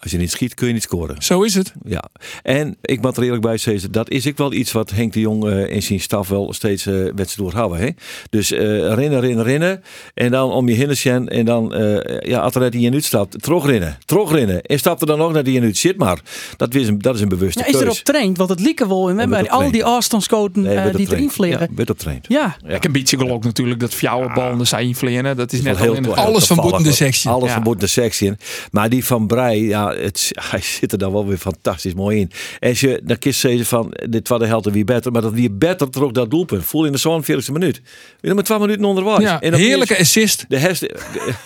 Als 0.00 0.10
je 0.10 0.18
niet 0.18 0.30
schiet 0.30 0.54
kun 0.54 0.66
je 0.66 0.72
niet 0.72 0.82
scoren. 0.82 1.22
Zo 1.22 1.42
is 1.42 1.54
het. 1.54 1.72
Ja, 1.84 2.04
en 2.42 2.76
ik 2.82 3.00
moet 3.02 3.16
er 3.16 3.22
eerlijk 3.22 3.42
bij 3.42 3.56
zeggen, 3.56 3.92
dat 3.92 4.10
is 4.10 4.26
ik 4.26 4.36
wel 4.36 4.52
iets 4.52 4.72
wat 4.72 4.90
Henk 4.90 5.12
de 5.12 5.20
Jong 5.20 5.44
eh, 5.46 5.74
in 5.74 5.82
zijn 5.82 6.00
staf 6.00 6.28
wel 6.28 6.52
steeds 6.52 6.86
eh 6.86 6.94
wedstrijd 6.94 7.36
doorhouden. 7.36 7.78
Hè? 7.78 7.88
Dus 8.30 8.52
eh, 8.52 8.58
rennen, 8.94 9.20
rennen, 9.20 9.44
rennen. 9.44 9.82
En 10.14 10.30
dan 10.30 10.50
om 10.50 10.68
je 10.68 10.74
heen 10.74 10.96
zijn. 10.96 11.28
En 11.28 11.44
dan, 11.44 11.74
eh, 11.74 12.28
ja, 12.30 12.40
als 12.40 12.54
er 12.54 12.60
net 12.60 12.72
die 12.72 12.90
in 12.90 13.02
stapt, 13.02 13.42
terugrennen. 13.42 13.98
Terugrennen. 14.04 14.62
En 14.62 14.78
stapt 14.78 15.00
er 15.00 15.06
dan 15.06 15.20
ook 15.20 15.32
naar 15.32 15.44
die 15.44 15.60
in 15.60 15.76
Zit 15.76 15.96
maar. 15.96 16.20
Dat 16.56 16.74
is 16.74 16.88
een, 16.88 16.98
dat 16.98 17.14
is 17.14 17.20
een 17.20 17.28
bewuste 17.28 17.58
Ja, 17.60 17.66
is 17.66 17.72
keus. 17.72 17.82
erop 17.82 17.96
traind, 17.96 18.36
want 18.36 18.50
het 18.50 18.60
lieken 18.60 18.88
wel. 18.88 19.08
En 19.08 19.14
we 19.16 19.22
Ja, 19.22 19.28
hebben 19.28 19.38
wordt 19.38 19.50
al 19.64 19.70
die 19.70 19.84
afstandscoten 19.84 20.62
Nee, 20.62 20.90
die 20.92 21.08
erin 21.10 21.30
vliegen. 21.30 21.60
Ja, 21.70 21.74
werd 21.76 21.90
op 21.90 21.98
traind. 21.98 22.24
Ja. 22.28 22.56
Ja. 22.66 22.74
Ik 22.74 22.84
een 22.84 22.92
beetje 22.92 23.16
geloof 23.18 23.42
natuurlijk 23.42 23.80
dat 23.80 23.94
fjouwe 23.94 24.32
ballen 24.34 24.66
zijn 24.66 24.94
vliegen. 24.94 25.36
Dat 25.36 25.52
is 25.52 25.62
net 25.62 25.80
al 25.80 25.86
in 25.86 25.94
de 25.94 26.00
toevallig. 26.08 26.28
Alles 26.28 26.46
van 26.46 26.56
boeten 26.56 26.82
de 26.82 26.92
sectie. 26.92 27.30
Alles 27.30 27.48
Ja. 27.48 27.54
van 27.54 27.62
boeten 27.62 27.80
de 27.84 27.86
sectie. 27.86 28.28
in. 28.28 28.36
Maar 28.70 28.88
die 28.88 29.04
van 29.04 29.26
Brei, 29.26 29.66
ja, 29.68 29.89
ja, 29.94 30.02
het, 30.02 30.30
hij 30.50 30.60
zit 30.60 30.92
er 30.92 30.98
dan 30.98 31.12
wel 31.12 31.26
weer 31.26 31.36
fantastisch 31.36 31.94
mooi 31.94 32.18
in. 32.18 32.30
En 32.58 32.68
als 32.68 32.80
je, 32.80 33.00
dan 33.04 33.16
je 33.20 33.32
zeggen 33.32 33.66
van, 33.66 33.94
dit 34.08 34.28
was 34.28 34.38
de 34.38 34.46
helft 34.46 34.70
wie 34.70 34.84
beter. 34.84 35.12
Maar 35.12 35.22
dat 35.22 35.32
wie 35.32 35.50
beter 35.50 35.90
trok 35.90 36.14
dat 36.14 36.30
doelpunt. 36.30 36.64
Voel 36.64 36.84
in 36.84 36.92
de 36.92 37.22
42e 37.22 37.52
minuut. 37.52 37.80
Weer 38.20 38.34
met 38.34 38.44
12 38.44 38.60
minuten 38.60 38.84
onder 38.84 39.04
was. 39.04 39.20
Ja, 39.20 39.40
En 39.40 39.54
heerlijke 39.54 39.96
is 39.96 40.00
assist. 40.00 40.44
De, 40.48 40.58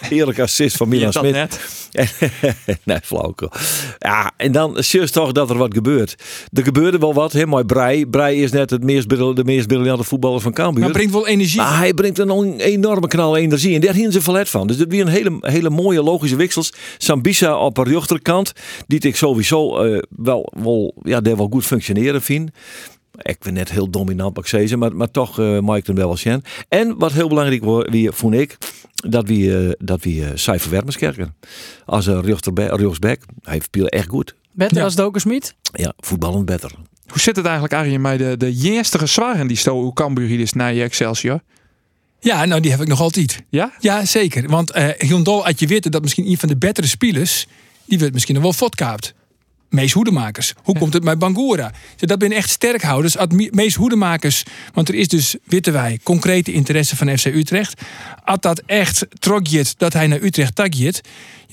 heerlijke 0.00 0.42
assist 0.42 0.76
van 0.76 0.88
Milan 0.88 1.12
Smit. 1.12 1.32
net. 1.32 1.60
nee, 2.84 2.98
flauwkel. 3.02 3.50
Ja, 3.98 4.32
en 4.36 4.52
dan 4.52 4.76
zie 4.82 5.00
je 5.00 5.10
toch 5.10 5.32
dat 5.32 5.50
er 5.50 5.56
wat 5.56 5.74
gebeurt. 5.74 6.14
Er 6.52 6.62
gebeurde 6.62 6.98
wel 6.98 7.14
wat, 7.14 7.32
hè, 7.32 7.46
maar 7.46 7.64
Brei. 7.64 8.06
Brei 8.06 8.42
is 8.42 8.50
net 8.50 8.70
het 8.70 8.82
meest, 8.82 9.08
de 9.08 9.42
meest 9.44 9.66
briljante 9.66 10.04
voetballer 10.04 10.40
van 10.40 10.52
Cambuur. 10.52 10.82
Maar 10.82 10.92
brengt 10.92 11.12
wel 11.12 11.26
energie. 11.26 11.60
Maar 11.60 11.78
hij 11.78 11.94
brengt 11.94 12.18
een 12.18 12.60
enorme 12.60 13.08
knal 13.08 13.36
energie. 13.36 13.74
En 13.74 13.80
daar 13.80 13.94
hielden 13.94 14.12
ze 14.12 14.22
verlet 14.22 14.48
van. 14.48 14.66
Dus 14.66 14.76
dat 14.76 14.88
weer 14.88 15.00
een 15.00 15.08
hele, 15.08 15.36
hele 15.40 15.70
mooie 15.70 16.02
logische 16.02 16.36
wissels. 16.36 16.72
Sambisa 16.98 17.56
op 17.56 17.76
rechterkant. 17.76 18.33
Die 18.86 19.00
ik 19.00 19.16
sowieso 19.16 19.78
eh, 19.78 20.02
wel, 20.08 20.52
wel, 20.56 20.94
ja, 21.02 21.20
daar 21.20 21.36
wel 21.36 21.48
goed 21.50 21.64
functioneren 21.66 22.22
vind. 22.22 22.50
Ik 23.22 23.38
ben 23.38 23.52
net 23.54 23.70
heel 23.70 23.90
dominant, 23.90 24.34
mag 24.34 24.44
ik 24.44 24.50
zeggen. 24.50 24.78
Maar, 24.78 24.96
maar 24.96 25.10
toch 25.10 25.38
uh, 25.38 25.60
maak 25.60 25.76
ik 25.78 25.86
hem 25.86 25.96
wel 25.96 26.06
wel 26.06 26.16
zien. 26.16 26.42
En 26.68 26.98
wat 26.98 27.12
heel 27.12 27.28
belangrijk 27.28 27.64
was, 27.64 27.84
wie, 27.90 28.12
vond 28.12 28.34
ik. 28.34 28.58
Dat 28.94 29.26
wie, 29.28 29.56
eh, 29.58 29.72
dat 29.78 30.02
wie 30.02 30.20
uh, 30.20 30.26
Cijfer 30.34 30.70
Wermerskerken. 30.70 31.34
Als 31.84 32.06
een 32.06 32.22
rechtsback. 32.22 33.20
Hij 33.42 33.60
speelde 33.60 33.90
echt 33.90 34.08
goed. 34.08 34.34
Beter 34.52 34.76
Ja. 34.76 34.84
als 34.84 35.20
Smit? 35.20 35.54
Ja, 35.72 35.92
voetballend 35.96 36.44
beter. 36.44 36.70
Hoe 37.06 37.20
zit 37.20 37.36
het 37.36 37.44
eigenlijk, 37.44 37.74
Arjen, 37.74 38.02
bij 38.02 38.16
de, 38.16 38.36
de 38.36 38.52
eerste 38.62 39.06
zwaren 39.06 39.46
die 39.46 39.56
sto 39.56 39.92
Cambuur 39.92 40.26
hier 40.28 40.40
is 40.40 40.52
naar 40.52 40.74
je 40.74 40.82
Excelsior? 40.82 41.40
Ja, 42.20 42.44
nou 42.44 42.60
die 42.60 42.70
heb 42.70 42.80
ik 42.80 42.88
nog 42.88 43.00
altijd. 43.00 43.42
Ja? 43.50 43.72
Ja, 43.80 44.04
zeker. 44.04 44.48
Want 44.48 44.70
eh 44.70 44.88
Hyundai 44.98 45.40
had 45.40 45.60
je 45.60 45.66
weten 45.66 45.90
dat 45.90 46.02
misschien 46.02 46.26
een 46.26 46.38
van 46.38 46.48
de 46.48 46.56
betere 46.56 46.86
spelers, 46.86 47.46
die 47.86 47.98
werd 47.98 48.12
misschien 48.12 48.34
nog 48.34 48.42
wel 48.42 48.52
fotkaapt. 48.52 49.14
Mees 49.74 49.92
Hoedemakers. 49.92 50.54
Hoe 50.62 50.78
komt 50.78 50.92
het 50.92 51.04
bij 51.04 51.16
Bangura? 51.16 51.72
Dat 51.96 52.20
zijn 52.20 52.32
echt 52.32 52.50
sterkhouders. 52.50 53.16
Mees 53.50 53.74
Hoedemakers, 53.74 54.42
want 54.72 54.88
er 54.88 54.94
is 54.94 55.08
dus, 55.08 55.36
weten 55.44 55.72
wij, 55.72 55.98
concrete 56.02 56.52
interesse 56.52 56.96
van 56.96 57.18
FC 57.18 57.24
Utrecht. 57.24 57.80
Als 58.24 58.38
dat 58.40 58.62
echt 58.66 59.06
trokjet 59.18 59.74
dat 59.76 59.92
hij 59.92 60.06
naar 60.06 60.22
Utrecht 60.22 60.54
takjet, 60.54 61.00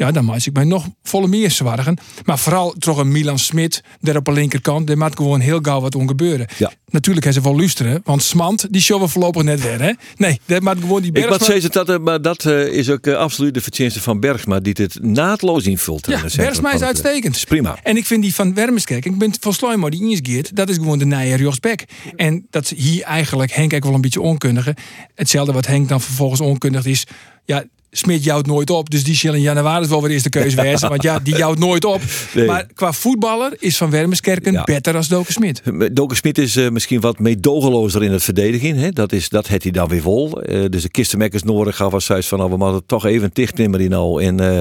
ja, 0.01 0.11
dan 0.11 0.25
maak 0.25 0.45
ik 0.45 0.53
mij 0.53 0.63
nog 0.63 0.87
volle 1.03 1.27
meer 1.27 1.51
zwargen. 1.51 1.97
Maar 2.25 2.39
vooral 2.39 2.75
toch 2.79 2.97
een 2.97 3.11
Milan 3.11 3.39
Smit, 3.39 3.83
daar 3.99 4.15
op 4.15 4.25
de 4.25 4.31
linkerkant, 4.31 4.87
daar 4.87 4.97
maakt 4.97 5.17
gewoon 5.17 5.39
heel 5.39 5.59
gauw 5.61 5.81
wat 5.81 5.95
ongebeuren. 5.95 6.47
Ja. 6.57 6.71
Natuurlijk 6.89 7.25
hebben 7.25 7.43
ze 7.43 7.49
wel 7.49 7.59
luisteren, 7.59 8.01
want 8.03 8.23
Smant, 8.23 8.67
die 8.73 8.81
showen 8.81 9.09
voorlopig 9.09 9.43
net 9.43 9.61
weer, 9.61 9.81
hè? 9.81 9.91
Nee, 10.15 10.39
daar 10.45 10.63
maakt 10.63 10.79
gewoon 10.79 11.01
die 11.01 11.11
Ik 11.11 11.19
wat 11.19 11.29
Bergsma... 11.29 11.47
zeggen 11.47 11.71
dat, 11.71 11.89
eh, 11.89 11.97
maar 11.97 12.21
dat 12.21 12.45
eh, 12.45 12.67
is 12.67 12.89
ook 12.89 13.07
eh, 13.07 13.15
absoluut 13.15 13.53
de 13.53 13.61
verdienste 13.61 14.01
van 14.01 14.19
Bergsma, 14.19 14.59
die 14.59 14.73
dit 14.73 14.97
naadloos 15.01 15.65
invult. 15.65 16.07
in 16.07 16.13
Ja, 16.13 16.23
Bergsma 16.35 16.73
is 16.73 16.81
uitstekend. 16.81 17.35
is 17.35 17.43
prima. 17.43 17.77
En 17.83 17.97
ik 17.97 18.05
vind 18.05 18.21
die 18.21 18.35
van 18.35 18.53
Wermerskerk, 18.53 19.05
ik 19.05 19.17
ben 19.17 19.33
van 19.39 19.53
Sluimo 19.53 19.89
die 19.89 20.09
ingeert, 20.09 20.55
dat 20.55 20.69
is 20.69 20.75
gewoon 20.75 20.99
de 20.99 21.05
nije 21.05 21.35
rechtsback. 21.35 21.83
En 22.15 22.47
dat 22.49 22.63
is 22.63 22.77
hier 22.77 23.03
eigenlijk 23.03 23.51
Henk 23.51 23.73
ook 23.73 23.83
wel 23.83 23.93
een 23.93 24.01
beetje 24.01 24.21
onkundige. 24.21 24.75
Hetzelfde 25.15 25.53
wat 25.53 25.67
Henk 25.67 25.89
dan 25.89 26.01
vervolgens 26.01 26.41
onkundig 26.41 26.85
is. 26.85 27.03
Ja, 27.45 27.63
Smit 27.93 28.23
jouwt 28.23 28.45
nooit 28.45 28.69
op, 28.69 28.89
dus 28.89 29.04
die 29.04 29.15
zal 29.15 29.34
in 29.34 29.41
januari 29.41 29.88
wel 29.88 30.01
weer 30.01 30.12
eerst 30.12 30.23
de 30.23 30.30
keuze 30.30 30.62
wezen. 30.62 30.89
Want 30.89 31.04
ja, 31.04 31.19
die 31.19 31.36
jouwt 31.38 31.58
nooit 31.60 31.86
op. 31.86 32.01
Nee. 32.34 32.45
Maar 32.45 32.65
qua 32.73 32.93
voetballer 32.93 33.54
is 33.60 33.77
Van 33.77 33.89
Wermerskerken 33.89 34.51
Ja. 34.54 34.63
beter 34.63 34.95
als 34.95 35.08
Doken 35.08 35.34
Smit. 35.34 35.62
Doken 35.91 36.15
Smit 36.17 36.38
is 36.38 36.56
eh, 36.56 36.69
misschien 36.69 36.99
wat 36.99 37.19
meedogenlozer 37.19 38.04
in 38.04 38.12
het 38.12 38.23
verdedigen. 38.23 38.75
Hè? 38.75 38.89
Dat, 38.91 39.12
is, 39.12 39.30
dat 39.30 39.47
heeft 39.47 39.63
hij 39.63 39.71
dan 39.71 39.88
weer 39.88 40.01
vol. 40.01 40.41
Eh, 40.41 40.65
dus 40.69 40.82
de 40.82 40.89
kistenmekkers 40.89 41.43
nodig 41.43 41.75
gaf 41.75 41.93
als 41.93 42.06
zei 42.06 42.23
van 42.23 42.38
nou, 42.38 42.49
we 42.49 42.58
moeten 42.58 42.86
toch 42.86 43.06
even 43.06 43.30
dicht 43.34 43.58
nemen 43.58 43.80
die 43.80 43.89
nou. 43.89 44.23
En 44.23 44.39
eh, 44.39 44.60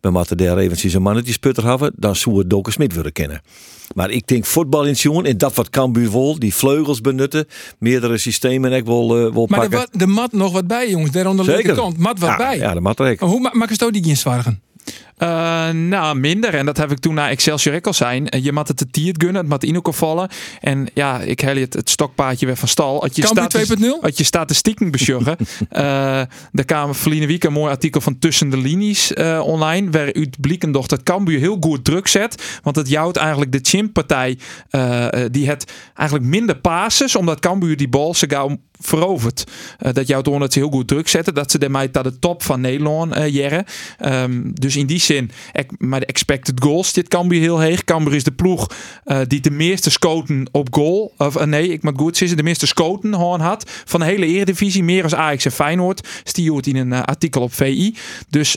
we 0.00 0.10
moeten 0.10 0.36
daar 0.36 0.58
eventjes 0.58 0.94
een 0.94 1.02
mannetje 1.02 1.32
sputter 1.32 1.66
hebben. 1.66 1.92
Dan 1.96 2.16
zou 2.16 2.38
het 2.38 2.50
Doken 2.50 2.72
Smit 2.72 2.94
willen 2.94 3.12
kennen. 3.12 3.42
Maar 3.94 4.10
ik 4.10 4.26
denk 4.26 4.46
voetbal 4.46 4.84
in 4.84 4.96
Sjoen 4.96 5.24
en 5.24 5.38
dat 5.38 5.54
wat 5.54 5.70
Cambuur 5.70 6.10
wil. 6.10 6.38
Die 6.38 6.54
vleugels 6.54 7.00
benutten. 7.00 7.46
Meerdere 7.78 8.18
systemen 8.18 8.72
ik 8.72 8.84
wil, 8.84 9.08
wil 9.32 9.46
Maar 9.46 9.58
pakken. 9.60 9.78
wat- 9.78 10.00
er 10.00 10.08
mat 10.08 10.32
nog 10.32 10.52
wat 10.52 10.66
bij, 10.66 10.90
jongens. 10.90 11.10
Daar 11.10 11.26
aan 11.26 11.36
de 11.36 11.44
linkerkant. 11.44 11.96
Mat 11.98 12.18
wat 12.18 12.28
ja, 12.28 12.36
bij. 12.36 12.56
Ja, 12.58 12.69
ook. 12.76 13.20
Maar 13.20 13.28
Hoe 13.28 13.40
ma- 13.40 13.50
maken 13.52 13.76
ze 13.76 13.84
die 13.92 14.04
geen 14.04 14.16
zwargen? 14.16 14.62
Eh, 15.20 15.68
nou, 15.70 16.18
minder. 16.18 16.54
En 16.54 16.66
dat 16.66 16.76
heb 16.76 16.90
ik 16.90 16.98
toen 16.98 17.14
naar 17.14 17.28
Excelsior 17.30 17.74
ook 17.74 17.86
al 17.86 17.92
zijn. 17.92 18.28
Eh, 18.28 18.44
Je 18.44 18.52
moet 18.52 18.68
het 18.68 18.76
te 18.76 18.90
tiert 18.90 19.22
gunnen, 19.22 19.40
het 19.40 19.50
moet 19.50 19.64
in 19.64 19.74
elkaar 19.74 19.94
vallen. 19.94 20.28
En 20.60 20.88
ja, 20.94 21.20
ik 21.20 21.40
hel 21.40 21.54
je 21.54 21.60
het, 21.60 21.74
het 21.74 21.90
stokpaardje 21.90 22.46
weer 22.46 22.56
van 22.56 22.68
stal. 22.68 23.02
Als 23.02 23.10
je, 23.14 23.26
statis- 23.26 23.68
2.0? 23.68 23.84
als 24.02 24.16
je 24.16 24.24
statistieken 24.24 24.90
besjuggen. 24.90 25.36
eh 25.70 26.22
daar 26.52 26.64
kwam 26.64 26.94
verleden 26.94 27.28
week 27.28 27.44
een 27.44 27.52
mooi 27.52 27.70
artikel 27.72 28.00
van 28.00 28.18
Tussen 28.18 28.50
de 28.50 28.56
Linies 28.56 29.12
online. 29.42 29.90
Waaruit 29.90 30.40
blikken 30.40 30.72
doch 30.72 30.86
dat 30.86 31.02
Cambuur 31.02 31.38
heel 31.38 31.56
goed 31.60 31.84
druk 31.84 32.06
zet. 32.06 32.42
Want 32.62 32.76
het 32.76 32.88
jouwt 32.88 33.16
eigenlijk 33.16 33.52
de 33.52 33.58
Chimp-partij. 33.62 34.38
eh, 34.70 35.06
die 35.30 35.48
het 35.48 35.72
eigenlijk 35.94 36.28
minder 36.28 36.56
passes. 36.56 37.16
Omdat 37.16 37.40
Cambuur 37.40 37.76
die 37.76 37.88
bal 37.88 38.14
zo 38.14 38.26
gauw 38.30 38.56
verovert. 38.82 39.44
Dat 39.92 40.06
jouwt 40.06 40.24
gewoon 40.24 40.40
dat 40.40 40.52
ze 40.52 40.58
heel 40.58 40.70
goed 40.70 40.88
druk 40.88 41.08
zetten. 41.08 41.34
Dat 41.34 41.50
ze 41.50 41.58
daarmee 41.58 41.88
naar 41.92 42.02
de 42.02 42.18
top 42.18 42.42
van 42.42 42.60
Nederland 42.60 43.14
jaren. 43.30 43.64
Ehm, 43.98 44.40
dus 44.52 44.76
in 44.76 44.86
die 44.86 44.98
maar 45.78 46.00
de 46.00 46.06
expected 46.06 46.62
goals 46.62 46.92
dit 46.92 47.08
Cambuur 47.08 47.40
heel 47.40 47.58
heeg. 47.58 47.84
Cambuur 47.84 48.14
is 48.14 48.24
de 48.24 48.32
ploeg 48.32 48.70
eh, 49.04 49.20
die 49.26 49.40
de 49.40 49.50
meeste 49.50 49.90
scoten 49.90 50.48
op 50.52 50.68
goal, 50.74 51.12
of 51.16 51.36
eh, 51.36 51.46
nee, 51.46 51.68
ik 51.68 51.82
moet 51.82 51.98
goed 51.98 52.16
zeggen, 52.16 52.36
de 52.36 52.42
meeste 52.42 52.66
gewoon 53.14 53.40
had 53.40 53.70
van 53.84 54.00
de 54.00 54.06
hele 54.06 54.26
Eredivisie, 54.26 54.84
meer 54.84 55.02
als 55.02 55.14
Ajax 55.14 55.44
en 55.44 55.52
Feyenoord. 55.52 56.08
Stierhoort 56.24 56.66
in 56.66 56.76
een 56.76 56.92
eh, 56.92 57.02
artikel 57.02 57.42
op 57.42 57.54
VI. 57.54 57.94
Dus 58.28 58.56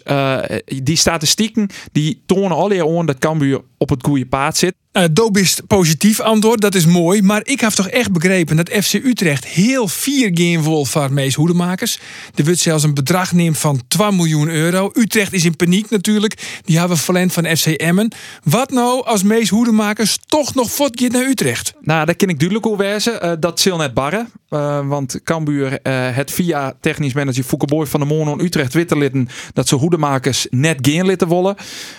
die 0.65 0.95
statistieken 0.95 1.69
die 1.91 2.23
tonen 2.25 2.57
al 2.57 2.99
aan 2.99 3.05
dat 3.05 3.17
Cambuur 3.17 3.61
op 3.77 3.89
het 3.89 4.03
goede 4.05 4.25
paard 4.25 4.57
zit. 4.57 4.82
Uh, 4.93 5.03
Dobist 5.11 5.67
positief 5.67 6.19
antwoord, 6.19 6.61
dat 6.61 6.75
is 6.75 6.85
mooi. 6.85 7.21
Maar 7.21 7.41
ik 7.43 7.59
heb 7.59 7.71
toch 7.71 7.87
echt 7.87 8.11
begrepen 8.11 8.55
dat 8.55 8.69
FC 8.69 8.93
Utrecht 8.93 9.45
heel 9.45 9.87
vier 9.87 10.31
game 10.33 10.63
vol 10.63 10.85
van 10.85 11.13
Mees 11.13 11.35
Hoedemakers. 11.35 11.99
Er 12.35 12.43
wordt 12.43 12.59
zelfs 12.59 12.83
een 12.83 12.93
bedrag 12.93 13.31
neemt 13.31 13.57
van 13.57 13.81
2 13.87 14.11
miljoen 14.11 14.49
euro. 14.49 14.91
Utrecht 14.93 15.33
is 15.33 15.45
in 15.45 15.55
paniek 15.55 15.89
natuurlijk. 15.89 16.61
Die 16.65 16.79
hebben 16.79 16.97
verlend 16.97 17.33
van 17.33 17.57
FC 17.57 17.65
Emmen. 17.65 18.11
Wat 18.43 18.71
nou 18.71 19.05
als 19.05 19.23
Mees 19.23 19.49
Hoedemakers 19.49 20.17
toch 20.25 20.53
nog 20.53 20.71
voortgeeft 20.71 21.11
naar 21.11 21.25
Utrecht? 21.25 21.73
Nou, 21.81 22.05
dat 22.05 22.15
ken 22.15 22.29
ik 22.29 22.39
duidelijk 22.39 22.67
hoe 22.67 22.77
wezen. 22.77 23.21
Eh, 23.21 23.31
dat 23.39 23.59
zal 23.59 23.77
net 23.77 23.93
barren. 23.93 24.29
Eh, 24.53 24.87
want 24.87 25.19
Cambuur 25.23 25.79
eh, 25.81 25.93
het 26.15 26.31
via 26.31 26.73
technisch 26.79 27.13
manager 27.13 27.43
Fouke 27.43 27.65
Boy 27.65 27.85
van 27.85 27.99
de 27.99 28.05
Monon 28.05 28.43
Utrecht 28.43 28.73
wittelitten 28.73 29.27
dat 29.53 29.67
ze 29.67 29.75
hoedemakers 29.75 30.47
net 30.49 30.77
geen 30.81 31.05
litten 31.05 31.27
willen. 31.27 31.55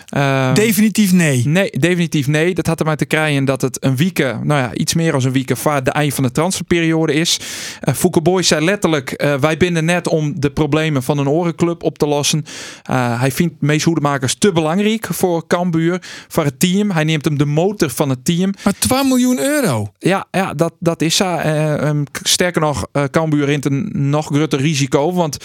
Eh, 0.08 0.54
Definitief 0.54 1.12
nee. 1.12 1.42
Nee, 1.46 1.70
definitief 1.70 2.26
nee. 2.26 2.54
Dat 2.54 2.66
had 2.66 2.80
ermee 2.80 2.96
te 2.96 3.04
krijgen 3.04 3.44
dat 3.44 3.60
het 3.60 3.84
een 3.84 3.96
week, 3.96 4.18
nou 4.18 4.60
ja, 4.60 4.74
iets 4.74 4.94
meer 4.94 5.12
dan 5.12 5.24
een 5.24 5.32
week 5.32 5.56
voor 5.56 5.82
de 5.82 5.90
eind 5.90 6.14
van 6.14 6.24
de 6.24 6.30
transferperiode 6.30 7.12
is. 7.12 7.40
Uh, 7.84 7.94
Fouke 7.94 8.20
Boy 8.20 8.42
zei 8.42 8.64
letterlijk, 8.64 9.10
eh, 9.10 9.34
wij 9.34 9.56
binden 9.56 9.84
net 9.84 10.08
om 10.08 10.40
de 10.40 10.50
problemen 10.50 11.02
van 11.02 11.18
een 11.18 11.28
orenclub 11.28 11.82
op 11.82 11.98
te 11.98 12.06
lossen. 12.06 12.44
Uh, 12.90 13.20
hij 13.20 13.32
vindt 13.32 13.54
Mees 13.60 13.84
Hoedemakers 13.84 14.34
te 14.34 14.52
belangrijk 14.52 15.06
voor 15.10 15.46
Cambuur, 15.46 16.02
voor 16.28 16.44
het 16.44 16.60
team. 16.60 16.90
Hij 16.90 17.04
neemt 17.04 17.24
hem 17.24 17.38
de 17.38 17.44
motor 17.44 17.90
van 17.90 18.08
het 18.08 18.24
team. 18.24 18.52
Maar 18.64 18.74
2 18.78 19.04
miljoen 19.04 19.40
euro? 19.40 19.92
Ja, 19.98 20.26
ja 20.30 20.54
dat, 20.54 20.74
dat 20.78 21.02
is 21.02 21.16
zo. 21.16 21.24
Uh, 21.24 21.88
um, 21.88 22.04
sterker 22.50 22.60
nog, 22.60 22.86
uh, 22.92 23.48
in 23.48 23.60
een 23.62 24.10
nog 24.10 24.26
groter 24.26 24.60
risico. 24.60 25.12
Want 25.12 25.36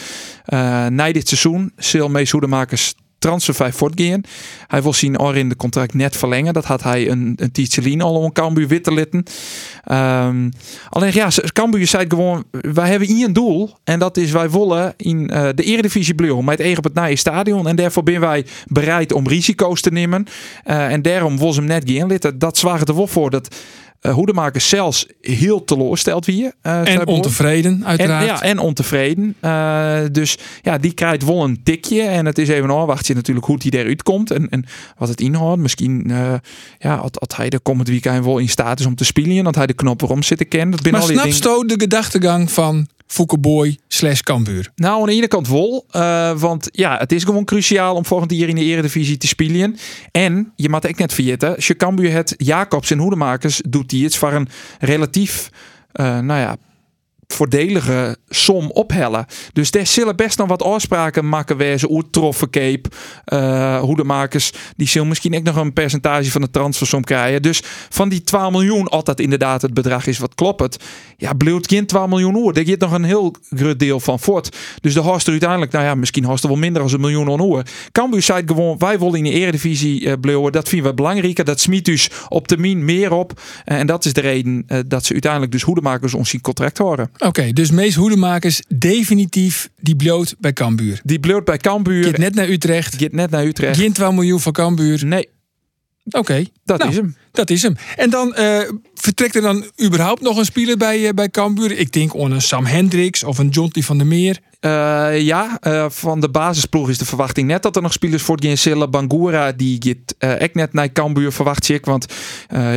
uh, 0.54 0.88
na 0.88 1.12
dit 1.12 1.28
seizoen 1.28 1.72
zal 1.78 2.10
Mees 2.10 2.32
Hoedemakers 2.32 2.96
transfervrij 3.20 3.72
voortgaan. 3.72 4.22
Hij 4.68 4.82
wil 4.82 4.94
zien 4.94 5.20
or 5.20 5.38
in 5.38 5.50
de 5.50 5.56
contract 5.56 5.94
net 5.94 6.18
verlengen. 6.18 6.54
Dat 6.54 6.66
had 6.66 6.84
hij 6.84 7.10
een, 7.10 7.34
een 7.36 7.52
Tietjelien 7.52 8.02
al 8.02 8.16
om 8.16 8.32
Cambuur 8.32 8.68
wit 8.68 8.84
te 8.84 8.94
litten. 8.94 9.24
Um, 9.92 10.52
alleen 10.90 11.14
ja, 11.14 11.30
Cambuur 11.54 11.88
zei 11.88 12.06
gewoon, 12.08 12.44
wij 12.52 12.90
hebben 12.90 13.08
hier 13.08 13.28
een 13.28 13.34
doel. 13.34 13.78
En 13.84 14.00
dat 14.00 14.18
is, 14.18 14.32
wij 14.32 14.50
willen 14.50 14.94
in 14.98 15.32
uh, 15.34 15.50
de 15.56 15.64
Eredivisie 15.64 16.16
Blue 16.16 16.44
met 16.44 16.60
eigen 16.60 16.78
op 16.78 16.84
het 16.84 16.94
naaie 16.94 17.16
stadion. 17.16 17.68
En 17.68 17.76
daarvoor 17.76 18.04
zijn 18.06 18.20
wij 18.20 18.46
bereid 18.68 19.14
om 19.14 19.28
risico's 19.28 19.82
te 19.82 19.92
nemen. 19.92 20.26
En 20.64 21.02
daarom 21.02 21.38
was 21.38 21.56
hem 21.56 21.66
net 21.66 21.84
geen 21.86 22.08
lid. 22.08 22.32
Dat 22.36 22.58
zwaar 22.58 22.82
er 22.82 22.96
wel 22.96 23.08
voor 23.08 23.30
dat 23.30 23.56
uh, 24.02 24.14
Hoedemakers 24.14 24.70
zelfs 24.70 25.06
heel 25.22 25.64
teleursteld 25.64 26.26
wie. 26.26 26.52
Uh, 26.64 26.88
en 26.88 27.08
ontevreden, 27.08 27.86
uiteraard. 27.86 28.22
En, 28.22 28.28
ja, 28.28 28.42
en 28.42 28.60
ontevreden. 28.60 29.36
Uh, 29.42 30.00
dus 30.12 30.38
ja, 30.62 30.78
die 30.78 30.94
krijgt 30.94 31.26
wel 31.26 31.44
een 31.44 31.64
tikje. 31.64 32.02
En 32.02 32.26
het 32.26 32.38
is 32.38 32.48
even 32.48 32.70
afwachten 32.70 33.16
natuurlijk 33.16 33.46
hoe 33.46 33.58
hij 33.60 33.80
eruit 33.80 34.04
komt. 34.04 34.32
En, 34.32 34.50
en 34.50 34.66
wat 34.98 35.10
het 35.10 35.22
inhoudt. 35.22 35.62
Misschien 35.62 36.12
ja, 36.80 36.98
had, 36.98 37.34
hij 37.36 37.50
de 37.50 37.60
komend 37.60 37.88
weekend 37.88 38.26
wel 38.26 38.38
in 38.38 38.50
staat 38.50 38.80
is 38.80 38.86
om 38.86 38.96
te 38.96 39.06
spelen. 39.06 39.44
Dat 39.44 39.56
hij 39.56 39.68
de 39.68 39.74
knop 39.74 40.02
erom 40.02 40.24
zit 40.24 40.38
te 40.38 40.46
kennen. 40.46 40.80
maar 40.92 41.02
snapst 41.02 41.46
u 41.46 41.66
de 41.66 41.76
gedachtegang 41.78 42.52
van 42.52 42.88
Foukeboy 43.12 43.78
slash 43.88 44.19
Cambuur? 44.19 44.72
Nou, 44.76 45.02
aan 45.02 45.08
de 45.08 45.13
ene 45.13 45.28
kant 45.28 45.48
wel. 45.48 45.86
Uh, 45.91 46.39
want 46.39 46.69
ja, 46.72 46.98
het 46.98 47.12
is 47.12 47.24
gewoon 47.24 47.45
cruciaal 47.45 47.95
om 47.95 48.06
volgend 48.06 48.32
jaar 48.32 48.50
in 48.50 48.56
de 48.56 48.63
Eredivisie 48.63 49.17
te 49.17 49.28
spelen. 49.28 49.76
En, 50.12 50.52
je 50.56 50.69
mag 50.69 50.84
ik 50.84 50.98
net 50.98 51.13
vergeten, 51.13 51.56
als 51.56 51.67
je 51.67 51.76
Cambuur 51.76 52.12
het 52.12 52.34
Jacobs 52.38 52.91
en 52.91 52.98
Hoedemakers 52.98 53.62
doet 53.69 53.89
die 53.89 54.04
iets 54.04 54.17
voor 54.17 54.34
een 54.34 54.48
relatief, 54.80 55.50
uh, 55.93 56.19
nou 56.19 56.39
ja, 56.39 56.58
voordelige 57.34 58.18
som 58.30 58.72
ophellen. 58.72 59.26
Dus 59.54 59.72
daar 59.72 59.88
zullen 59.88 60.15
best 60.15 60.38
nog 60.38 60.48
wat 60.48 60.63
afspraken 60.63 61.30
maken 61.30 61.58
wezen. 61.58 61.88
Hoe 61.88 62.10
troffen 62.10 62.50
Cape, 62.50 62.89
eh 63.26 63.80
hoedemakers, 63.80 64.54
die 64.76 64.88
zullen 64.88 65.08
misschien 65.08 65.36
ook 65.36 65.44
nog 65.44 65.56
een 65.56 65.74
percentage 65.74 66.32
van 66.32 66.42
de 66.42 66.50
transfersom 66.50 67.04
krijgen. 67.04 67.42
Dus 67.42 67.62
van 67.89 68.10
die 68.10 68.24
12 68.24 68.52
miljoen, 68.52 68.88
dat 69.04 69.20
inderdaad 69.20 69.62
het 69.62 69.74
bedrag 69.74 70.08
is 70.08 70.18
wat 70.18 70.36
klopt, 70.36 70.84
ja, 71.18 71.34
bleef 71.34 71.60
geen 71.62 71.86
12 71.86 72.08
miljoen 72.08 72.38
oor. 72.38 72.53
Daar 72.53 72.66
gaat 72.66 72.80
nog 72.80 72.91
een 72.91 73.03
heel 73.03 73.36
groot 73.56 73.80
deel 73.80 73.99
van 73.99 74.20
voort. 74.20 74.58
Dus 74.82 74.93
de 74.93 74.99
host 74.99 75.26
er 75.26 75.32
uiteindelijk, 75.32 75.72
nou 75.72 75.86
ja, 75.86 75.95
misschien 75.95 76.26
host 76.26 76.43
er 76.43 76.49
wel 76.49 76.58
minder 76.58 76.82
dan 76.82 76.93
een 76.93 76.99
miljoen 76.99 77.32
aan 77.32 77.41
oor. 77.41 77.64
Cambuur 77.91 78.22
zei 78.22 78.43
gewoon, 78.45 78.78
wij 78.78 78.99
willen 78.99 79.16
in 79.16 79.24
de 79.24 79.32
eredivisie 79.32 80.18
uh. 80.26 80.51
Dat 80.51 80.70
vinden 80.70 80.89
we 80.89 80.95
belangrijker. 80.95 81.45
Dat 81.45 81.60
smiet 81.60 81.86
dus 81.86 82.10
op 82.30 82.47
termijn 82.47 82.86
meer 82.86 83.12
op. 83.12 83.41
Eh, 83.66 83.80
en 83.80 83.88
dat 83.88 84.06
is 84.06 84.14
de 84.14 84.22
reden 84.22 84.64
eh, 84.68 84.80
dat 84.88 85.06
ze 85.06 85.12
uiteindelijk 85.14 85.51
dus 85.51 85.62
hoedemakers 85.62 86.14
ons 86.14 86.30
zien 86.30 86.41
contract 86.41 86.78
horen. 86.78 87.12
Oké, 87.20 87.53
dus 87.53 87.72
Mees 87.72 87.95
Hoedemakers 87.95 88.61
definitief 88.67 89.70
die 89.80 89.95
bloot 89.95 90.36
bij 90.39 90.53
Cambuur. 90.53 90.99
Die 91.03 91.20
bleef 91.20 91.43
bij 91.43 91.57
Cambuur. 91.57 92.03
Gaat 92.03 92.17
net 92.17 92.36
naar 92.36 92.49
Utrecht. 92.49 92.95
Gaat 93.01 93.11
net 93.11 93.30
naar 93.30 93.45
Utrecht. 93.45 93.80
Geen 93.80 93.93
12 93.93 94.13
miljoen 94.13 94.39
van 94.39 94.51
Cambuur. 94.51 95.05
Nee. 95.05 95.30
Oké. 96.09 96.43
Dat 96.63 96.78
Nou, 96.80 96.89
is 96.89 96.95
hem. 96.97 97.15
Dat 97.32 97.49
is 97.49 97.61
hem. 97.61 97.76
En 97.95 98.09
dan 98.09 98.36
eh, 98.36 98.70
vertrekt 99.02 99.36
er 99.36 99.41
dan 99.41 99.66
überhaupt 99.84 100.22
nog 100.22 100.38
een 100.38 100.45
speler 100.45 100.78
bij, 100.78 101.08
eh, 101.08 101.14
bij 101.14 101.30
Cambuur? 101.30 101.72
Ik 101.72 101.91
denk 101.91 102.16
aan 102.16 102.32
een 102.32 102.41
Sam 102.41 102.66
Hendricks 102.66 103.24
of 103.24 103.38
een 103.38 103.50
Jonty 103.50 103.82
van 103.82 103.97
der 103.97 104.08
Meer. 104.08 104.39
Eh, 104.60 105.20
ja, 105.20 105.58
eh, 105.62 105.86
van 105.89 106.20
de 106.20 106.30
basisploeg 106.30 106.89
is 106.89 106.97
de 106.97 107.06
verwachting 107.06 107.47
net 107.47 107.64
dat 107.64 107.76
er 107.76 107.82
nog 107.82 107.93
spelers 107.93 108.24
voor 108.24 108.38
gaan 108.41 108.58
zullen. 108.58 108.91
Bangura, 108.91 109.52
die 109.52 109.97
eh 110.18 110.43
ook 110.43 110.54
net 110.54 110.74
naar 110.74 110.91
Cambuur 110.91 111.32
verwacht 111.32 111.70
ik. 111.70 111.86
Want 111.86 112.06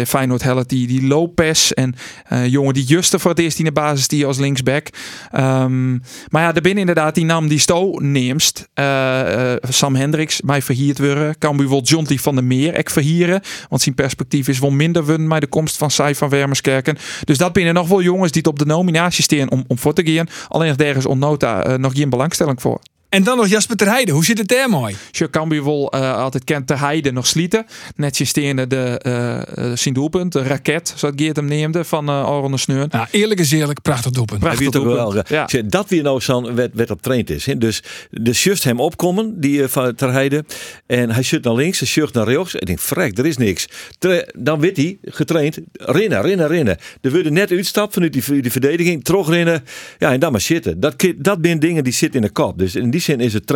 Feyenoord 0.06 0.42
helpt 0.42 0.68
die, 0.68 0.86
die 0.86 1.06
Lopez 1.06 1.70
en 1.70 1.94
jongen 2.46 2.74
die 2.74 2.84
Juste 2.84 3.18
voor 3.18 3.30
het 3.30 3.40
eerst 3.40 3.58
in 3.58 3.64
de 3.64 3.72
basis 3.72 4.08
die 4.08 4.26
als 4.26 4.38
linksback. 4.38 4.88
Ehm, 5.30 5.92
maar 6.28 6.42
ja, 6.42 6.54
er 6.54 6.60
binnen 6.60 6.80
inderdaad 6.80 7.14
die 7.14 7.24
naam 7.24 7.48
die 7.48 7.58
Sto 7.58 7.98
neemst. 7.98 8.68
Sam 9.68 9.94
Hendricks, 9.94 10.40
mij 10.40 10.62
verhierd 10.62 10.98
worden. 10.98 11.38
Cambuur 11.38 11.68
wil 11.68 11.82
Jonty 11.82 12.18
van 12.18 12.34
der 12.34 12.44
Meer 12.44 12.74
ek 12.74 12.90
verhieren. 12.90 13.40
Want 13.68 13.82
zijn 13.82 13.94
perspectief 13.94 14.48
is 14.48 14.58
wel 14.58 14.70
minder 14.70 15.04
wun 15.04 15.28
bij 15.28 15.40
de 15.40 15.46
komst 15.46 15.76
van 15.76 15.90
Sai 15.90 16.11
van 16.16 16.28
Wermerskerken. 16.28 16.98
Dus 17.24 17.38
dat 17.38 17.52
binnen 17.52 17.74
nog 17.74 17.88
wel 17.88 18.02
jongens 18.02 18.32
die 18.32 18.44
op 18.44 18.58
de 18.58 18.66
nominatie 18.66 19.22
staan 19.22 19.50
om, 19.50 19.64
om 19.66 19.78
voor 19.78 19.94
te 19.94 20.12
gaan. 20.12 20.28
Alleen 20.48 20.68
nog 20.68 20.76
ergens 20.76 21.06
onnota 21.06 21.64
eh, 21.64 21.78
nog 21.78 21.92
geen 21.94 22.10
belangstelling 22.10 22.60
voor. 22.60 22.80
En 23.12 23.22
dan 23.22 23.36
nog 23.36 23.48
Jasper 23.48 23.76
ter 23.76 23.86
Heide. 23.86 24.12
Hoe 24.12 24.24
zit 24.24 24.38
het 24.38 24.48
daar 24.48 24.68
mooi? 24.68 24.96
Cambuur 25.30 25.64
wil 25.64 25.90
eh, 25.90 26.16
altijd 26.16 26.44
kent 26.44 26.66
ter 26.66 26.80
Heide 26.80 27.12
nog 27.12 27.26
slieten. 27.26 27.66
Netjes 27.96 28.28
steende 28.28 28.66
de 28.66 28.98
eh 29.02 29.64
uh, 29.64 29.76
zijn 29.76 29.94
doelpunt, 29.94 30.32
de 30.32 30.42
raket, 30.42 30.92
zoals 30.96 31.14
Geert 31.18 31.36
hem 31.36 31.44
neemde, 31.44 31.84
van 31.84 32.08
uh, 32.08 32.24
Aron 32.24 32.50
de 32.50 32.58
Sneur. 32.58 32.86
Nou, 32.90 33.06
eerlijk 33.10 33.40
is 33.40 33.52
eerlijk, 33.52 33.82
prachtig 33.82 34.10
doelpunt. 34.12 34.58
Weet 34.58 34.76
ook 34.76 34.84
wel. 34.84 35.14
Ja. 35.14 35.24
Ja. 35.28 35.62
Dat 35.64 35.88
weer 35.88 36.02
nou 36.02 36.20
zo'n 36.20 36.54
wet, 36.54 36.70
wet 36.74 36.90
op 36.90 37.02
traint 37.02 37.30
is. 37.30 37.46
Hè. 37.46 37.58
Dus 37.58 37.82
de 38.10 38.30
just 38.30 38.64
hem 38.64 38.80
opkomen, 38.80 39.40
die 39.40 39.62
eh, 39.62 39.68
van 39.68 39.94
Ter 39.94 40.12
Heide. 40.12 40.44
En 40.86 41.10
hij 41.10 41.22
shut 41.22 41.44
naar 41.44 41.54
links, 41.54 41.78
hij 41.78 41.88
shut 41.88 42.12
naar 42.12 42.28
rechts. 42.28 42.54
En 42.54 42.60
ik 42.60 42.66
denk, 42.66 42.80
frek, 42.80 43.18
er 43.18 43.26
is 43.26 43.36
niks. 43.36 43.68
Tre- 43.98 44.26
dan 44.36 44.60
weet 44.60 44.76
hij, 44.76 44.98
getraind, 45.04 45.58
rennen, 45.72 46.22
rennen, 46.22 46.46
rennen. 46.46 46.76
Er 47.00 47.10
worden 47.10 47.32
net 47.32 47.50
uitstap 47.50 47.92
vanuit 47.92 48.12
die, 48.12 48.40
die 48.40 48.52
verdediging, 48.52 49.04
terugrennen. 49.04 49.64
Ja, 49.98 50.12
en 50.12 50.20
dan 50.20 50.32
maar 50.32 50.40
zitten. 50.40 50.80
Dat, 50.80 50.94
dat 51.16 51.38
zijn 51.42 51.58
dingen 51.58 51.84
die 51.84 51.92
zitten 51.92 52.20
in 52.20 52.26
de 52.26 52.32
kop. 52.32 52.58
Dus 52.58 52.74
in 52.74 52.90
die 52.90 53.00
zin 53.02 53.20
is 53.20 53.32
het. 53.32 53.46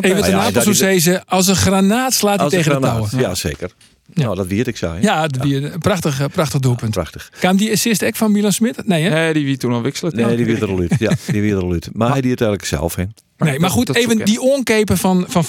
Even 0.00 0.30
ja, 0.30 0.38
Apels, 0.38 0.52
dat 0.52 0.62
hoe 0.64 0.72
is- 0.72 0.78
zei 0.78 1.00
ze, 1.00 1.24
als 1.26 1.46
een 1.46 1.56
granaat 1.56 2.14
slaat 2.14 2.36
hij 2.36 2.44
een 2.44 2.50
tegen 2.50 2.74
de 2.74 2.86
touwen. 2.86 3.10
Ja, 3.18 3.34
zeker. 3.34 3.70
Nou, 4.14 4.36
dat 4.36 4.46
weet 4.46 4.66
ik 4.66 4.76
zo. 4.76 4.92
hè. 4.92 4.98
Ja, 5.00 5.26
dat 5.26 5.42
een 5.64 5.78
prachtig, 5.78 6.20
eh, 6.20 6.26
prachtig 6.32 6.60
doelpunt. 6.60 6.90
Prachtig. 6.90 7.30
Kwam 7.38 7.56
die 7.56 7.72
assist 7.72 8.04
ook 8.04 8.16
van 8.16 8.32
Milan 8.32 8.52
Smit? 8.52 8.86
Nee, 8.86 9.02
hè? 9.02 9.10
Nee, 9.10 9.32
die 9.32 9.44
wie 9.44 9.56
toen 9.56 9.72
al 9.72 9.82
wisselen. 9.82 10.16
Nee, 10.16 10.36
die 10.36 10.44
weer 10.44 10.62
er 10.62 10.68
al 10.68 10.78
uit. 10.78 10.94
Ja, 10.98 11.12
die 11.32 11.40
weer 11.40 11.56
er 11.56 11.62
al 11.62 11.72
uit. 11.72 11.88
Maar 11.92 12.10
hij 12.12 12.20
deed 12.20 12.30
het 12.30 12.40
eigenlijk 12.40 12.70
zelf, 12.70 12.94
hè. 12.94 13.04
Nee, 13.38 13.58
maar 13.58 13.70
goed, 13.70 13.94
even 13.94 14.24
die 14.24 14.40
onkepen 14.40 14.98
van, 14.98 15.24
van. 15.28 15.44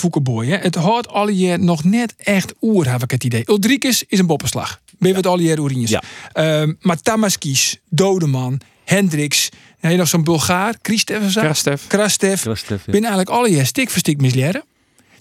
Hè. 0.48 0.56
Het 0.58 0.76
hoort 0.76 1.08
jaar 1.34 1.60
nog 1.60 1.84
net 1.84 2.14
echt 2.18 2.54
oer, 2.62 2.92
heb 2.92 3.04
ik 3.04 3.12
het 3.12 3.24
idee. 3.24 3.44
Ulrikes 3.46 4.04
is 4.08 4.20
een 4.20 4.26
boppenslag. 4.26 4.80
Ben 5.00 5.10
je 5.10 5.16
wat 5.16 5.28
alle 5.28 5.42
jaar 5.42 5.60
oerinjes. 5.60 5.90
Ja. 5.90 6.02
Ehm, 6.34 6.74
maar 6.82 7.02
Tamaskis, 7.02 7.80
Dodeman, 7.90 8.60
Hendricks. 8.86 9.50
Heb 9.80 9.92
je 9.92 9.98
nog 9.98 10.08
zo'n 10.08 10.24
Bulgaar? 10.24 10.76
Kristev 10.82 11.24
of 11.26 11.32
zo? 11.32 11.42
Krastev. 11.42 11.88
Krastev. 11.88 12.42
Krastev, 12.42 12.86
ja. 12.86 12.92
Ben 12.92 13.00
eigenlijk 13.02 13.30
alle 13.30 13.50
jaar 13.50 13.66
stik 13.66 13.90
voor 13.90 14.00
stik 14.00 14.22
misleren. 14.22 14.64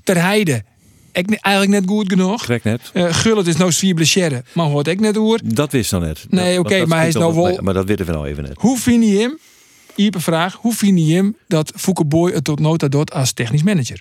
Ter 0.04 0.22
Heide. 0.22 0.64
Ik, 1.12 1.30
eigenlijk 1.40 1.80
net 1.80 1.90
goed 1.90 2.08
genoeg. 2.12 2.44
Trek 2.44 2.64
net. 2.64 2.80
Uh, 2.94 3.14
Gullit 3.14 3.46
is 3.46 3.56
nou 3.56 3.72
vier 3.72 3.94
blessure, 3.94 4.44
maar 4.52 4.66
hoort 4.66 4.86
ik 4.86 5.00
net 5.00 5.16
oer. 5.16 5.40
Dat 5.44 5.72
wist 5.72 5.92
nog 5.92 6.02
net. 6.02 6.26
Nee, 6.28 6.58
oké, 6.58 6.86
maar 6.86 6.98
hij 6.98 7.08
is 7.08 7.14
nou 7.14 7.34
wel- 7.34 7.58
Maar 7.62 7.74
dat 7.74 7.86
weten 7.86 8.06
we 8.06 8.12
nou 8.12 8.26
even 8.26 8.42
net. 8.42 8.52
Hoe 8.58 8.78
vind 8.78 9.04
je 9.04 9.18
hem? 9.18 9.38
Iepe 9.94 10.20
vraag. 10.20 10.54
Hoe 10.54 10.74
vind 10.74 10.98
je 11.06 11.14
hem 11.14 11.36
dat 11.48 11.72
Foukeboy 11.76 12.32
het 12.32 12.44
tot 12.44 12.58
nota 12.60 12.88
doet 12.88 13.12
als 13.12 13.32
technisch 13.32 13.62
manager? 13.62 14.00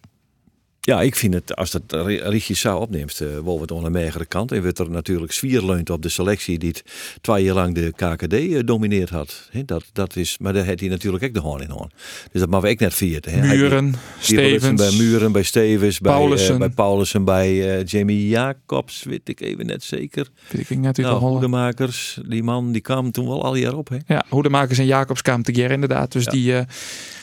Ja, 0.85 1.01
ik 1.01 1.15
vind 1.15 1.33
het, 1.33 1.55
als 1.55 1.71
dat 1.71 1.81
Rietje 2.23 2.53
zou 2.53 2.81
opneemt, 2.81 3.19
uh, 3.21 3.27
wel 3.43 3.59
wat 3.59 3.71
aan 3.71 3.83
de 3.83 4.25
kant. 4.27 4.51
En 4.51 4.61
wordt 4.61 4.79
er 4.79 4.89
natuurlijk 4.89 5.31
zwier 5.31 5.61
leunt 5.65 5.89
op 5.89 6.01
de 6.01 6.09
selectie 6.09 6.59
die 6.59 6.69
het 6.69 6.83
twee 7.21 7.43
jaar 7.43 7.55
lang 7.55 7.75
de 7.75 7.91
KKD 7.95 8.33
uh, 8.33 8.59
domineerd 8.65 9.09
had. 9.09 9.47
He, 9.51 9.65
dat, 9.65 9.83
dat 9.93 10.15
is, 10.15 10.37
maar 10.37 10.53
daar 10.53 10.65
heeft 10.65 10.79
hij 10.79 10.89
natuurlijk 10.89 11.23
ook 11.23 11.33
de 11.33 11.39
hoorn 11.39 11.61
in 11.61 11.69
hoorn. 11.69 11.91
Dus 12.31 12.41
dat 12.41 12.49
mag 12.49 12.61
we 12.61 12.69
ook 12.69 12.79
net 12.79 12.93
vieren. 12.93 13.47
Muren, 13.47 13.93
Stevens. 14.19 14.81
Bij 14.81 14.97
Muren, 14.97 15.31
bij 15.31 15.43
Stevens, 15.43 15.99
bij 15.99 16.11
Paulussen. 16.11 16.57
Paulussen, 16.57 16.57
bij, 16.59 16.69
Paulussen, 16.69 17.23
bij 17.65 17.77
eh, 17.79 17.85
Jamie 17.85 18.27
Jacobs, 18.27 19.03
weet 19.03 19.29
ik 19.29 19.41
even 19.41 19.65
net 19.65 19.83
zeker. 19.83 20.27
Weet 20.51 20.69
ik 20.69 20.79
net 20.79 20.97
Nou. 20.97 21.19
Hoedemakers, 21.19 22.19
die 22.27 22.43
man 22.43 22.71
die 22.71 22.81
kwam 22.81 23.11
toen 23.11 23.27
wel 23.27 23.43
al 23.43 23.55
jaar 23.55 23.73
op. 23.77 23.89
Hè? 23.89 23.97
Ja, 24.07 24.25
Hoedemakers 24.29 24.77
en 24.77 24.85
Jacobs 24.85 25.21
kwamen 25.21 25.45
te 25.45 25.51
keer 25.51 25.71
inderdaad. 25.71 26.11
Dus 26.11 26.23
Ja. 26.23 26.31
die... 26.31 26.55
eh, 26.57 26.63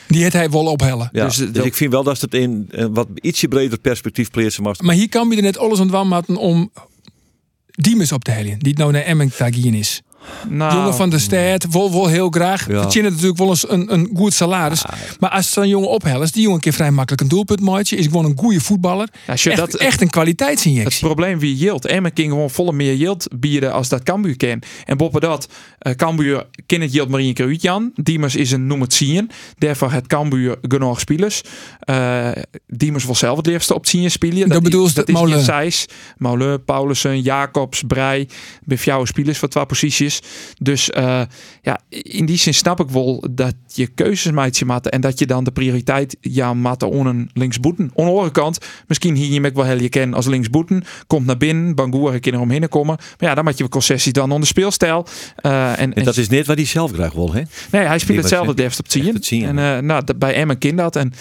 Die 0.07 0.23
het 0.23 0.33
hij 0.33 0.49
wel 0.49 0.65
ophellen. 0.65 1.09
Ja, 1.11 1.25
Dus, 1.25 1.35
dus, 1.35 1.47
eh, 1.47 1.53
dat- 1.53 1.65
ik 1.65 1.73
vind 1.73 1.91
wel 1.91 2.03
dat 2.03 2.21
het 2.21 2.33
in 2.33 2.69
wat 2.91 3.07
ietsje 3.15 3.47
breder 3.53 3.79
perspectief 3.79 4.59
mag. 4.61 4.81
Maar 4.81 4.95
hier 4.95 5.09
kan 5.09 5.29
je 5.29 5.41
net 5.41 5.57
alles 5.57 5.79
aan 5.79 5.89
wanmaten 5.89 6.37
om 6.37 6.71
Diemers 7.71 8.11
op 8.11 8.23
te 8.23 8.31
hellen. 8.31 8.59
Die 8.59 8.69
het 8.69 8.77
nou 8.77 8.91
naar 8.91 9.01
Emmen 9.01 9.35
tagien 9.35 9.73
is. 9.73 10.01
Nou, 10.49 10.73
jongen 10.75 10.93
van 10.95 11.09
de 11.09 11.19
stad, 11.19 11.65
wel 11.69 12.07
heel 12.07 12.29
graag. 12.29 12.67
Ja. 12.67 12.81
Verdient 12.81 13.09
natuurlijk 13.09 13.37
wel 13.37 13.49
eens 13.49 13.69
een, 13.69 13.93
een 13.93 14.09
goed 14.15 14.33
salaris. 14.33 14.83
Maar 15.19 15.29
als 15.29 15.51
zo'n 15.51 15.67
jongen 15.67 15.89
ophellen, 15.89 16.21
is 16.21 16.31
die 16.31 16.41
jongen 16.41 16.55
een 16.57 16.61
keer 16.63 16.73
vrij 16.73 16.91
makkelijk 16.91 17.21
een 17.21 17.27
doelpunt 17.27 17.59
maatje. 17.59 17.95
Is 17.95 18.05
gewoon 18.05 18.25
een 18.25 18.37
goede 18.37 18.59
voetballer. 18.61 19.07
Ja, 19.27 19.33
echt, 19.33 19.55
dat- 19.55 19.75
echt 19.75 19.93
een 20.01 20.01
Het 20.01 20.11
kwaliteitsinjectie. 20.11 20.99
probleem 21.05 21.39
wie 21.39 21.55
yield. 21.55 21.85
Emmen 21.85 22.13
kan 22.13 22.25
gewoon 22.25 22.49
volle 22.49 22.73
meer 22.73 22.95
yield 22.95 23.27
bieden 23.35 23.73
als 23.73 23.89
dat 23.89 24.03
Cambuur 24.03 24.37
kan. 24.37 24.61
En 24.85 24.97
boven 24.97 25.21
dat, 25.21 25.47
uh, 25.87 25.93
Cambuur 25.93 26.45
kan 26.65 26.81
het 26.81 26.93
yield 26.93 27.09
maar 27.09 27.19
één 27.19 27.33
keer 27.33 27.45
uit 27.45 27.61
Jan. 27.61 27.91
Diemers 27.95 28.35
is 28.35 28.51
een 28.51 28.67
noem 28.67 28.81
het 28.81 28.93
zien. 28.93 29.29
Daarvoor 29.57 29.91
het 29.91 30.07
Cambuur 30.07 30.55
genoeg 30.61 30.99
spelers. 30.99 31.41
Uh, 31.89 32.27
Diemers 32.67 33.05
wil 33.05 33.15
zelf 33.15 33.37
het 33.37 33.45
liefste 33.45 33.73
op 33.73 33.87
zien 33.87 34.11
spelen. 34.11 34.49
Dat 34.49 34.63
bedoel 34.63 34.81
je 34.81 34.87
dat 34.87 34.97
het 34.97 35.07
is 35.07 35.13
Molen. 35.21 35.35
niet 35.37 35.45
Seis, 35.45 35.85
Molen, 36.17 36.63
Paulussen, 36.63 37.21
Jacobs, 37.21 37.83
Brei. 37.87 38.27
Bij 38.63 38.77
jouw 38.77 39.05
spelers 39.05 39.37
voor 39.37 39.47
twee 39.49 39.65
posities. 39.65 40.12
Dus 40.57 40.89
uh, 40.97 41.21
ja, 41.61 41.79
in 41.89 42.25
die 42.25 42.37
zin 42.37 42.53
snap 42.53 42.79
ik 42.79 42.89
wel 42.89 43.23
dat 43.31 43.55
je 43.67 43.87
keuzes 43.87 44.31
maakt 44.31 44.57
je 44.57 44.65
matten. 44.65 44.91
En 44.91 45.01
dat 45.01 45.19
je 45.19 45.25
dan 45.25 45.43
de 45.43 45.51
prioriteit 45.51 46.17
ja 46.21 46.53
matten 46.53 46.89
on 46.89 47.05
een 47.05 47.29
linksboeten. 47.33 47.91
Aan 47.95 48.05
de 48.05 48.11
andere 48.11 48.31
kant, 48.31 48.57
misschien 48.87 49.15
hier 49.15 49.31
je 49.31 49.41
me 49.41 49.51
wel 49.53 49.65
heel 49.65 49.79
je 49.79 49.89
ken 49.89 50.13
als 50.13 50.25
linksboeten. 50.25 50.83
Komt 51.07 51.25
naar 51.25 51.37
binnen, 51.37 51.75
Bangoer 51.75 52.19
kan 52.19 52.33
er 52.33 52.39
omheen 52.39 52.69
komen. 52.69 52.95
Maar 52.97 53.29
ja, 53.29 53.35
dan 53.35 53.43
maak 53.43 53.55
je 53.55 53.69
concessies 53.69 54.13
dan 54.13 54.31
onder 54.31 54.47
speelstijl. 54.47 55.07
Uh, 55.41 55.79
en, 55.79 55.93
En 55.93 56.03
dat 56.03 56.17
is 56.17 56.29
net 56.29 56.45
wat 56.45 56.57
hij 56.57 56.65
zelf 56.65 56.91
graag 56.91 57.13
wil, 57.13 57.33
hè? 57.33 57.41
Nee, 57.71 57.85
hij 57.85 57.99
speelt 57.99 58.17
hetzelfde 58.17 58.53
deft 58.53 58.79
op 58.79 58.85
echt 58.85 58.93
10. 58.93 59.13
het 59.13 59.25
zien, 59.25 59.45
En 59.45 59.57
uh, 59.57 59.77
nou, 59.77 60.03
bij 60.17 60.33
Emmen 60.33 60.57
kind 60.57 60.77
dat. 60.77 60.95
En 60.95 61.13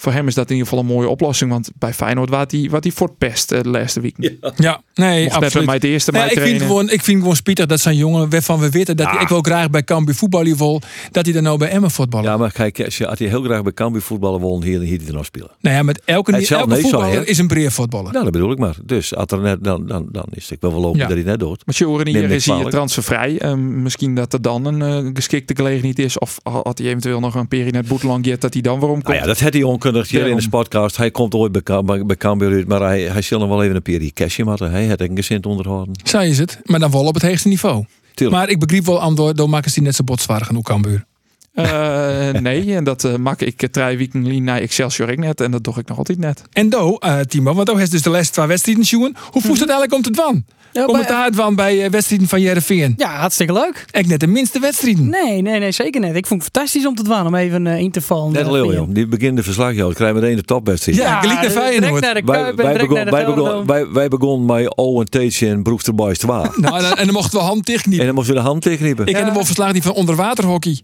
voor 0.00 0.12
hem 0.12 0.26
is 0.26 0.34
dat 0.34 0.50
in 0.50 0.56
ieder 0.56 0.68
geval 0.68 0.84
een 0.84 0.90
mooie 0.90 1.08
oplossing. 1.08 1.50
Want 1.50 1.70
bij 1.78 1.94
Feyenoord 1.94 2.30
wat 2.30 2.50
hij, 2.50 2.68
wat 2.70 2.84
hij 2.84 2.92
voortpest 2.92 3.52
uh, 3.52 3.60
de 3.60 3.68
laatste 3.68 4.00
week. 4.00 4.14
Ja. 4.18 4.30
Ja, 4.56 4.82
nee, 4.94 5.24
Mocht 5.24 5.36
absoluut. 5.36 5.66
mij 5.66 5.74
het 5.74 5.84
eerste 5.84 6.10
Nee, 6.10 6.30
ik, 6.30 6.40
vind 6.40 6.62
gewoon, 6.62 6.90
ik 6.90 7.02
vind 7.02 7.18
gewoon 7.20 7.36
spietig 7.36 7.66
dat 7.66 7.80
zo'n 7.80 7.96
jongen 7.96 8.30
waarvan 8.30 8.58
we 8.60 8.70
weten 8.70 8.96
dat 8.96 9.06
hij 9.06 9.16
Ah. 9.16 9.22
ik 9.22 9.28
wil 9.28 9.40
graag 9.40 9.70
bij 9.70 9.84
Cambuur 9.84 10.14
voetballen 10.14 10.56
wil, 10.56 10.80
dat 11.10 11.24
hij 11.24 11.34
dan 11.34 11.42
nou 11.42 11.58
bij 11.58 11.68
Emmen 11.68 11.90
voetballen. 11.90 12.30
Ja, 12.30 12.36
maar 12.36 12.52
kijk, 12.52 12.84
als 12.84 12.98
je, 12.98 13.04
had 13.04 13.18
hij 13.18 13.28
heel 13.28 13.42
graag 13.42 13.62
bij 13.62 13.72
Cambuur 13.72 14.02
voetballen 14.02 14.40
wil, 14.40 14.62
hier, 14.62 14.80
hier 14.80 15.00
hij 15.04 15.12
nog 15.12 15.24
spelen. 15.24 15.50
Nou 15.60 15.76
ja, 15.76 15.82
met 15.82 16.00
elke, 16.04 16.32
elke 16.32 16.66
nee, 16.68 16.80
voetballer 16.80 17.28
is 17.28 17.38
een 17.38 17.46
breer 17.46 17.70
voetballer. 17.72 18.12
Nou, 18.12 18.24
dat 18.24 18.32
bedoel 18.32 18.52
ik 18.52 18.58
maar. 18.58 18.76
Dus 18.84 19.14
als 19.14 19.26
er 19.30 19.40
net, 19.40 19.64
dan, 19.64 19.86
dan, 19.86 20.08
dan 20.12 20.24
is 20.30 20.50
het 20.50 20.60
wel 20.60 20.70
wel 20.70 20.80
lopen 20.80 20.98
Ja. 20.98 21.06
dat 21.06 21.16
hij 21.16 21.24
net 21.26 21.38
doet. 21.38 21.62
Maar 21.66 21.74
Sjoerd, 21.74 22.04
Neem 22.04 22.14
hier 22.14 22.30
is 22.30 22.44
hij 22.44 22.54
kwalijk. 22.54 22.70
transfervrij. 22.74 23.42
Um, 23.42 23.82
misschien 23.82 24.14
dat 24.14 24.32
er 24.32 24.42
dan 24.42 24.64
een 24.64 24.82
eh, 24.82 25.10
geschikte 25.14 25.54
gelegenheid 25.56 25.98
is. 25.98 26.18
Of 26.18 26.38
had 26.42 26.78
hij 26.78 26.86
eventueel 26.86 27.20
nog 27.20 27.34
een 27.34 27.48
periode 27.48 27.70
net 27.70 27.88
boetelang 27.88 28.24
get 28.26 28.40
dat 28.40 28.52
hij 28.52 28.62
dan 28.62 28.78
waarom 28.78 29.02
komt. 29.02 29.08
Nou 29.08 29.20
ja, 29.20 29.26
dat 29.26 29.40
had 29.40 29.52
hij 29.52 29.62
onkundig 29.62 29.88
hier 29.94 30.26
in 30.26 30.36
de 30.36 30.48
podcast. 30.48 30.96
Hij 30.96 31.10
komt 31.10 31.34
ooit 31.34 31.52
bij, 31.52 31.62
Cam- 31.62 31.86
bij, 31.86 32.04
bij 32.06 32.16
Cambuur 32.16 32.52
uit, 32.52 32.66
maar 32.66 32.80
hij, 32.80 33.02
hij 33.02 33.22
zal 33.22 33.38
nog 33.38 33.48
wel 33.48 33.62
even 33.62 33.76
een 33.76 33.82
periode 33.82 34.12
cashje 34.12 34.44
maken. 34.44 34.70
Hij 34.70 34.86
had 34.86 35.00
een 35.00 35.16
gezin 35.16 35.44
onderhouden. 35.44 35.94
Zij 36.04 36.28
is 36.28 36.38
het, 36.38 36.60
maar 36.64 36.80
dan 36.80 36.90
wel 36.90 37.04
op 37.04 37.14
het 37.14 37.22
hoogste 37.22 37.48
niveau. 37.48 37.84
Tuurlijk. 38.14 38.40
Maar 38.40 38.50
ik 38.50 38.58
begreep 38.58 38.84
wel 38.84 39.00
aan 39.00 39.14
door, 39.14 39.48
makers 39.48 39.74
die 39.74 39.82
net 39.82 39.94
zo 39.94 40.04
botswaar 40.04 40.44
genoeg 40.44 40.64
Cambuur. 40.64 41.04
Eh, 41.52 42.30
nee, 42.48 42.74
en 42.74 42.84
dat 42.84 43.04
uh, 43.04 43.16
maak 43.16 43.40
ik 43.40 43.62
uh, 43.62 43.68
drie 43.68 43.96
weken 43.96 44.44
naar 44.44 44.60
Excelsior 44.60 45.10
ik 45.10 45.18
net. 45.18 45.40
En 45.40 45.50
dat 45.50 45.64
doe 45.64 45.74
ik 45.78 45.88
nog 45.88 45.98
altijd 45.98 46.18
net. 46.18 46.42
En 46.52 46.68
Do, 46.68 46.96
eh, 46.96 47.20
Timo, 47.20 47.54
want 47.54 47.66
Do 47.66 47.76
heeft 47.76 47.90
dus 47.90 48.02
de 48.02 48.10
laatste 48.10 48.32
twee 48.32 48.46
wedstrijden 48.46 48.84
zien. 48.84 49.16
Hoe 49.30 49.42
voelt 49.42 49.60
het 49.60 49.68
eigenlijk 49.68 49.92
om 49.92 50.02
te 50.02 50.10
dwan? 50.10 50.44
Ja, 50.72 50.84
Commentaar 50.84 51.28
van 51.32 51.54
bij 51.54 51.84
eh, 51.84 51.90
wedstrijden 51.90 52.28
van 52.28 52.40
Jereveen. 52.40 52.94
Ja, 52.96 53.14
hartstikke 53.18 53.52
leuk. 53.52 53.84
Ik 53.90 54.06
net 54.06 54.20
de 54.20 54.26
minste 54.26 54.58
wedstrijden. 54.60 55.08
Nee, 55.08 55.42
nee, 55.42 55.58
nee, 55.58 55.72
zeker 55.72 56.00
net. 56.00 56.16
Ik 56.16 56.26
vond 56.26 56.42
het 56.42 56.50
fantastisch 56.52 56.86
om 56.86 56.94
te 56.94 57.02
dwaan 57.02 57.26
om 57.26 57.34
even 57.34 57.66
eh, 57.66 57.78
in 57.78 57.90
te 57.90 58.00
vallen. 58.00 58.32
Net 58.32 58.42
eh, 58.42 58.48
voor 58.48 58.74
joh. 58.74 58.86
Die 58.88 59.06
begint 59.06 59.36
de 59.36 59.42
verslag, 59.42 59.74
joh. 59.74 59.94
Krijgen 59.94 60.16
we 60.16 60.22
meteen 60.22 60.36
de 60.36 60.42
topwedstrijd. 60.44 60.98
Ja, 60.98 61.20
gelijk 61.20 61.40
naar 61.40 61.50
Feyenoord. 61.50 62.00
naar 62.02 62.14
de 62.14 62.22
Wij, 62.24 62.40
Kuip 62.42 62.58
en 62.58 62.64
wij, 62.64 62.72
direct 62.72 62.88
begon, 62.88 63.04
naar 63.04 63.12
wij, 63.14 63.24
de 63.24 63.32
begon, 63.34 63.66
wij, 63.66 63.86
wij 63.92 64.08
begonnen 64.08 64.56
met 64.56 64.76
O 64.76 65.00
en 65.00 65.10
Teetje 65.10 65.48
en 65.48 65.62
Broekster 65.62 65.94
Boys 65.94 66.18
2. 66.18 66.30
Nou, 66.36 66.46
en, 66.76 66.82
dan- 66.82 66.96
en 66.96 67.04
dan 67.04 67.14
mochten 67.14 67.38
we 67.38 67.44
hand 67.44 67.66
dichtkniepen. 67.66 68.00
En 68.00 68.06
dan 68.06 68.14
moesten 68.14 68.34
we 68.34 68.40
de 68.40 68.46
hand 68.46 68.62
tegenknippen. 68.62 69.06
Ik 69.06 69.14
heb 69.16 69.24
hem 69.24 69.34
wel 69.34 69.44
verslagen 69.44 69.72
die 69.72 69.82
van 69.82 69.92
onderwaterhockey. 69.92 70.78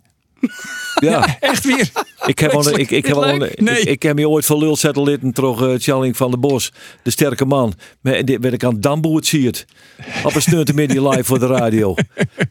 Ja, 1.01 1.36
Echt 1.40 1.64
weer. 1.64 1.90
ik 2.26 2.38
heb, 2.38 2.51
al, 2.53 2.78
ik, 2.78 2.90
ik 2.90 3.07
heb, 3.07 3.16
al, 3.16 3.42
ik, 3.44 3.61
ik 3.84 4.03
heb 4.03 4.16
me 4.16 4.28
ooit 4.28 4.47
van 4.47 4.59
lul 4.59 4.76
zetten 4.76 5.03
litten 5.03 5.32
toch 5.32 5.62
uh, 5.62 5.74
Tjalling 5.74 6.16
van 6.16 6.30
de 6.30 6.36
Bos, 6.36 6.72
de 7.03 7.11
sterke 7.11 7.44
man. 7.44 7.74
Met, 8.01 8.26
dit 8.26 8.40
werd 8.40 8.55
ik 8.55 8.64
aan 8.64 8.80
Damboe 8.80 9.16
het 9.16 9.26
ziet. 9.26 9.66
Op 10.24 10.34
een 10.34 10.42
stunt 10.42 10.74
midden 10.74 11.09
live 11.09 11.24
voor 11.24 11.38
de 11.38 11.47
radio. 11.47 11.94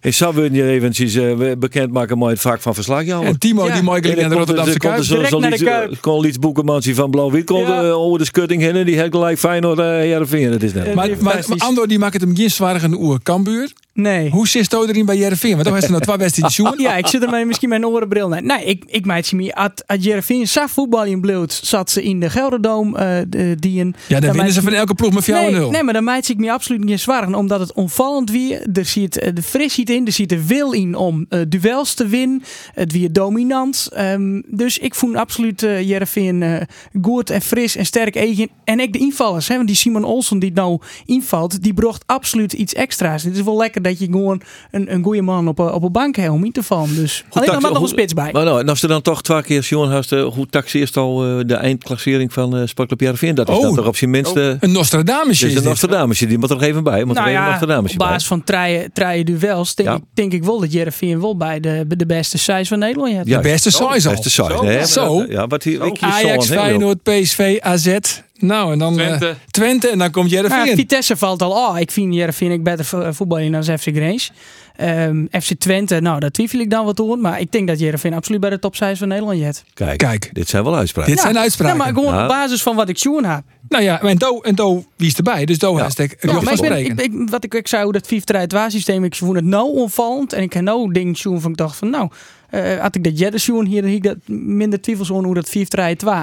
En 0.01 0.13
zo 0.13 0.33
wil 0.33 0.53
je 0.53 0.63
eventjes 0.63 1.15
uh, 1.15 1.51
bekendmaken 1.57 2.17
met 2.17 2.29
het 2.29 2.41
vak 2.41 2.61
van 2.61 2.73
verslagjouwer. 2.73 3.29
En 3.29 3.39
Timo, 3.39 3.65
Ja. 3.67 3.73
die 3.73 3.83
mooi 3.83 4.01
gelijk 4.01 4.19
naar 4.19 4.29
de 4.29 4.35
Rotterdamse 4.35 4.77
Kuip. 4.77 5.03
Direct 5.03 5.39
naar 5.39 5.51
de 5.89 5.97
kon 6.01 6.95
van 6.95 7.09
Blauw-Wit 7.11 7.45
kon 7.45 7.61
Ja. 7.61 7.83
uh, 7.83 7.97
over 7.97 8.19
de 8.19 8.25
schutting 8.25 8.61
heen 8.61 8.75
en 8.75 8.85
die 8.85 8.99
had 8.99 9.07
gelijk 9.11 9.37
Feyenoord 9.39 9.79
uh, 9.79 9.85
Heerenveen. 9.85 10.51
Dat 10.51 10.61
is 10.61 10.73
net. 10.73 10.85
Eh, 10.87 10.93
Maar, 10.95 11.07
die 11.07 11.15
maar, 11.19 11.43
maar 11.47 11.57
Andor 11.57 11.87
die 11.87 11.99
maakt 11.99 12.13
het 12.13 12.21
hem 12.21 12.35
geen 12.35 12.51
zwaarder 12.51 12.83
een 12.83 12.97
oer. 12.99 13.19
Kambuur. 13.23 13.71
Nee. 13.95 14.29
Hoe 14.29 14.47
zit 14.47 14.71
het 14.71 14.89
erin 14.89 15.05
bij 15.05 15.17
Jereveen? 15.17 15.51
Want 15.51 15.63
dan 15.63 15.73
heeft 15.73 15.85
ze 15.85 15.91
nog 15.91 16.01
twee 16.01 16.17
wedstrijden. 16.17 16.73
Ja, 16.85 16.95
ik 16.95 17.07
zit 17.07 17.23
er 17.23 17.29
met 17.29 17.45
misschien 17.45 17.69
mijn 17.69 17.85
orenbril 17.85 18.27
naar. 18.27 18.43
Nee, 18.43 18.65
ik, 18.65 18.83
ik 18.87 19.05
meid 19.05 19.25
ze 19.25 19.35
me. 19.35 19.55
At, 19.55 19.83
at 19.87 20.03
Jereveen 20.03 20.47
zag 20.47 20.69
voetbal 20.69 21.03
in 21.03 21.21
bloed, 21.21 21.59
zat 21.63 21.91
ze 21.91 22.03
in 22.03 22.19
de 22.19 22.29
Gelderdoom. 22.29 22.95
eh 22.95 23.17
die 23.59 23.81
een, 23.81 23.95
Ja, 24.07 24.19
dan 24.19 24.31
winnen 24.31 24.53
ze 24.53 24.61
van 24.61 24.73
elke 24.73 24.93
ploeg 24.93 25.13
met 25.13 25.23
4-0. 25.23 25.27
Nee, 25.27 25.69
nee, 25.69 25.83
maar 25.83 25.93
dan 25.93 26.03
meid 26.03 26.29
ik 26.29 26.37
me 26.37 26.51
absoluut 26.51 26.83
niet 26.83 26.99
zwaar. 26.99 27.33
Omdat 27.33 27.59
het 27.59 27.73
onvallend 27.73 28.31
weer. 28.31 28.67
Er 28.73 28.85
zit 28.85 29.19
eh, 29.19 29.33
de 29.33 29.43
fris 29.43 29.73
zit 29.73 29.89
in. 29.89 30.05
Er 30.05 30.11
zit 30.11 30.29
de 30.29 30.45
wil 30.47 30.71
in 30.71 30.95
om 30.95 31.25
eh, 31.29 31.39
duels 31.47 31.93
te 31.93 32.07
winnen. 32.07 32.43
Het 32.73 32.91
weer 32.91 33.13
dominant. 33.13 33.89
Ehm, 33.93 34.41
dus 34.47 34.77
ik 34.77 34.95
vond 34.95 35.15
absoluut 35.15 35.61
Jereveen 35.61 36.43
eh, 36.43 36.61
goed 37.01 37.29
en 37.29 37.41
fris 37.41 37.75
en 37.75 37.85
sterk 37.85 38.15
eigen. 38.15 38.49
En 38.63 38.79
ik 38.79 38.93
de 38.93 38.99
invallers. 38.99 39.47
Hè, 39.47 39.55
want 39.55 39.67
die 39.67 39.75
Simon 39.77 40.03
Olsen 40.03 40.39
die 40.39 40.51
nou 40.53 40.79
invalt. 41.05 41.63
Die 41.63 41.73
bracht 41.73 42.03
absoluut 42.05 42.53
iets 42.53 42.73
extra's. 42.73 43.23
Het 43.23 43.35
is 43.35 43.41
wel 43.41 43.57
lekker 43.57 43.81
dat 43.85 43.99
je 43.99 44.05
gewoon 44.05 44.41
een, 44.71 44.93
een 44.93 45.03
goede 45.03 45.21
man 45.21 45.47
op, 45.47 45.59
een- 45.59 45.71
op 45.71 45.83
een 45.83 45.91
bank 45.91 46.15
hebt 46.15 46.29
om 46.29 46.45
in 46.45 46.51
te 46.51 46.63
vallen. 46.63 46.95
Dus 46.95 47.23
alleen 47.29 47.47
tax- 47.49 47.61
maar 47.61 47.71
nog 47.71 47.81
een 47.81 47.87
spits 47.87 48.13
bij. 48.13 48.29
Maar 48.31 48.45
nou, 48.45 48.59
en 48.59 48.69
als 48.69 48.81
er 48.81 48.87
dan 48.87 49.01
toch 49.01 49.21
twee 49.21 49.41
keer 49.41 49.63
Sjoen 49.63 49.91
hast, 49.91 50.11
uh, 50.11 50.25
hoe 50.25 50.47
taxeert 50.47 50.97
al 50.97 51.25
uh, 51.39 51.45
de 51.45 51.55
eindklassering 51.55 52.33
van 52.33 52.57
uh, 52.57 52.61
Sportclub 52.65 52.99
Heerenveen? 52.99 53.35
Dat 53.35 53.49
is 53.49 53.55
Oh. 53.55 53.61
dan 53.61 53.75
toch 53.75 53.87
op 53.87 53.95
zijn 53.95 54.09
minste... 54.09 54.57
Een 54.59 54.71
Nostradamus 54.71 55.39
Dus 55.39 55.49
een 55.49 55.55
dit. 55.55 55.63
Nostradamus, 55.63 56.19
die 56.19 56.37
moet 56.37 56.49
er 56.49 56.55
nog 56.55 56.65
even 56.65 56.83
bij. 56.83 57.03
Moet 57.03 57.15
er 57.15 57.21
Nou 57.21 57.27
even 57.27 57.39
een 57.39 57.45
ja, 57.45 57.49
Nostradamus 57.49 57.91
op 57.91 57.97
bij. 57.97 58.07
basis 58.07 58.27
van 58.27 58.43
treien, 58.43 58.91
treien 58.93 59.25
duels 59.25 59.75
denk, 59.75 59.89
Ja. 59.89 59.95
ik, 59.95 60.01
denk 60.13 60.33
ik 60.33 60.43
wel 60.43 60.59
dat 60.59 60.71
Jereveen 60.71 61.21
wel 61.21 61.37
bij 61.37 61.59
de, 61.59 61.83
bij 61.87 61.97
de 61.97 62.05
beste 62.05 62.37
size 62.37 62.65
van 62.65 62.79
Nederland 62.79 63.13
heeft. 63.13 63.27
Ja, 63.27 63.35
De 63.41 63.47
beste 63.49 63.71
size 63.71 63.83
al. 64.09 64.13
Beste 64.13 64.29
size. 64.29 64.85
Zo. 64.91 65.25
Ja, 65.29 65.47
wat 65.47 65.63
hier, 65.63 65.81
Ajax, 65.81 65.99
zo 66.47 66.53
aan, 66.53 66.59
hè, 66.59 66.63
Feyenoord, 66.63 67.03
PSV, 67.03 67.57
AZ. 67.61 67.97
Nou, 68.39 68.71
en 68.71 68.79
dan 68.79 68.99
eh, 68.99 69.05
Twente. 69.07 69.35
Twente 69.51 69.89
en 69.89 69.97
dan 69.97 70.11
komt 70.11 70.31
Nou, 70.31 70.43
Jereveen. 70.47 70.75
Vitesse 70.75 71.17
valt 71.17 71.41
al 71.41 71.65
af. 71.67 71.77
Ik 71.79 71.91
vind 71.91 72.13
Jereveen 72.13 72.51
ik 72.51 72.63
beter 72.63 72.85
vo- 72.85 73.11
voetballen 73.13 73.51
dan 73.51 73.63
FC 73.63 73.81
Grace. 73.93 74.31
Ehm, 74.75 75.25
FC 75.41 75.53
Twente, 75.57 75.99
nou, 75.99 76.19
daar 76.19 76.29
twijfel 76.31 76.59
ik 76.59 76.69
dan 76.69 76.85
wat 76.85 76.99
aan. 76.99 77.21
Maar 77.21 77.39
ik 77.39 77.51
denk 77.51 77.67
dat 77.67 77.79
Jereveen 77.79 78.13
absoluut 78.13 78.41
bij 78.41 78.49
de 78.49 78.59
top 78.59 78.75
6 78.75 78.97
van 78.99 79.07
Nederland 79.07 79.39
zit. 79.39 79.63
Kijk, 79.73 79.97
Kijk. 79.97 80.29
dit 80.33 80.49
zijn 80.49 80.63
wel 80.63 80.75
uitspraken. 80.75 81.11
Dit 81.11 81.21
zijn 81.21 81.33
Ja, 81.33 81.39
uitspraken. 81.39 81.77
maar 81.77 81.87
gewoon 81.93 82.13
Ja. 82.13 82.21
op 82.21 82.27
basis 82.27 82.61
van 82.61 82.75
wat 82.75 82.89
ik 82.89 82.97
zien 82.97 83.25
heb. 83.25 83.43
Nou 83.69 83.83
ja, 83.83 84.01
en 84.01 84.17
Do, 84.17 84.39
en 84.41 84.55
Do 84.55 84.83
wie 84.95 85.07
is 85.07 85.13
erbij? 85.15 85.45
Dus 85.45 85.57
Do 85.57 85.77
Ja. 85.77 85.87
ik 85.95 86.17
Ja, 86.21 86.41
maar 86.41 86.53
ik 86.53 86.61
ben, 86.61 86.77
ik, 86.85 87.01
ik- 87.01 87.29
wat 87.29 87.43
ik, 87.43 87.53
ik 87.53 87.67
zei, 87.67 87.83
hoe 87.83 87.93
dat 87.93 88.07
4 88.07 88.23
3 88.23 88.69
systeem, 88.69 89.03
ik 89.03 89.15
vond 89.15 89.35
het 89.35 89.45
nou 89.45 89.73
onvallend. 89.75 90.33
En 90.33 90.41
ik 90.41 90.53
heb 90.53 90.63
nou 90.63 90.91
dingen 90.93 91.15
zien 91.15 91.41
van 91.41 91.51
ik 91.51 91.57
dacht 91.57 91.75
van 91.77 91.89
nou, 91.89 92.09
eh, 92.55 92.81
had 92.81 92.95
ik 92.95 93.03
dat 93.03 93.19
Jedder 93.19 93.39
zien 93.39 93.65
hier, 93.65 93.85
ik 93.85 94.03
dat 94.03 94.17
minder 94.27 94.81
twijfels 94.81 95.11
aan 95.11 95.23
hoe 95.23 95.33
dat 95.33 95.49
4 95.49 95.67
3 95.67 95.95
2 95.95 96.13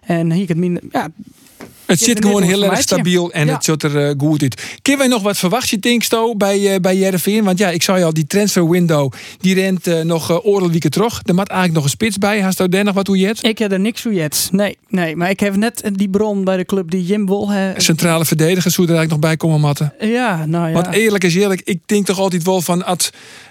En 0.00 0.32
hier 0.32 0.48
het 0.48 0.56
minder, 0.56 0.82
ja, 0.90 1.10
Het 1.86 1.98
Je 1.98 2.04
zit 2.04 2.24
gewoon 2.24 2.42
heel 2.42 2.64
erg 2.64 2.80
stabiel 2.80 3.32
en 3.32 3.46
Ja. 3.46 3.52
het 3.52 3.64
zit 3.64 3.82
er 3.82 4.08
eh, 4.08 4.14
goed 4.18 4.42
uit. 4.42 4.78
Kunnen 4.82 5.00
wij 5.00 5.10
nog 5.10 5.22
wat 5.22 5.38
verwachten, 5.38 5.80
denk 5.80 6.02
Sto, 6.02 6.36
bij, 6.36 6.74
eh 6.74 6.80
bij 6.80 6.96
Jereveen? 6.96 7.44
Want 7.44 7.58
ja, 7.58 7.68
ik 7.68 7.82
zei 7.82 8.04
al, 8.04 8.12
die 8.12 8.26
transfer 8.26 8.70
window, 8.70 9.12
die 9.40 9.54
rent 9.54 10.04
nog 10.04 10.30
uh, 10.30 10.46
oorlogweken 10.46 10.90
terug. 10.90 11.20
Er 11.24 11.34
moet 11.34 11.48
eigenlijk 11.48 11.74
nog 11.74 11.84
een 11.84 11.90
spits 11.90 12.18
bij. 12.18 12.40
Hast 12.40 12.60
u 12.60 12.68
daar 12.68 12.84
nog 12.84 12.94
wat 12.94 13.06
hoe 13.06 13.18
je 13.18 13.26
hebt? 13.26 13.44
ik 13.44 13.58
heb 13.58 13.72
er 13.72 13.80
niks 13.80 14.02
voor 14.02 14.12
jet. 14.14 14.48
Nee, 14.52 14.76
nee, 14.88 15.16
maar 15.16 15.30
ik 15.30 15.40
heb 15.40 15.56
net 15.56 15.90
die 15.92 16.08
bron 16.08 16.44
bij 16.44 16.56
de 16.56 16.64
club 16.64 16.90
die 16.90 17.04
Jim 17.04 17.26
Wol. 17.26 17.50
Centrale 17.76 18.24
verdedigers, 18.24 18.76
hoe 18.76 18.86
er 18.86 18.94
eigenlijk 18.94 19.20
nog 19.20 19.30
bij 19.30 19.36
komen 19.36 19.60
matten. 19.60 19.92
Ja, 20.00 20.46
nou 20.46 20.68
ja. 20.68 20.72
Want 20.72 20.94
eerlijk 20.94 21.24
is 21.24 21.34
eerlijk, 21.34 21.60
ik 21.64 21.80
denk 21.86 22.06
toch 22.06 22.18
altijd 22.18 22.42
wel 22.42 22.60
van 22.60 22.84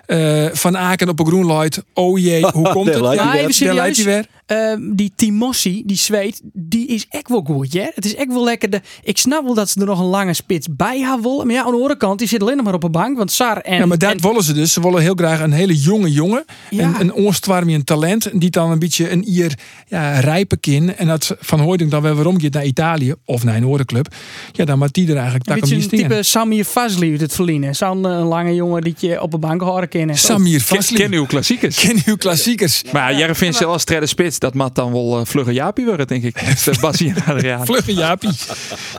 eh, 0.06 0.46
Van 0.54 0.78
Aken 0.78 1.10
op 1.10 1.20
een 1.20 1.26
groenlight. 1.26 1.84
Oh 1.94 2.20
jee, 2.24 2.46
hoe 2.52 2.70
komt 2.76 2.88
het? 2.94 2.98
Ja, 3.04 3.12
even 3.36 3.66
Daar 3.66 3.76
lijkt 3.76 3.96
hij 3.96 3.96
serieus. 3.96 4.04
weer. 4.04 4.26
Ehm, 4.54 4.96
die 4.96 5.12
Timossi, 5.16 5.84
die 5.86 5.98
zweet, 5.98 6.42
die 6.54 6.88
is 6.88 7.06
echt 7.10 7.30
wel 7.30 7.42
goed, 7.46 7.72
ja. 7.72 7.92
Het 7.96 8.06
is 8.06 8.16
echt 8.16 8.28
wel 8.28 8.44
lekker. 8.44 8.70
De, 8.70 8.82
ik 9.04 9.18
snap 9.18 9.44
wel 9.44 9.54
dat 9.54 9.70
ze 9.70 9.80
er 9.80 9.86
nog 9.86 10.00
een 10.00 10.06
lange 10.06 10.34
spits 10.34 10.68
bij 10.72 11.00
hebben 11.00 11.22
willen. 11.32 11.46
Maar 11.46 11.56
ja, 11.56 11.62
aan 11.64 11.72
de 11.72 11.76
andere 11.76 11.98
kant, 11.98 12.20
die 12.20 12.28
zit 12.28 12.42
alleen 12.42 12.56
nog 12.56 12.66
maar 12.66 12.74
op 12.74 12.84
een 12.84 12.92
bank. 12.92 13.18
Want 13.18 13.32
Sar 13.32 13.58
en... 13.58 13.78
Ja, 13.78 13.86
maar 13.86 13.98
dat 13.98 14.12
en- 14.12 14.22
willen 14.22 14.44
ze 14.44 14.54
dus. 14.54 14.74
Ze 14.74 14.82
willen 14.82 15.02
heel 15.02 15.16
graag 15.16 15.40
een 15.40 15.52
hele 15.52 15.78
jonge 15.78 16.12
jongen. 16.12 16.46
Ja. 16.70 16.84
Een, 16.88 17.00
een 17.00 17.14
onstwarmje 17.14 17.76
een 17.76 17.84
talent. 17.84 18.30
Die 18.34 18.50
dan 18.50 18.72
een 18.72 18.80
beetje 18.80 19.10
een 19.12 19.30
ier 19.30 19.58
ja, 19.88 20.20
rijpe 20.20 20.58
kin. 20.58 20.96
En 20.96 21.08
dat 21.08 21.36
Van 21.40 21.60
Hooydonk 21.60 21.92
dan 21.92 22.02
weer 22.02 22.16
waarom 22.16 22.40
je 22.40 22.50
naar 22.50 22.66
Italië 22.66 23.14
of 23.26 23.44
naar 23.44 23.56
een 23.56 23.68
oordenclub. 23.68 24.14
Ja, 24.52 24.66
dan 24.66 24.78
moet 24.80 24.94
die 24.94 25.08
er 25.08 25.16
eigenlijk 25.16 25.50
een 25.50 25.60
tak 25.60 25.70
je 25.70 25.76
een 25.76 25.88
type 25.88 26.24
Samir 26.24 26.66
Fazli 26.66 27.12
uit 27.12 27.22
het 27.22 27.34
verliezen. 27.34 27.76
Zo'n 27.76 28.06
eh, 28.06 28.28
lange 28.28 28.56
jongen 28.56 28.82
die 28.82 28.96
je 28.98 29.22
op 29.22 29.34
een 29.34 29.40
bank 29.40 29.62
horen 29.62 29.90
kennen. 29.90 30.18
Samir 30.18 30.52
Ken, 30.58 30.78
Vasli. 30.78 30.98
ken 30.98 31.14
uw 31.14 31.26
klassiekers. 31.26 31.80
Ken 31.80 32.02
uw 32.06 32.16
klassiekers. 32.16 32.84
Maar 32.92 33.12
ja, 33.12 33.18
Jereveen 33.18 33.54
zelfs 33.54 33.86
als 33.86 34.10
spits, 34.10 34.40
dat 34.44 34.54
mag 34.54 34.72
dan 34.72 34.92
wel 34.92 35.20
uh, 35.20 35.26
vlugge 35.26 35.52
Jaapie 35.54 35.86
worden, 35.86 36.08
denk 36.08 36.24
ik. 36.24 36.56
Basie 36.82 37.14
en 37.16 37.34
Adriaan. 37.34 37.66
Vlugge 37.72 37.94
Jaapie. 37.94 38.30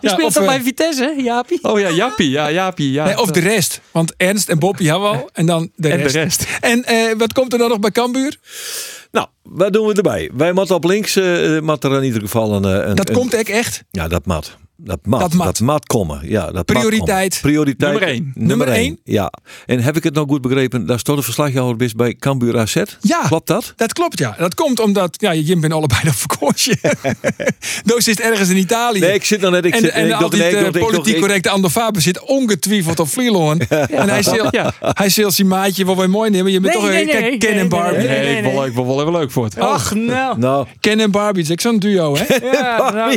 Ja, 0.01 0.11
speelt 0.11 0.33
toch 0.33 0.43
eh, 0.43 0.49
bij 0.49 0.61
Vitesse, 0.61 1.15
hè, 1.17 1.23
Jaapie? 1.23 1.59
Oh 1.63 1.79
ja, 1.81 1.91
Jaapie. 1.91 2.31
Ja, 2.31 2.51
Jaapie. 2.51 2.93
Ja. 2.93 3.05
nee, 3.05 3.21
of 3.21 3.31
de 3.31 3.41
rest. 3.41 3.81
Want 3.91 4.15
Ernst 4.17 4.49
en 4.49 4.59
Bob, 4.59 4.79
ja 4.79 5.01
wel. 5.01 5.31
En 5.33 5.47
dan 5.47 5.71
de 5.77 5.89
en 5.89 6.03
de 6.03 6.09
rest. 6.09 6.47
En 6.61 6.85
eh, 6.85 7.17
wat 7.17 7.33
komt 7.33 7.53
er 7.53 7.59
dan 7.59 7.69
nog 7.69 7.79
bij 7.79 7.91
Cambuur? 7.91 8.37
Nou, 9.11 9.27
wat 9.43 9.73
doen 9.73 9.87
we 9.87 9.95
erbij? 9.95 10.31
Wij 10.35 10.53
moeten 10.53 10.75
op 10.75 10.85
links, 10.85 11.17
uh, 11.17 11.61
mat 11.61 11.85
er 11.85 11.97
in 11.97 12.03
ieder 12.05 12.21
geval 12.21 12.55
een... 12.55 12.89
een 12.89 12.95
Dat 12.95 13.09
een- 13.09 13.15
komt 13.15 13.35
echt 13.35 13.49
echt. 13.49 13.85
Ja, 13.91 14.09
dat 14.09 14.27
mat. 14.27 14.57
Dat 14.77 14.99
mat. 15.07 15.21
Dat 15.21 15.31
Dat 15.31 15.39
mat. 15.39 15.61
mat, 15.61 15.87
komen. 15.87 16.21
Ja, 16.23 16.45
dat 16.45 16.55
mat 16.55 16.65
Prioriteit. 16.65 17.41
komen. 17.41 17.55
Prioriteit. 17.55 17.91
Nummer 17.93 18.09
één. 18.09 18.33
Nummer 18.35 18.69
één. 18.69 18.99
Ja. 19.05 19.33
En 19.67 19.81
heb 19.81 19.97
ik 19.97 20.03
het 20.05 20.15
nou 20.15 20.29
goed 20.29 20.41
begrepen? 20.41 20.87
Daar 20.87 20.99
stond 20.99 21.19
een 21.19 21.25
verslagjouwer 21.25 21.77
best 21.77 21.97
bij 21.97 22.15
Cambuur 22.15 22.59
AZ. 22.59 22.83
Ja. 23.01 23.21
Klopt 23.27 23.47
dat? 23.47 23.73
Dat 23.77 23.93
klopt, 23.93 24.19
ja. 24.19 24.35
Dat 24.39 24.55
komt 24.55 24.81
omdat 24.81 25.15
ja, 25.21 25.35
Jim 25.35 25.61
bent 25.61 25.73
allebei 25.73 26.01
op 26.09 26.15
vakantie. 26.15 26.81
Doos 27.85 28.09
is 28.09 28.21
ergens 28.21 28.49
in 28.49 28.57
Italië. 28.57 29.01
Nee, 29.01 29.15
ik 29.15 29.25
zit 29.25 29.41
nog 29.41 29.51
net... 29.51 29.65
Ik 29.65 29.75
en 29.75 29.81
zit, 29.81 29.91
en 29.91 29.97
nee, 30.01 30.07
ik 30.07 30.13
eh, 30.15 30.21
dacht- 30.21 30.35
ik 30.35 30.73
dacht- 30.73 30.79
politiek 30.79 31.15
ik- 31.15 31.21
correcte 31.21 31.49
Ander 31.51 31.71
Faber 31.71 32.03
zit 32.03 32.21
ongetwijfeld 32.25 33.01
op 33.01 33.09
Vlieloon. 33.09 33.59
En 33.61 34.09
hij 34.09 34.23
zil, 34.23 34.47
Ja. 34.51 34.73
hij 34.81 35.09
zil 35.09 35.31
zijn 35.31 35.49
maatje 35.49 35.85
wel 35.85 35.97
weer 35.97 36.11
mooi 36.11 36.31
nemen. 36.31 36.53
Je 36.53 36.61
bent 36.61 36.73
Nee, 36.75 36.83
toch 36.83 36.91
nee, 36.93 37.01
een 37.01 37.07
nee, 37.07 37.39
Ken 37.39 37.41
nee, 37.41 37.49
en 37.51 37.57
nee, 37.57 37.69
Barbie. 37.69 37.99
nee, 37.99 38.09
Nee, 38.09 38.19
nee, 38.19 38.37
ik 38.37 38.43
nee. 38.43 38.53
wil 38.53 38.65
ik 38.65 38.73
wel 38.75 39.01
even 39.01 39.13
leuk 39.13 39.31
voor 39.31 39.45
het. 39.45 39.59
Ach, 39.59 39.95
nou. 39.95 40.39
Nou, 40.39 40.67
Ken 40.81 41.01
en 41.01 41.11
Barbie, 41.11 41.49
ik 41.51 41.61
zo'n 41.61 41.79
duo, 41.79 42.17
hè? 42.19 42.35
Ja, 42.53 42.91
nou, 42.95 43.13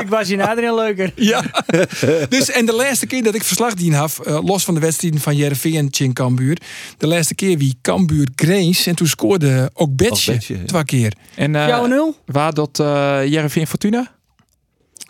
ik 0.00 0.08
was 0.08 0.28
hier 0.28 0.42
Adriaan 0.48 0.74
Ja. 1.30 1.44
dus, 2.28 2.50
en 2.50 2.66
de 2.66 2.74
laatste 2.74 3.06
keer 3.06 3.22
dat 3.22 3.34
ik 3.34 3.44
verslag 3.44 3.74
dien 3.74 3.92
had, 3.92 4.18
eh, 4.24 4.38
los 4.44 4.64
van 4.64 4.74
de 4.74 4.80
wedstrijden 4.80 5.20
van 5.20 5.36
Jereveen 5.36 5.74
en 5.74 5.88
Chin 5.90 6.12
Cambuur, 6.12 6.58
de 6.98 7.06
laatste 7.06 7.34
keer 7.34 7.58
wie 7.58 7.78
Cambuur 7.82 8.28
Grace 8.34 8.90
en 8.90 8.96
toen 8.96 9.06
scoorde 9.06 9.70
ook 9.74 9.96
Betje, 9.96 10.38
twee 10.66 10.84
keer. 10.84 11.12
En 11.34 11.54
uh, 11.54 11.66
Jouw 11.66 11.86
nul? 11.86 12.16
waar 12.26 12.54
dat 12.54 12.78
uh, 12.80 12.86
Jereveen 13.26 13.66
Fortuna? 13.66 14.18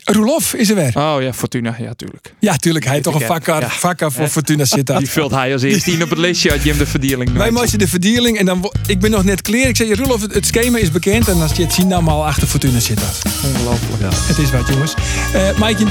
Roelof 0.04 0.54
is 0.54 0.68
er 0.68 0.74
weer. 0.74 0.92
Oh 0.94 1.16
ja, 1.20 1.32
Fortuna. 1.32 1.76
Ja, 1.78 1.94
tuurlijk. 1.94 2.34
Ja, 2.38 2.56
tuurlijk. 2.56 2.84
Hij 2.84 2.92
heeft 2.92 3.04
toch 3.04 3.20
een 3.20 3.26
vakker, 3.26 3.60
ja. 3.60 3.68
vakker 3.68 4.12
voor 4.12 4.28
Fortuna 4.28 4.64
zitten. 4.64 4.98
Die 4.98 5.10
vult 5.10 5.30
hij 5.30 5.52
als 5.52 5.62
eerste 5.62 5.92
in 5.92 6.02
op 6.02 6.10
het 6.10 6.18
lijstje 6.18 6.50
uit 6.50 6.62
Jim 6.62 6.78
de 6.78 6.86
verdeling. 6.86 7.32
Wij 7.32 7.50
moesten 7.50 7.78
de 7.78 7.88
verdeling 7.88 8.38
en 8.38 8.46
dan, 8.46 8.72
ik 8.86 9.00
ben 9.00 9.10
nog 9.10 9.24
net 9.24 9.42
clear. 9.42 9.68
Ik 9.68 9.76
zei, 9.76 9.94
Roelof, 9.94 10.20
het, 10.20 10.34
het 10.34 10.46
schema 10.46 10.78
is 10.78 10.90
bekend. 10.90 11.28
En 11.28 11.40
als 11.42 11.52
je 11.52 11.62
het 11.62 11.72
zien 11.72 11.88
dan 11.88 12.08
al 12.08 12.26
achter 12.26 12.48
Fortuna 12.48 12.80
zit 12.80 13.00
dat. 13.00 13.22
Ongelooflijk. 13.44 14.00
ja. 14.00 14.08
Het 14.12 14.38
is 14.38 14.50
wat, 14.50 14.68
jongens. 14.68 14.94
Uh, 15.34 15.58
Mike 15.58 15.82
in 15.82 15.88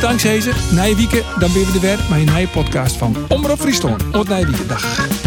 na 0.72 0.84
je 0.84 0.96
weekend, 0.96 1.24
dan 1.40 1.54
ben 1.54 1.66
we 1.66 1.72
er 1.74 1.80
weer. 1.80 2.00
Maar 2.10 2.20
een 2.20 2.34
nieuwe 2.34 2.48
podcast 2.48 2.96
van 2.96 3.16
Omroep 3.28 3.60
Friesland. 3.60 4.04
Tot 4.12 4.28
na 4.28 4.36
je 4.36 4.46
weekend. 4.46 4.70
Dag. 4.70 5.19